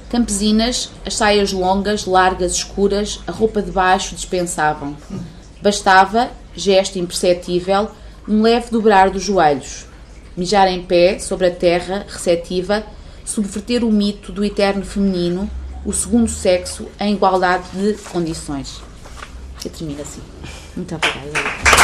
Campesinas, 0.10 0.92
as 1.04 1.16
saias 1.16 1.52
longas, 1.52 2.06
largas, 2.06 2.52
escuras, 2.52 3.20
a 3.26 3.32
roupa 3.32 3.62
de 3.64 3.72
baixo 3.72 4.14
dispensavam. 4.14 4.96
Bastava, 5.64 6.30
gesto 6.54 7.00
imperceptível, 7.00 7.90
um 8.28 8.42
leve 8.42 8.70
dobrar 8.70 9.10
dos 9.10 9.24
joelhos, 9.24 9.86
mijar 10.36 10.68
em 10.68 10.84
pé 10.84 11.18
sobre 11.20 11.48
a 11.48 11.52
terra 11.52 12.06
receptiva, 12.06 12.84
subverter 13.24 13.82
o 13.82 13.90
mito 13.90 14.34
do 14.34 14.44
eterno 14.44 14.84
feminino, 14.84 15.50
o 15.86 15.94
segundo 15.94 16.28
sexo 16.28 16.90
em 17.00 17.14
igualdade 17.14 17.70
de 17.72 17.94
condições. 18.10 18.82
Eu 19.64 19.72
termino 19.72 20.02
assim. 20.02 20.22
Muito 20.76 20.96
obrigada 20.96 21.83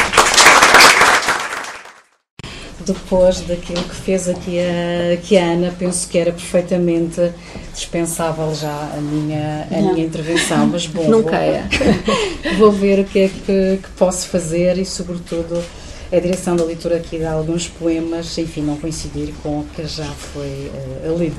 depois 2.94 3.42
daquilo 3.42 3.84
que 3.84 3.96
fez 3.96 4.28
aqui 4.28 4.60
a, 4.60 5.14
aqui 5.14 5.38
a 5.38 5.44
Ana, 5.44 5.74
penso 5.78 6.08
que 6.08 6.18
era 6.18 6.32
perfeitamente 6.32 7.32
dispensável 7.74 8.54
já 8.54 8.92
a 8.96 9.02
minha, 9.02 9.68
a 9.72 9.82
minha 9.82 10.06
intervenção, 10.06 10.68
mas 10.68 10.86
bom, 10.86 11.08
Nunca 11.10 11.38
vou, 11.38 11.40
é. 11.40 11.68
vou 12.58 12.72
ver 12.72 13.00
o 13.00 13.06
que 13.06 13.20
é 13.20 13.28
que, 13.30 13.80
que, 13.82 13.90
posso 13.98 14.28
fazer 14.28 14.78
e 14.78 14.86
sobretudo 14.86 15.64
a 16.12 16.20
direção 16.20 16.56
da 16.56 16.64
leitura 16.64 16.98
aqui 16.98 17.18
de 17.18 17.26
alguns 17.26 17.68
poemas, 17.68 18.38
enfim, 18.38 18.62
não 18.62 18.78
coincidir 18.78 19.34
com 19.44 19.60
o 19.60 19.66
que 19.76 19.86
já 19.86 20.06
foi 20.06 20.72
uh, 21.06 21.18
lido. 21.18 21.38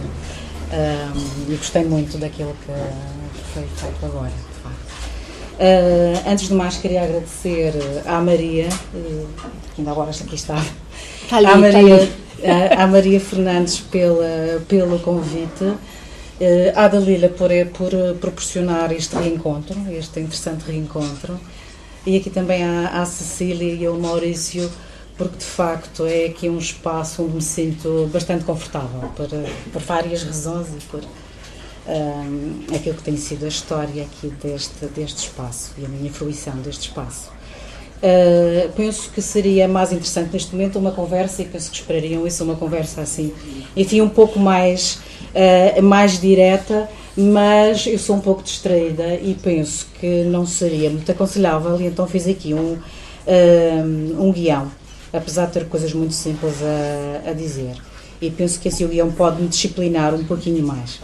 Um, 0.73 1.53
e 1.53 1.57
gostei 1.57 1.85
muito 1.85 2.17
daquilo 2.17 2.55
que, 2.65 2.73
que 3.39 3.45
foi 3.53 3.65
feito 3.77 4.07
agora. 4.07 4.51
Uh, 5.61 6.17
antes 6.27 6.49
de 6.49 6.55
mais, 6.55 6.79
queria 6.79 7.03
agradecer 7.03 7.75
à 8.07 8.19
Maria, 8.19 8.67
uh, 8.95 9.29
que 9.75 9.81
ainda 9.83 9.91
agora 9.91 10.11
aqui 10.11 10.35
está, 11.31 11.37
Tá 11.37 11.37
ali, 11.37 11.47
à, 11.47 11.57
Maria, 11.57 12.09
à 12.77 12.87
Maria 12.87 13.21
Fernandes 13.21 13.79
pela, 13.79 14.61
pelo 14.69 14.99
convite, 14.99 15.75
à 16.75 16.89
Dalila 16.89 17.29
por, 17.29 17.51
por 17.73 17.91
proporcionar 18.21 18.93
este 18.93 19.15
reencontro, 19.17 19.77
este 19.93 20.21
interessante 20.21 20.65
reencontro, 20.67 21.39
e 22.05 22.17
aqui 22.17 22.31
também 22.31 22.65
à, 22.65 23.03
à 23.03 23.07
Cecília 23.07 23.75
e 23.75 23.87
ao 23.87 23.99
Maurício, 23.99 24.71
porque 25.17 25.37
de 25.37 25.45
facto 25.45 26.07
é 26.07 26.27
aqui 26.27 26.49
um 26.49 26.59
espaço 26.59 27.23
onde 27.23 27.35
me 27.35 27.43
sinto 27.43 28.09
bastante 28.13 28.45
confortável, 28.45 29.11
por, 29.15 29.29
por 29.73 29.83
várias 29.83 30.23
razões 30.23 30.69
e 30.69 30.85
por 30.87 31.03
um, 31.87 32.75
aquilo 32.75 32.97
que 32.97 33.03
tem 33.03 33.17
sido 33.17 33.45
a 33.45 33.49
história 33.49 34.03
aqui 34.03 34.29
deste, 34.43 34.87
deste 34.87 35.27
espaço 35.27 35.73
e 35.79 35.85
a 35.85 35.89
minha 35.89 36.11
fruição 36.11 36.57
deste 36.57 36.89
espaço. 36.89 37.31
Uh, 38.03 38.73
penso 38.73 39.11
que 39.11 39.21
seria 39.21 39.69
mais 39.69 39.93
interessante 39.93 40.31
neste 40.33 40.53
momento 40.53 40.79
uma 40.79 40.91
conversa, 40.91 41.43
e 41.43 41.45
penso 41.45 41.71
que 41.71 41.77
esperariam 41.77 42.27
isso, 42.27 42.43
uma 42.43 42.57
conversa 42.57 43.03
assim, 43.03 43.31
enfim, 43.77 44.01
um 44.01 44.09
pouco 44.09 44.39
mais, 44.39 44.99
uh, 45.35 45.83
mais 45.83 46.19
direta, 46.19 46.89
mas 47.15 47.87
eu 47.87 47.99
sou 47.99 48.17
um 48.17 48.21
pouco 48.21 48.43
distraída 48.43 49.17
e 49.17 49.37
penso 49.43 49.87
que 50.01 50.25
não 50.25 50.47
seria 50.47 50.89
muito 50.89 51.13
aconselhável, 51.13 51.79
e 51.79 51.85
então 51.85 52.07
fiz 52.07 52.27
aqui 52.27 52.55
um, 52.55 52.73
uh, 52.73 54.23
um 54.23 54.33
guião, 54.33 54.73
apesar 55.13 55.47
de 55.47 55.53
ter 55.53 55.67
coisas 55.67 55.93
muito 55.93 56.15
simples 56.15 56.55
a, 56.63 57.31
a 57.31 57.33
dizer. 57.35 57.75
E 58.19 58.31
penso 58.31 58.59
que 58.61 58.69
assim 58.69 58.87
o 58.87 58.89
guião 58.89 59.11
pode 59.13 59.43
me 59.43 59.49
disciplinar 59.49 60.15
um 60.15 60.25
pouquinho 60.25 60.67
mais. 60.67 61.01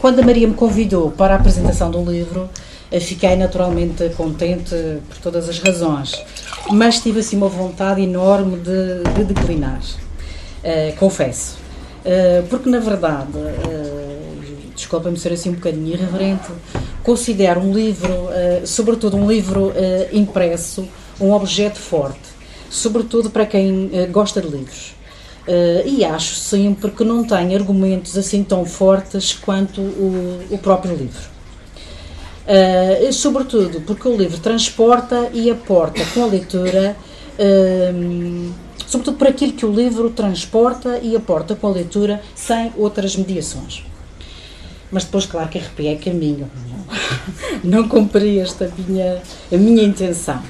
quando 0.00 0.20
a 0.20 0.22
Maria 0.22 0.46
me 0.46 0.54
convidou 0.54 1.10
para 1.10 1.34
a 1.34 1.36
apresentação 1.38 1.90
do 1.90 2.04
livro, 2.04 2.48
fiquei 3.00 3.36
naturalmente 3.36 4.08
contente 4.10 4.74
por 5.08 5.18
todas 5.18 5.48
as 5.48 5.58
razões, 5.58 6.22
mas 6.70 7.00
tive 7.00 7.20
assim 7.20 7.36
uma 7.36 7.48
vontade 7.48 8.00
enorme 8.00 8.58
de, 8.58 9.02
de 9.14 9.24
declinar, 9.24 9.80
uh, 9.80 10.96
confesso. 10.96 11.64
Uh, 12.04 12.46
porque 12.48 12.68
na 12.68 12.80
verdade, 12.80 13.32
uh, 13.36 14.72
desculpa-me 14.74 15.16
ser 15.16 15.32
assim 15.32 15.50
um 15.50 15.54
bocadinho 15.54 15.94
irreverente, 15.94 16.50
considero 17.02 17.60
um 17.60 17.72
livro, 17.72 18.12
uh, 18.12 18.66
sobretudo 18.66 19.16
um 19.16 19.26
livro 19.26 19.72
impresso, 20.12 20.86
um 21.18 21.32
objeto 21.32 21.78
forte, 21.78 22.20
sobretudo 22.68 23.30
para 23.30 23.46
quem 23.46 23.90
gosta 24.10 24.40
de 24.40 24.48
livros. 24.48 24.94
e 25.86 26.04
acho 26.04 26.34
sempre 26.34 26.90
que 26.90 27.04
não 27.04 27.22
tem 27.24 27.54
argumentos 27.54 28.18
assim 28.18 28.42
tão 28.42 28.64
fortes 28.64 29.32
quanto 29.32 29.80
o, 29.80 30.40
o 30.50 30.58
próprio 30.58 30.94
livro. 30.94 31.33
Uh, 32.46 33.10
sobretudo 33.10 33.80
porque 33.80 34.06
o 34.06 34.14
livro 34.14 34.38
transporta 34.38 35.30
e 35.32 35.50
aporta 35.50 36.04
com 36.12 36.24
a 36.24 36.26
leitura, 36.26 36.94
uh, 37.38 38.52
sobretudo 38.86 39.16
por 39.16 39.28
aquilo 39.28 39.52
que 39.54 39.64
o 39.64 39.72
livro 39.72 40.10
transporta 40.10 40.98
e 41.02 41.16
aporta 41.16 41.54
com 41.54 41.68
a 41.68 41.70
leitura 41.70 42.20
sem 42.34 42.70
outras 42.76 43.16
mediações. 43.16 43.82
Mas 44.90 45.04
depois, 45.04 45.24
claro 45.24 45.48
que 45.48 45.58
arrepia 45.58 45.92
é 45.92 45.96
caminho. 45.96 46.50
Não 47.64 47.88
cumpri 47.88 48.38
esta 48.38 48.70
minha, 48.76 49.22
a 49.50 49.56
minha 49.56 49.82
intenção. 49.82 50.42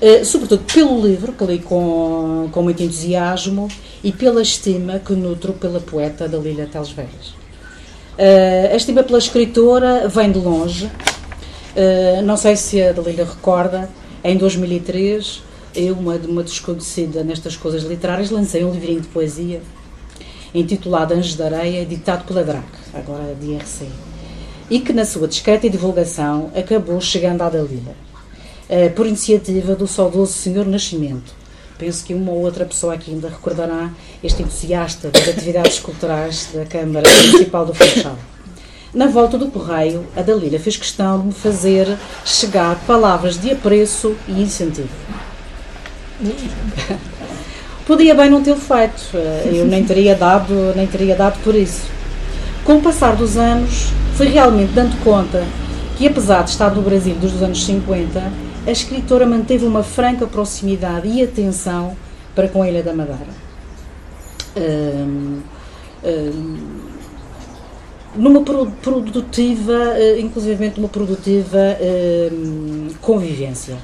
Uh, 0.00 0.24
sobretudo 0.24 0.64
pelo 0.64 1.06
livro, 1.06 1.34
que 1.34 1.44
li 1.44 1.58
com, 1.58 2.48
com 2.50 2.62
muito 2.62 2.82
entusiasmo, 2.82 3.68
e 4.02 4.10
pela 4.10 4.40
estima 4.40 4.98
que 4.98 5.12
nutro 5.12 5.52
pela 5.52 5.80
poeta 5.80 6.26
Dalila 6.26 6.66
Teles 6.66 6.90
Veras. 6.90 7.28
Uh, 8.18 8.72
a 8.72 8.76
estima 8.76 9.02
pela 9.02 9.18
escritora 9.18 10.08
vem 10.08 10.32
de 10.32 10.38
longe, 10.38 10.90
Uh, 11.76 12.22
não 12.22 12.38
sei 12.38 12.56
se 12.56 12.82
a 12.82 12.90
Dalila 12.92 13.24
recorda, 13.24 13.90
em 14.24 14.34
2003, 14.38 15.42
eu, 15.74 15.94
uma, 15.94 16.14
uma 16.14 16.42
desconhecida 16.42 17.22
nestas 17.22 17.54
coisas 17.54 17.82
literárias, 17.82 18.30
lancei 18.30 18.64
um 18.64 18.72
livrinho 18.72 19.02
de 19.02 19.08
poesia 19.08 19.60
intitulado 20.54 21.12
Anjos 21.12 21.34
da 21.34 21.44
Areia, 21.44 21.84
ditado 21.84 22.24
pela 22.24 22.42
DRAC, 22.42 22.64
agora 22.94 23.34
de 23.34 23.52
IRC, 23.52 23.86
e 24.70 24.80
que 24.80 24.90
na 24.94 25.04
sua 25.04 25.28
discreta 25.28 25.68
divulgação 25.68 26.50
acabou 26.56 26.98
chegando 26.98 27.42
à 27.42 27.50
Dalila, 27.50 27.94
uh, 28.70 28.90
por 28.94 29.06
iniciativa 29.06 29.74
do 29.74 29.86
saudoso 29.86 30.32
Senhor 30.32 30.64
Nascimento. 30.64 31.34
Penso 31.76 32.06
que 32.06 32.14
uma 32.14 32.32
ou 32.32 32.40
outra 32.40 32.64
pessoa 32.64 32.94
aqui 32.94 33.10
ainda 33.10 33.28
recordará 33.28 33.92
este 34.24 34.42
entusiasta 34.42 35.10
das 35.10 35.28
atividades 35.28 35.78
culturais 35.78 36.48
da 36.54 36.64
Câmara 36.64 37.06
Municipal 37.06 37.66
do 37.66 37.74
Funchal. 37.74 38.16
Na 38.96 39.08
volta 39.08 39.36
do 39.36 39.48
correio, 39.48 40.06
a 40.16 40.22
Dalila 40.22 40.58
fez 40.58 40.78
questão 40.78 41.20
de 41.20 41.26
me 41.26 41.32
fazer 41.34 41.98
chegar 42.24 42.80
palavras 42.86 43.38
de 43.38 43.50
apreço 43.50 44.16
e 44.26 44.40
incentivo. 44.40 44.88
Podia 47.86 48.14
bem 48.14 48.30
não 48.30 48.42
tê-lo 48.42 48.58
feito, 48.58 49.14
eu 49.52 49.66
nem 49.66 49.84
teria, 49.84 50.14
dado, 50.14 50.72
nem 50.74 50.86
teria 50.86 51.14
dado 51.14 51.38
por 51.44 51.54
isso. 51.54 51.82
Com 52.64 52.78
o 52.78 52.80
passar 52.80 53.14
dos 53.14 53.36
anos, 53.36 53.88
fui 54.14 54.28
realmente 54.28 54.72
dando 54.72 54.98
conta 55.04 55.44
que, 55.98 56.06
apesar 56.06 56.44
de 56.44 56.52
estar 56.52 56.74
no 56.74 56.80
Brasil 56.80 57.16
dos 57.16 57.42
anos 57.42 57.66
50, 57.66 58.32
a 58.66 58.70
escritora 58.70 59.26
manteve 59.26 59.66
uma 59.66 59.82
franca 59.82 60.26
proximidade 60.26 61.06
e 61.06 61.22
atenção 61.22 61.94
para 62.34 62.48
com 62.48 62.62
a 62.62 62.68
Ilha 62.70 62.82
da 62.82 62.94
Madeira. 62.94 63.26
Numa 68.16 68.42
produtiva, 68.42 69.72
eh, 69.96 70.20
inclusive 70.20 70.72
uma 70.78 70.88
produtiva 70.88 71.58
eh, 71.58 72.30
convivência. 73.00 73.76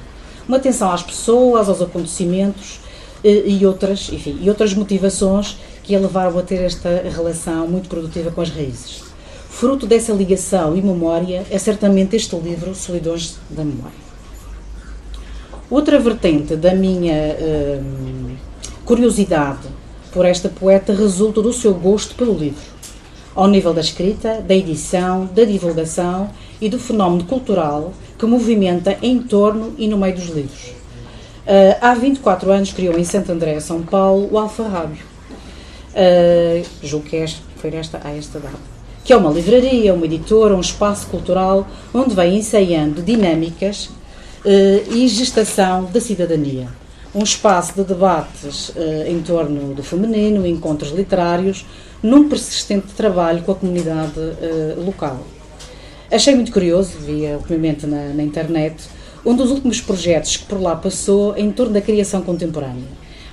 Uma 0.47 0.57
atenção 0.57 0.91
às 0.91 1.03
pessoas, 1.03 1.69
aos 1.69 1.81
acontecimentos 1.81 2.79
eh, 3.23 3.43
e 3.45 3.65
outras, 3.65 4.09
enfim, 4.11 4.37
e 4.41 4.49
outras 4.49 4.73
motivações 4.73 5.57
que 5.83 5.95
a 5.95 5.99
levaram 5.99 6.37
a 6.37 6.41
ter 6.41 6.61
esta 6.61 7.03
relação 7.09 7.67
muito 7.67 7.87
produtiva 7.87 8.31
com 8.31 8.41
as 8.41 8.49
raízes. 8.49 9.03
Fruto 9.49 9.85
dessa 9.85 10.11
ligação 10.11 10.75
e 10.75 10.81
memória 10.81 11.45
é 11.49 11.57
certamente 11.59 12.15
este 12.15 12.35
livro, 12.35 12.73
Solidões 12.73 13.37
da 13.49 13.63
Memória. 13.63 14.03
Outra 15.69 15.99
vertente 15.99 16.55
da 16.55 16.73
minha 16.73 17.35
curiosidade 18.83 19.67
por 20.11 20.25
esta 20.25 20.49
poeta 20.49 20.93
resulta 20.93 21.41
do 21.41 21.53
seu 21.53 21.73
gosto 21.73 22.15
pelo 22.15 22.33
livro 22.33 22.72
ao 23.35 23.47
nível 23.47 23.73
da 23.73 23.81
escrita, 23.81 24.41
da 24.41 24.55
edição, 24.55 25.25
da 25.25 25.43
divulgação 25.43 26.29
e 26.61 26.69
do 26.69 26.79
fenómeno 26.79 27.23
cultural 27.23 27.93
que 28.17 28.25
movimenta 28.25 28.97
em 29.01 29.19
torno 29.19 29.73
e 29.77 29.87
no 29.87 29.97
meio 29.97 30.15
dos 30.15 30.27
livros. 30.27 30.67
Uh, 31.45 31.75
há 31.81 31.93
24 31.93 32.51
anos 32.51 32.71
criou 32.71 32.97
em 32.97 33.03
Santo 33.03 33.31
André, 33.31 33.59
São 33.59 33.81
Paulo, 33.83 34.29
o 34.31 34.37
Alfarrábio. 34.37 35.05
Uh, 35.93 36.65
julgo 36.81 37.05
que 37.05 37.17
é 37.17 37.23
este, 37.23 37.41
foi 37.57 37.73
esta, 37.75 37.99
a 38.03 38.15
esta 38.15 38.39
data. 38.39 38.73
Que 39.03 39.11
é 39.11 39.17
uma 39.17 39.29
livraria, 39.29 39.93
uma 39.93 40.05
editora, 40.05 40.55
um 40.55 40.61
espaço 40.61 41.07
cultural 41.07 41.67
onde 41.93 42.15
vem 42.15 42.37
ensaiando 42.37 43.01
dinâmicas 43.01 43.89
uh, 44.45 44.93
e 44.93 45.07
gestação 45.07 45.85
da 45.85 45.99
cidadania. 45.99 46.67
Um 47.13 47.23
espaço 47.23 47.73
de 47.73 47.83
debates 47.83 48.69
uh, 48.69 49.07
em 49.07 49.21
torno 49.21 49.73
do 49.73 49.83
feminino, 49.83 50.47
encontros 50.47 50.91
literários, 50.91 51.65
num 52.03 52.29
persistente 52.29 52.93
trabalho 52.93 53.41
com 53.43 53.53
a 53.53 53.55
comunidade 53.55 54.19
local. 54.85 55.25
Achei 56.11 56.35
muito 56.35 56.51
curioso, 56.51 56.91
vi 56.99 57.25
obviamente 57.33 57.87
na, 57.87 58.09
na 58.09 58.21
internet, 58.21 58.83
um 59.25 59.35
dos 59.35 59.49
últimos 59.49 59.79
projetos 59.79 60.37
que 60.37 60.45
por 60.45 60.61
lá 60.61 60.75
passou 60.75 61.35
em 61.37 61.51
torno 61.51 61.73
da 61.73 61.81
criação 61.81 62.21
contemporânea. 62.21 62.87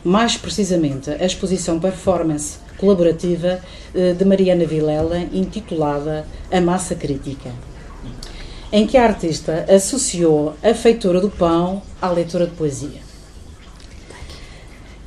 Mais 0.04 0.36
precisamente, 0.36 1.10
a 1.10 1.26
exposição 1.26 1.78
performance 1.78 2.58
colaborativa 2.78 3.60
eh, 3.94 4.14
de 4.14 4.24
Mariana 4.24 4.64
Vilela, 4.64 5.18
intitulada 5.32 6.24
A 6.50 6.60
Massa 6.60 6.94
Crítica, 6.94 7.50
em 8.72 8.86
que 8.86 8.96
a 8.96 9.04
artista 9.04 9.66
associou 9.68 10.54
a 10.62 10.72
feitura 10.72 11.20
do 11.20 11.28
pão 11.28 11.82
à 12.00 12.08
leitura 12.08 12.46
de 12.46 12.52
poesia. 12.52 13.09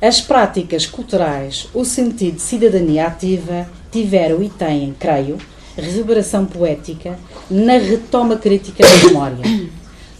As 0.06 0.20
práticas 0.20 0.84
culturais, 0.84 1.66
o 1.72 1.82
sentido 1.82 2.34
de 2.34 2.42
cidadania 2.42 3.06
ativa, 3.06 3.66
tiveram 3.90 4.42
e 4.42 4.50
têm, 4.50 4.94
creio, 5.00 5.38
reverberação 5.74 6.44
poética 6.44 7.18
na 7.50 7.78
retoma 7.78 8.36
crítica 8.36 8.84
da 8.86 9.06
memória 9.08 9.70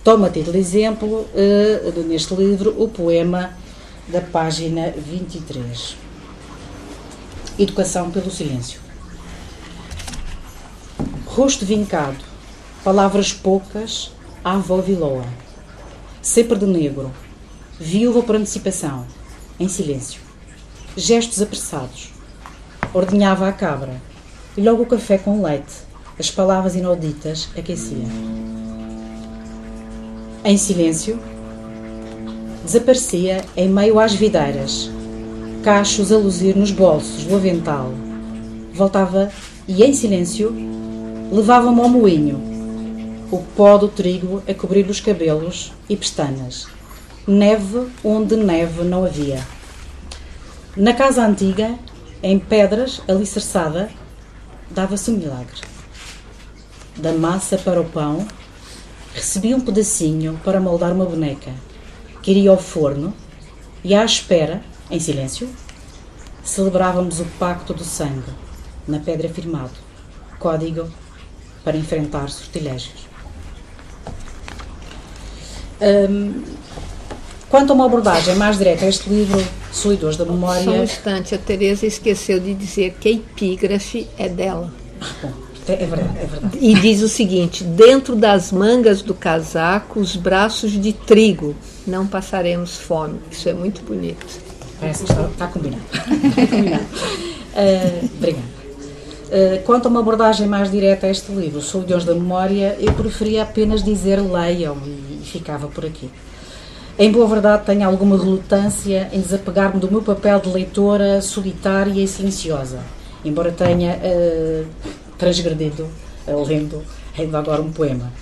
Toma 0.03 0.31
título 0.31 0.57
exemplo, 0.57 1.27
uh, 1.35 2.03
neste 2.09 2.35
livro, 2.35 2.75
o 2.83 2.89
poema 2.89 3.51
da 4.09 4.23
página 4.23 4.91
23. 4.91 5.97
Educação 7.59 8.11
pelo 8.11 8.31
silêncio. 8.31 8.81
Rosto 11.27 11.67
vincado, 11.67 12.25
palavras 12.83 13.35
poucas, 13.35 14.13
avó 14.43 14.79
viloa. 14.79 15.27
Sempre 16.23 16.59
de 16.59 16.65
negro, 16.65 17.13
viúva 17.79 18.23
por 18.23 18.37
antecipação, 18.37 19.05
em 19.59 19.69
silêncio. 19.69 20.21
Gestos 20.97 21.43
apressados. 21.43 22.11
Ordenhava 22.93 23.49
a 23.49 23.53
cabra, 23.53 24.01
e 24.57 24.63
logo 24.63 24.83
o 24.83 24.87
café 24.87 25.19
com 25.19 25.43
leite, 25.43 25.75
as 26.19 26.31
palavras 26.31 26.77
inauditas 26.77 27.49
aquecia 27.59 28.07
em 30.45 30.59
silêncio, 30.59 31.19
desaparecia 32.63 33.43
em 33.57 33.67
meio 33.67 33.99
às 33.99 34.13
videiras, 34.13 34.91
cachos 35.63 36.13
a 36.13 36.19
luzir 36.19 36.55
nos 36.55 36.71
bolsos 36.71 37.25
do 37.25 37.35
avental. 37.35 37.91
Voltava 38.75 39.33
e, 39.67 39.83
em 39.83 39.95
silêncio, 39.95 40.55
levava-me 41.33 41.81
ao 41.81 41.89
moinho, 41.89 42.39
o 43.31 43.39
pó 43.57 43.79
do 43.79 43.89
trigo 43.89 44.43
a 44.47 44.53
cobrir 44.53 44.87
os 44.91 45.01
cabelos 45.01 45.73
e 45.89 45.97
pestanas, 45.97 46.67
neve 47.27 47.89
onde 48.03 48.37
neve 48.37 48.83
não 48.83 49.05
havia. 49.05 49.47
Na 50.77 50.93
casa 50.93 51.25
antiga, 51.25 51.79
em 52.23 52.39
pedras 52.39 53.01
alicerçada, 53.09 53.91
dava-se 54.71 55.11
um 55.11 55.17
milagre. 55.17 55.61
Da 56.97 57.13
massa 57.13 57.59
para 57.59 57.81
o 57.81 57.85
pão, 57.85 58.27
Recebi 59.15 59.55
um 59.55 59.61
pedacinho 59.61 60.41
para 60.43 60.61
moldar 60.61 60.93
uma 60.93 61.07
boneca, 61.07 61.53
que 62.21 62.33
iria 62.33 62.51
ao 62.51 62.59
forno 62.59 63.15
e, 63.85 63.95
à 63.95 64.05
espera, 64.05 64.61
em 64.91 64.99
silêncio, 64.99 65.49
celebrávamos 66.43 67.21
o 67.21 67.25
pacto 67.39 67.73
do 67.73 67.85
sangue, 67.85 68.33
na 68.89 68.99
pedra 68.99 69.29
firmado, 69.29 69.71
código 70.41 70.91
para 71.63 71.77
enfrentar 71.77 72.29
sortilégios. 72.29 73.07
Hum, 75.81 76.43
quanto 77.55 77.71
a 77.71 77.75
uma 77.75 77.87
abordagem 77.87 78.35
mais 78.35 78.59
direta 78.59 78.85
a 78.85 78.89
este 78.89 79.09
livro, 79.09 79.41
Solidores 79.71 80.17
da 80.17 80.25
Memória. 80.25 80.65
Só 80.65 80.71
um 80.73 80.83
instante, 80.83 81.35
a 81.37 81.39
Teresa 81.39 81.87
esqueceu 81.87 82.41
de 82.41 82.53
dizer 82.53 82.97
que 82.99 83.09
a 83.09 83.13
epígrafe 83.13 84.09
é 84.19 84.29
dela. 84.29 84.73
Ah, 85.01 85.07
bom. 85.23 85.33
É, 85.69 85.73
é 85.75 85.87
verdade, 85.87 86.19
é 86.19 86.27
verdade. 86.27 86.59
E 86.61 86.75
diz 86.75 87.01
o 87.01 87.09
seguinte: 87.09 87.63
dentro 87.63 88.17
das 88.17 88.51
mangas 88.51 89.03
do 89.03 89.15
casaco, 89.15 90.01
os 90.01 90.17
braços 90.17 90.73
de 90.73 90.93
trigo, 90.93 91.55
não 91.87 92.09
passaremos 92.09 92.77
fome. 92.77 93.21
Isso 93.31 93.49
é 93.49 93.55
muito 93.55 93.83
bonito. 93.83 94.27
Parece 94.81 95.05
que 95.05 95.13
está, 95.13 95.23
está 95.23 95.47
combinado. 95.47 95.85
Está 95.95 96.47
combinado. 96.49 96.85
Uh, 97.55 98.11
obrigada. 98.17 98.45
Uh, 99.27 99.63
quanto 99.65 99.87
a 99.87 99.89
uma 99.89 100.01
abordagem 100.01 100.49
mais 100.49 100.73
direta 100.73 101.07
a 101.07 101.11
este 101.11 101.31
livro, 101.31 101.61
Sou 101.61 101.83
Deus 101.83 102.05
da 102.05 102.15
Memória, 102.15 102.77
eu 102.81 102.93
preferia 102.95 103.45
apenas 103.45 103.85
dizer 103.85 104.21
leiam 104.21 104.77
e, 104.85 105.21
e 105.23 105.25
ficava 105.25 105.69
por 105.69 105.87
aqui. 105.87 106.11
Em 106.97 107.11
boa 107.11 107.27
verdade, 107.27 107.65
tenho 107.67 107.85
alguma 107.85 108.17
relutância 108.17 109.09
em 109.13 109.21
desapegar-me 109.21 109.81
do 109.81 109.91
meu 109.91 110.01
papel 110.01 110.39
de 110.39 110.49
leitora 110.49 111.21
solitária 111.21 112.01
e 112.01 112.07
silenciosa, 112.07 112.79
embora 113.25 113.51
tenha 113.51 113.97
uh, 113.97 114.67
transgredido, 115.19 115.89
lendo 116.47 116.83
ainda 117.19 117.39
agora 117.39 117.61
um 117.63 117.73
poema. 117.73 118.13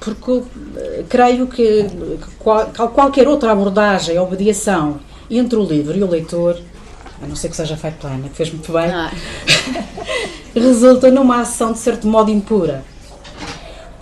porque 0.00 0.42
eh, 0.76 1.04
creio 1.08 1.48
que 1.48 1.86
qualquer 2.94 3.26
outra 3.26 3.50
abordagem 3.50 4.16
ou 4.18 4.30
mediação 4.30 5.00
entre 5.28 5.56
o 5.56 5.64
livro 5.64 5.96
e 5.96 6.02
o 6.02 6.08
leitor, 6.08 6.60
a 7.20 7.26
não 7.26 7.34
ser 7.34 7.48
que 7.48 7.56
seja 7.56 7.76
feito 7.76 7.96
pela 7.98 8.12
Ana, 8.12 8.28
que 8.28 8.36
fez 8.36 8.52
muito 8.52 8.72
bem, 8.72 8.90
ah. 8.90 9.12
resulta 10.54 11.10
numa 11.10 11.40
ação 11.40 11.72
de 11.72 11.78
certo 11.78 12.06
modo 12.06 12.30
impura. 12.30 12.84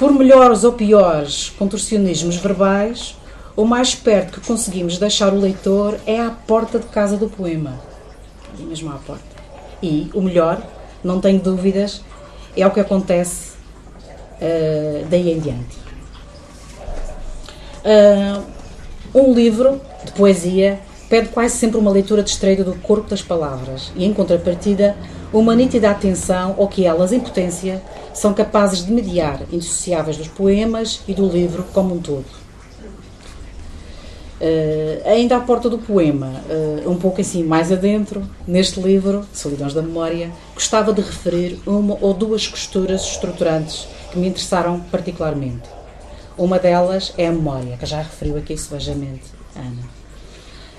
Por 0.04 0.12
melhores 0.12 0.64
ou 0.64 0.72
piores 0.74 1.48
contorcionismos 1.58 2.36
verbais, 2.36 3.16
o 3.56 3.64
mais 3.64 3.94
perto 3.94 4.38
que 4.38 4.46
conseguimos 4.46 4.98
deixar 4.98 5.32
o 5.32 5.40
leitor 5.40 5.98
é 6.06 6.20
à 6.20 6.30
porta 6.30 6.78
de 6.78 6.84
casa 6.88 7.16
do 7.16 7.26
poema 7.26 7.80
ali 8.52 8.64
mesmo 8.64 8.90
à 8.90 8.96
porta. 8.96 9.24
E 9.82 10.10
o 10.12 10.20
melhor, 10.20 10.62
não 11.02 11.22
tenho 11.22 11.40
dúvidas, 11.40 12.02
é 12.54 12.66
o 12.66 12.70
que 12.70 12.80
acontece 12.80 13.52
uh, 14.42 15.06
daí 15.08 15.32
em 15.32 15.40
diante. 15.40 15.78
Uh, 17.82 18.44
um 19.14 19.32
livro 19.32 19.80
de 20.04 20.12
poesia 20.12 20.80
pede 21.08 21.30
quase 21.30 21.56
sempre 21.56 21.78
uma 21.78 21.90
leitura 21.90 22.22
distraída 22.22 22.62
do 22.62 22.74
corpo 22.74 23.08
das 23.08 23.22
palavras 23.22 23.90
e, 23.96 24.04
em 24.04 24.12
contrapartida, 24.12 24.94
uma 25.32 25.54
nítida 25.56 25.90
atenção 25.90 26.56
ao 26.58 26.68
que 26.68 26.84
elas, 26.84 27.10
em 27.10 27.20
potência, 27.20 27.82
são 28.14 28.32
capazes 28.32 28.86
de 28.86 28.92
mediar, 28.92 29.42
indissociáveis 29.52 30.16
dos 30.16 30.28
poemas 30.28 31.02
e 31.06 31.12
do 31.12 31.28
livro 31.28 31.66
como 31.74 31.94
um 31.94 32.00
todo. 32.00 32.24
Uh, 34.40 35.08
ainda 35.08 35.36
à 35.36 35.40
porta 35.40 35.68
do 35.68 35.78
poema, 35.78 36.42
uh, 36.48 36.90
um 36.90 36.96
pouco 36.96 37.20
assim 37.20 37.42
mais 37.42 37.70
adentro, 37.70 38.22
neste 38.46 38.80
livro, 38.80 39.26
Solidões 39.32 39.72
da 39.72 39.82
Memória, 39.82 40.30
gostava 40.54 40.92
de 40.92 41.00
referir 41.00 41.60
uma 41.66 41.96
ou 42.00 42.12
duas 42.12 42.46
costuras 42.46 43.02
estruturantes 43.02 43.86
que 44.10 44.18
me 44.18 44.28
interessaram 44.28 44.80
particularmente. 44.90 45.68
Uma 46.36 46.58
delas 46.58 47.14
é 47.16 47.28
a 47.28 47.32
memória, 47.32 47.76
que 47.76 47.86
já 47.86 47.98
referiu 47.98 48.36
aqui 48.36 48.56
suavemente 48.58 49.22
Ana. 49.56 49.94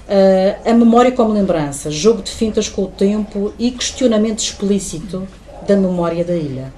Uh, 0.08 0.70
a 0.70 0.74
memória 0.74 1.12
como 1.12 1.34
lembrança, 1.34 1.90
jogo 1.90 2.22
de 2.22 2.30
fintas 2.30 2.70
com 2.70 2.84
o 2.84 2.88
tempo 2.88 3.54
e 3.58 3.72
questionamento 3.72 4.40
explícito 4.40 5.28
da 5.68 5.76
memória 5.76 6.24
da 6.24 6.36
ilha. 6.36 6.72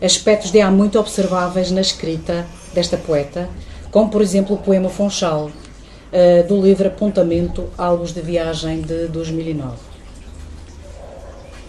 Aspectos 0.00 0.52
de 0.52 0.60
há 0.60 0.70
muito 0.70 0.96
observáveis 0.96 1.72
na 1.72 1.80
escrita 1.80 2.46
desta 2.72 2.96
poeta, 2.96 3.48
como 3.90 4.08
por 4.08 4.22
exemplo 4.22 4.54
o 4.54 4.58
poema 4.58 4.88
Fonchal, 4.88 5.46
uh, 5.46 6.46
do 6.46 6.62
livro 6.62 6.86
Apontamento 6.86 7.68
Álbuns 7.76 8.12
de 8.12 8.20
Viagem 8.20 8.80
de 8.80 9.08
2009. 9.08 9.76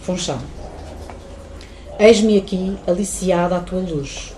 Funchal. 0.02 0.38
Eis-me 1.98 2.38
aqui 2.38 2.78
aliciada 2.86 3.56
à 3.56 3.60
tua 3.60 3.80
luz, 3.80 4.32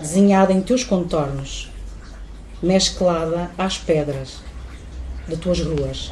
desenhada 0.00 0.50
em 0.50 0.62
teus 0.62 0.82
contornos, 0.82 1.70
mesclada 2.62 3.50
às 3.58 3.76
pedras 3.76 4.38
de 5.28 5.36
tuas 5.36 5.60
ruas. 5.60 6.10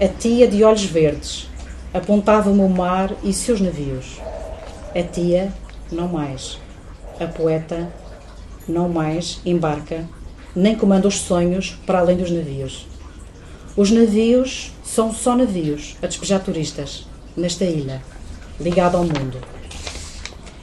A 0.00 0.06
tia 0.06 0.46
de 0.46 0.62
olhos 0.62 0.84
verdes 0.84 1.48
apontava-me 1.92 2.60
o 2.60 2.68
mar 2.68 3.12
e 3.24 3.32
seus 3.32 3.60
navios. 3.60 4.20
A 4.94 5.02
tia, 5.02 5.52
não 5.90 6.08
mais. 6.08 6.58
A 7.18 7.26
poeta, 7.26 7.92
não 8.68 8.88
mais, 8.88 9.40
embarca 9.44 10.06
nem 10.56 10.74
comanda 10.74 11.06
os 11.06 11.20
sonhos 11.20 11.78
para 11.84 11.98
além 11.98 12.16
dos 12.16 12.30
navios. 12.30 12.86
Os 13.76 13.90
navios 13.90 14.72
são 14.82 15.12
só 15.12 15.36
navios 15.36 15.96
a 16.02 16.06
despejar 16.06 16.42
turistas 16.42 17.06
nesta 17.36 17.66
ilha, 17.66 18.02
ligada 18.58 18.96
ao 18.96 19.04
mundo. 19.04 19.38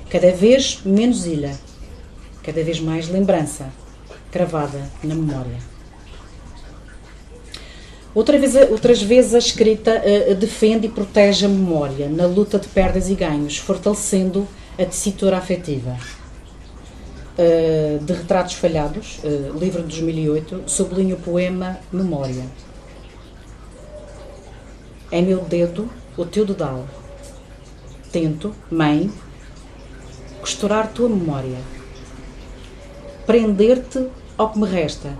Cada 0.10 0.32
vez 0.32 0.82
menos 0.84 1.28
ilha, 1.28 1.56
cada 2.42 2.64
vez 2.64 2.80
mais 2.80 3.08
lembrança, 3.08 3.68
cravada 4.32 4.82
na 5.04 5.14
memória. 5.14 5.58
Outra 8.16 8.38
vez, 8.40 8.56
outras 8.56 9.02
vezes 9.02 9.36
a 9.36 9.40
escrita 9.40 10.02
uh, 10.02 10.36
defende 10.36 10.88
e 10.88 10.90
protege 10.90 11.46
a 11.46 11.50
memória 11.50 12.10
na 12.10 12.26
luta 12.26 12.58
de 12.58 12.68
perdas 12.68 13.10
e 13.10 13.16
ganhos, 13.16 13.58
fortalecendo 13.58 14.48
a 14.74 14.86
tessitura 14.86 15.38
afetiva. 15.38 15.98
Uh, 17.34 18.04
de 18.04 18.14
Retratos 18.14 18.54
Falhados, 18.54 19.20
uh, 19.24 19.58
livro 19.58 19.82
de 19.82 20.02
2008, 20.02 20.64
sublinha 20.68 21.16
o 21.16 21.20
poema 21.20 21.80
Memória. 21.92 22.46
É 25.12 25.22
meu 25.22 25.42
dedo 25.42 25.90
o 26.16 26.26
teu 26.26 26.46
dedal. 26.46 26.88
Tento, 28.12 28.54
mãe, 28.70 29.12
costurar 30.42 30.92
tua 30.92 31.10
memória. 31.10 31.58
Prender-te 33.26 34.10
ao 34.38 34.52
que 34.52 34.60
me 34.60 34.68
resta. 34.68 35.18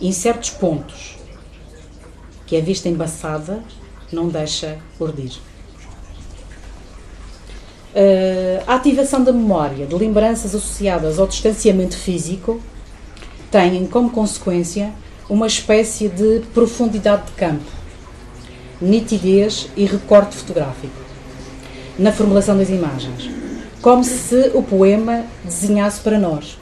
Em 0.00 0.12
certos 0.12 0.50
pontos 0.50 1.18
que 2.46 2.56
a 2.56 2.60
vista 2.60 2.88
embaçada 2.88 3.62
não 4.12 4.28
deixa 4.28 4.78
urdir. 4.98 5.40
Uh, 7.96 8.62
a 8.66 8.74
ativação 8.74 9.24
da 9.24 9.32
memória 9.32 9.86
de 9.86 9.94
lembranças 9.94 10.54
associadas 10.54 11.18
ao 11.18 11.26
distanciamento 11.26 11.96
físico 11.96 12.60
tem 13.50 13.86
como 13.86 14.10
consequência 14.10 14.92
uma 15.30 15.46
espécie 15.46 16.06
de 16.06 16.40
profundidade 16.52 17.24
de 17.28 17.32
campo, 17.32 17.64
nitidez 18.82 19.70
e 19.74 19.86
recorte 19.86 20.36
fotográfico 20.36 20.92
na 21.98 22.12
formulação 22.12 22.58
das 22.58 22.68
imagens, 22.68 23.30
como 23.80 24.04
se 24.04 24.50
o 24.52 24.62
poema 24.62 25.24
desenhasse 25.42 26.00
para 26.00 26.18
nós. 26.18 26.58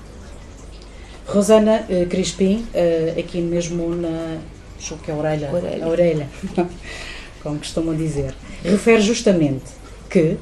Rosana 1.26 1.84
uh, 1.88 2.06
Crispim, 2.06 2.64
uh, 2.72 3.18
aqui 3.18 3.40
mesmo 3.40 3.92
na. 3.92 4.38
Acho 4.78 4.94
que 4.98 5.10
é 5.10 5.14
a 5.14 5.16
orelha. 5.16 5.50
Orelha. 5.52 5.84
A 5.84 5.88
orelha, 5.88 6.28
como 7.42 7.58
costumam 7.58 7.96
dizer, 7.96 8.32
refere 8.62 9.00
justamente 9.00 9.64
que 10.08 10.36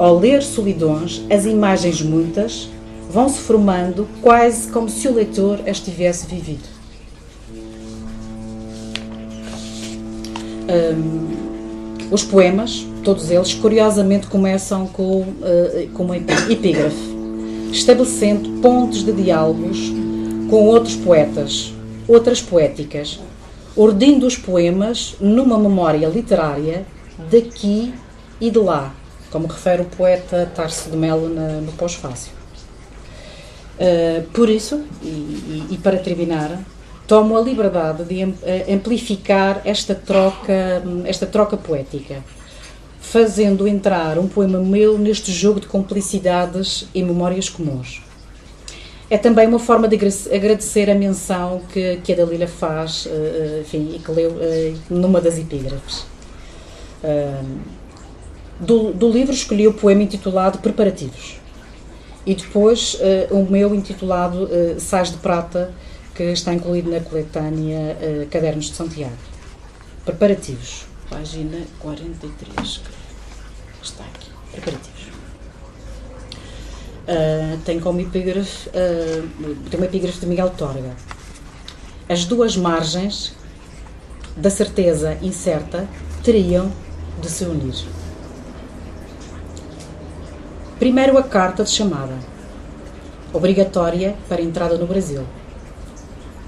ao 0.00 0.18
ler 0.18 0.42
Solidões, 0.42 1.22
as 1.30 1.44
imagens 1.44 2.00
muitas 2.00 2.70
vão 3.10 3.28
se 3.28 3.38
formando 3.40 4.08
quase 4.22 4.72
como 4.72 4.88
se 4.88 5.06
o 5.06 5.12
leitor 5.12 5.60
as 5.68 5.78
tivesse 5.78 6.26
vivido. 6.26 6.66
Um, 10.72 12.10
os 12.10 12.24
poemas, 12.24 12.86
todos 13.04 13.30
eles, 13.30 13.52
curiosamente 13.52 14.26
começam 14.26 14.86
com, 14.86 15.20
uh, 15.20 15.90
com 15.92 16.04
uma 16.04 16.16
epígrafe, 16.16 16.96
estabelecendo 17.70 18.48
pontos 18.62 19.04
de 19.04 19.12
diálogos 19.12 19.92
com 20.48 20.66
outros 20.66 20.96
poetas, 20.96 21.74
outras 22.08 22.40
poéticas, 22.40 23.20
ordindo 23.76 24.26
os 24.26 24.34
poemas 24.34 25.14
numa 25.20 25.58
memória 25.58 26.08
literária 26.08 26.86
daqui 27.30 27.92
e 28.40 28.50
de 28.50 28.58
lá, 28.58 28.94
como 29.30 29.46
refere 29.46 29.82
o 29.82 29.84
poeta 29.84 30.50
Tarso 30.54 30.90
de 30.90 30.96
Melo 30.96 31.28
na, 31.28 31.60
no 31.60 31.72
pós-fácil. 31.72 32.32
Uh, 33.78 34.22
por 34.32 34.50
isso, 34.50 34.84
e, 35.02 35.06
e, 35.06 35.66
e, 35.70 35.78
para 35.78 35.96
terminar, 35.96 36.60
tomo 37.06 37.36
a 37.38 37.40
liberdade 37.40 38.04
de 38.04 38.22
amplificar 38.70 39.62
esta 39.64 39.94
troca, 39.94 40.82
esta 41.06 41.26
troca 41.26 41.56
poética, 41.56 42.22
fazendo 43.00 43.66
entrar 43.66 44.18
um 44.18 44.28
poema 44.28 44.58
meu 44.58 44.98
neste 44.98 45.32
jogo 45.32 45.60
de 45.60 45.66
complicidades 45.66 46.86
e 46.94 47.02
memórias 47.02 47.48
comuns. 47.48 48.02
É 49.08 49.18
também 49.18 49.48
uma 49.48 49.58
forma 49.58 49.88
de 49.88 49.96
agradecer 50.32 50.88
a 50.88 50.94
menção 50.94 51.62
que, 51.72 51.96
que 52.04 52.12
a 52.12 52.16
Dalila 52.16 52.46
faz, 52.46 53.06
uh, 53.06 53.60
enfim, 53.62 53.94
e 53.96 53.98
que 53.98 54.10
leu 54.12 54.30
uh, 54.30 54.78
numa 54.90 55.20
das 55.20 55.38
epígrafes. 55.38 56.04
Do, 58.60 58.92
do, 58.92 59.10
livro 59.10 59.32
escolhi 59.32 59.66
o 59.66 59.72
poema 59.72 60.02
intitulado 60.02 60.58
Preparativos 60.58 61.40
e 62.26 62.34
depois 62.34 62.94
uh, 62.94 63.34
o 63.34 63.50
meu 63.50 63.74
intitulado 63.74 64.44
uh, 64.44 64.78
Sais 64.78 65.10
de 65.10 65.16
Prata, 65.16 65.72
que 66.14 66.24
está 66.24 66.52
incluído 66.52 66.90
na 66.90 67.00
coletânea 67.00 67.96
uh, 67.96 68.26
Cadernos 68.26 68.66
de 68.66 68.74
Santiago. 68.74 69.16
Preparativos, 70.04 70.84
página 71.08 71.62
43, 71.78 72.82
está 73.82 74.04
aqui. 74.04 74.30
Preparativos. 74.52 75.00
Uh, 77.08 77.58
tem 77.64 77.80
como 77.80 77.98
epígrafe, 78.00 78.68
tem 79.70 79.80
uma 79.80 79.86
epígrafe 79.86 80.20
de 80.20 80.26
Miguel 80.26 80.50
Torga. 80.50 80.94
As 82.06 82.26
duas 82.26 82.58
margens 82.58 83.34
da 84.36 84.50
certeza 84.50 85.16
incerta 85.22 85.88
teriam 86.22 86.70
de 87.22 87.30
se 87.30 87.44
unir. 87.44 87.99
Primeiro, 90.80 91.18
a 91.18 91.22
carta 91.22 91.62
de 91.62 91.68
chamada, 91.68 92.18
obrigatória 93.34 94.16
para 94.30 94.40
entrada 94.40 94.78
no 94.78 94.86
Brasil. 94.86 95.26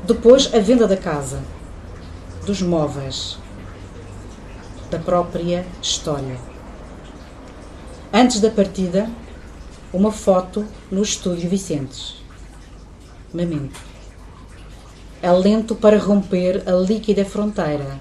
Depois, 0.07 0.55
a 0.55 0.59
venda 0.59 0.89
da 0.89 0.97
casa, 0.97 1.43
dos 2.47 2.62
móveis, 2.62 3.37
da 4.91 4.99
própria 4.99 5.66
história. 5.83 6.39
Antes 8.11 8.41
da 8.41 8.49
partida, 8.49 9.07
uma 9.93 10.11
foto 10.11 10.66
no 10.91 11.03
estúdio 11.03 11.51
Vicentes. 11.51 12.14
Memento. 13.35 13.78
Alento 15.22 15.74
para 15.74 15.99
romper 15.99 16.62
a 16.66 16.72
líquida 16.72 17.22
fronteira 17.22 18.01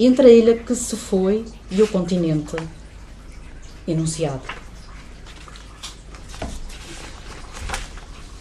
entre 0.00 0.26
a 0.26 0.32
ilha 0.32 0.56
que 0.56 0.74
se 0.74 0.96
foi 0.96 1.44
e 1.70 1.82
o 1.82 1.88
continente 1.88 2.56
enunciado. 3.86 4.57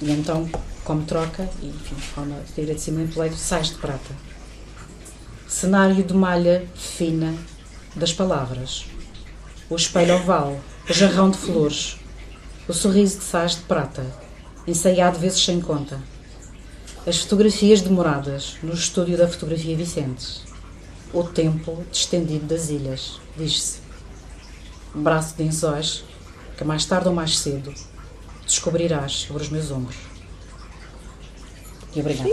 E 0.01 0.11
então, 0.11 0.47
como 0.83 1.03
troca, 1.05 1.49
e 1.61 1.67
enfim, 1.67 1.95
forma 1.95 2.39
de 2.53 2.61
agradecimento, 2.61 3.19
levo 3.19 3.35
sais 3.35 3.69
de 3.69 3.75
prata. 3.75 4.15
Cenário 5.47 6.03
de 6.03 6.13
malha 6.13 6.67
fina 6.75 7.33
das 7.95 8.13
palavras. 8.13 8.85
O 9.69 9.75
espelho 9.75 10.15
oval, 10.15 10.59
o 10.87 10.93
jarrão 10.93 11.31
de 11.31 11.37
flores, 11.37 11.97
o 12.67 12.73
sorriso 12.73 13.17
de 13.17 13.23
sais 13.23 13.55
de 13.55 13.61
prata, 13.61 14.05
ensaiado 14.67 15.17
vezes 15.17 15.43
sem 15.43 15.59
conta. 15.59 15.99
As 17.05 17.17
fotografias 17.17 17.81
demoradas 17.81 18.57
no 18.61 18.73
estúdio 18.73 19.17
da 19.17 19.27
fotografia 19.27 19.75
Vicentes. 19.75 20.43
O 21.11 21.23
templo 21.23 21.85
distendido 21.91 22.45
das 22.45 22.69
ilhas, 22.69 23.19
diz-se. 23.35 23.79
Braço 24.93 25.35
de 25.35 25.43
ensóis 25.43 26.03
que 26.57 26.63
mais 26.63 26.85
tarde 26.85 27.07
ou 27.07 27.13
mais 27.13 27.37
cedo 27.39 27.73
descobrirás 28.47 29.13
sobre 29.13 29.43
os 29.43 29.49
meus 29.49 29.69
ombros. 29.71 29.97
E 31.95 31.99
obrigada. 31.99 32.29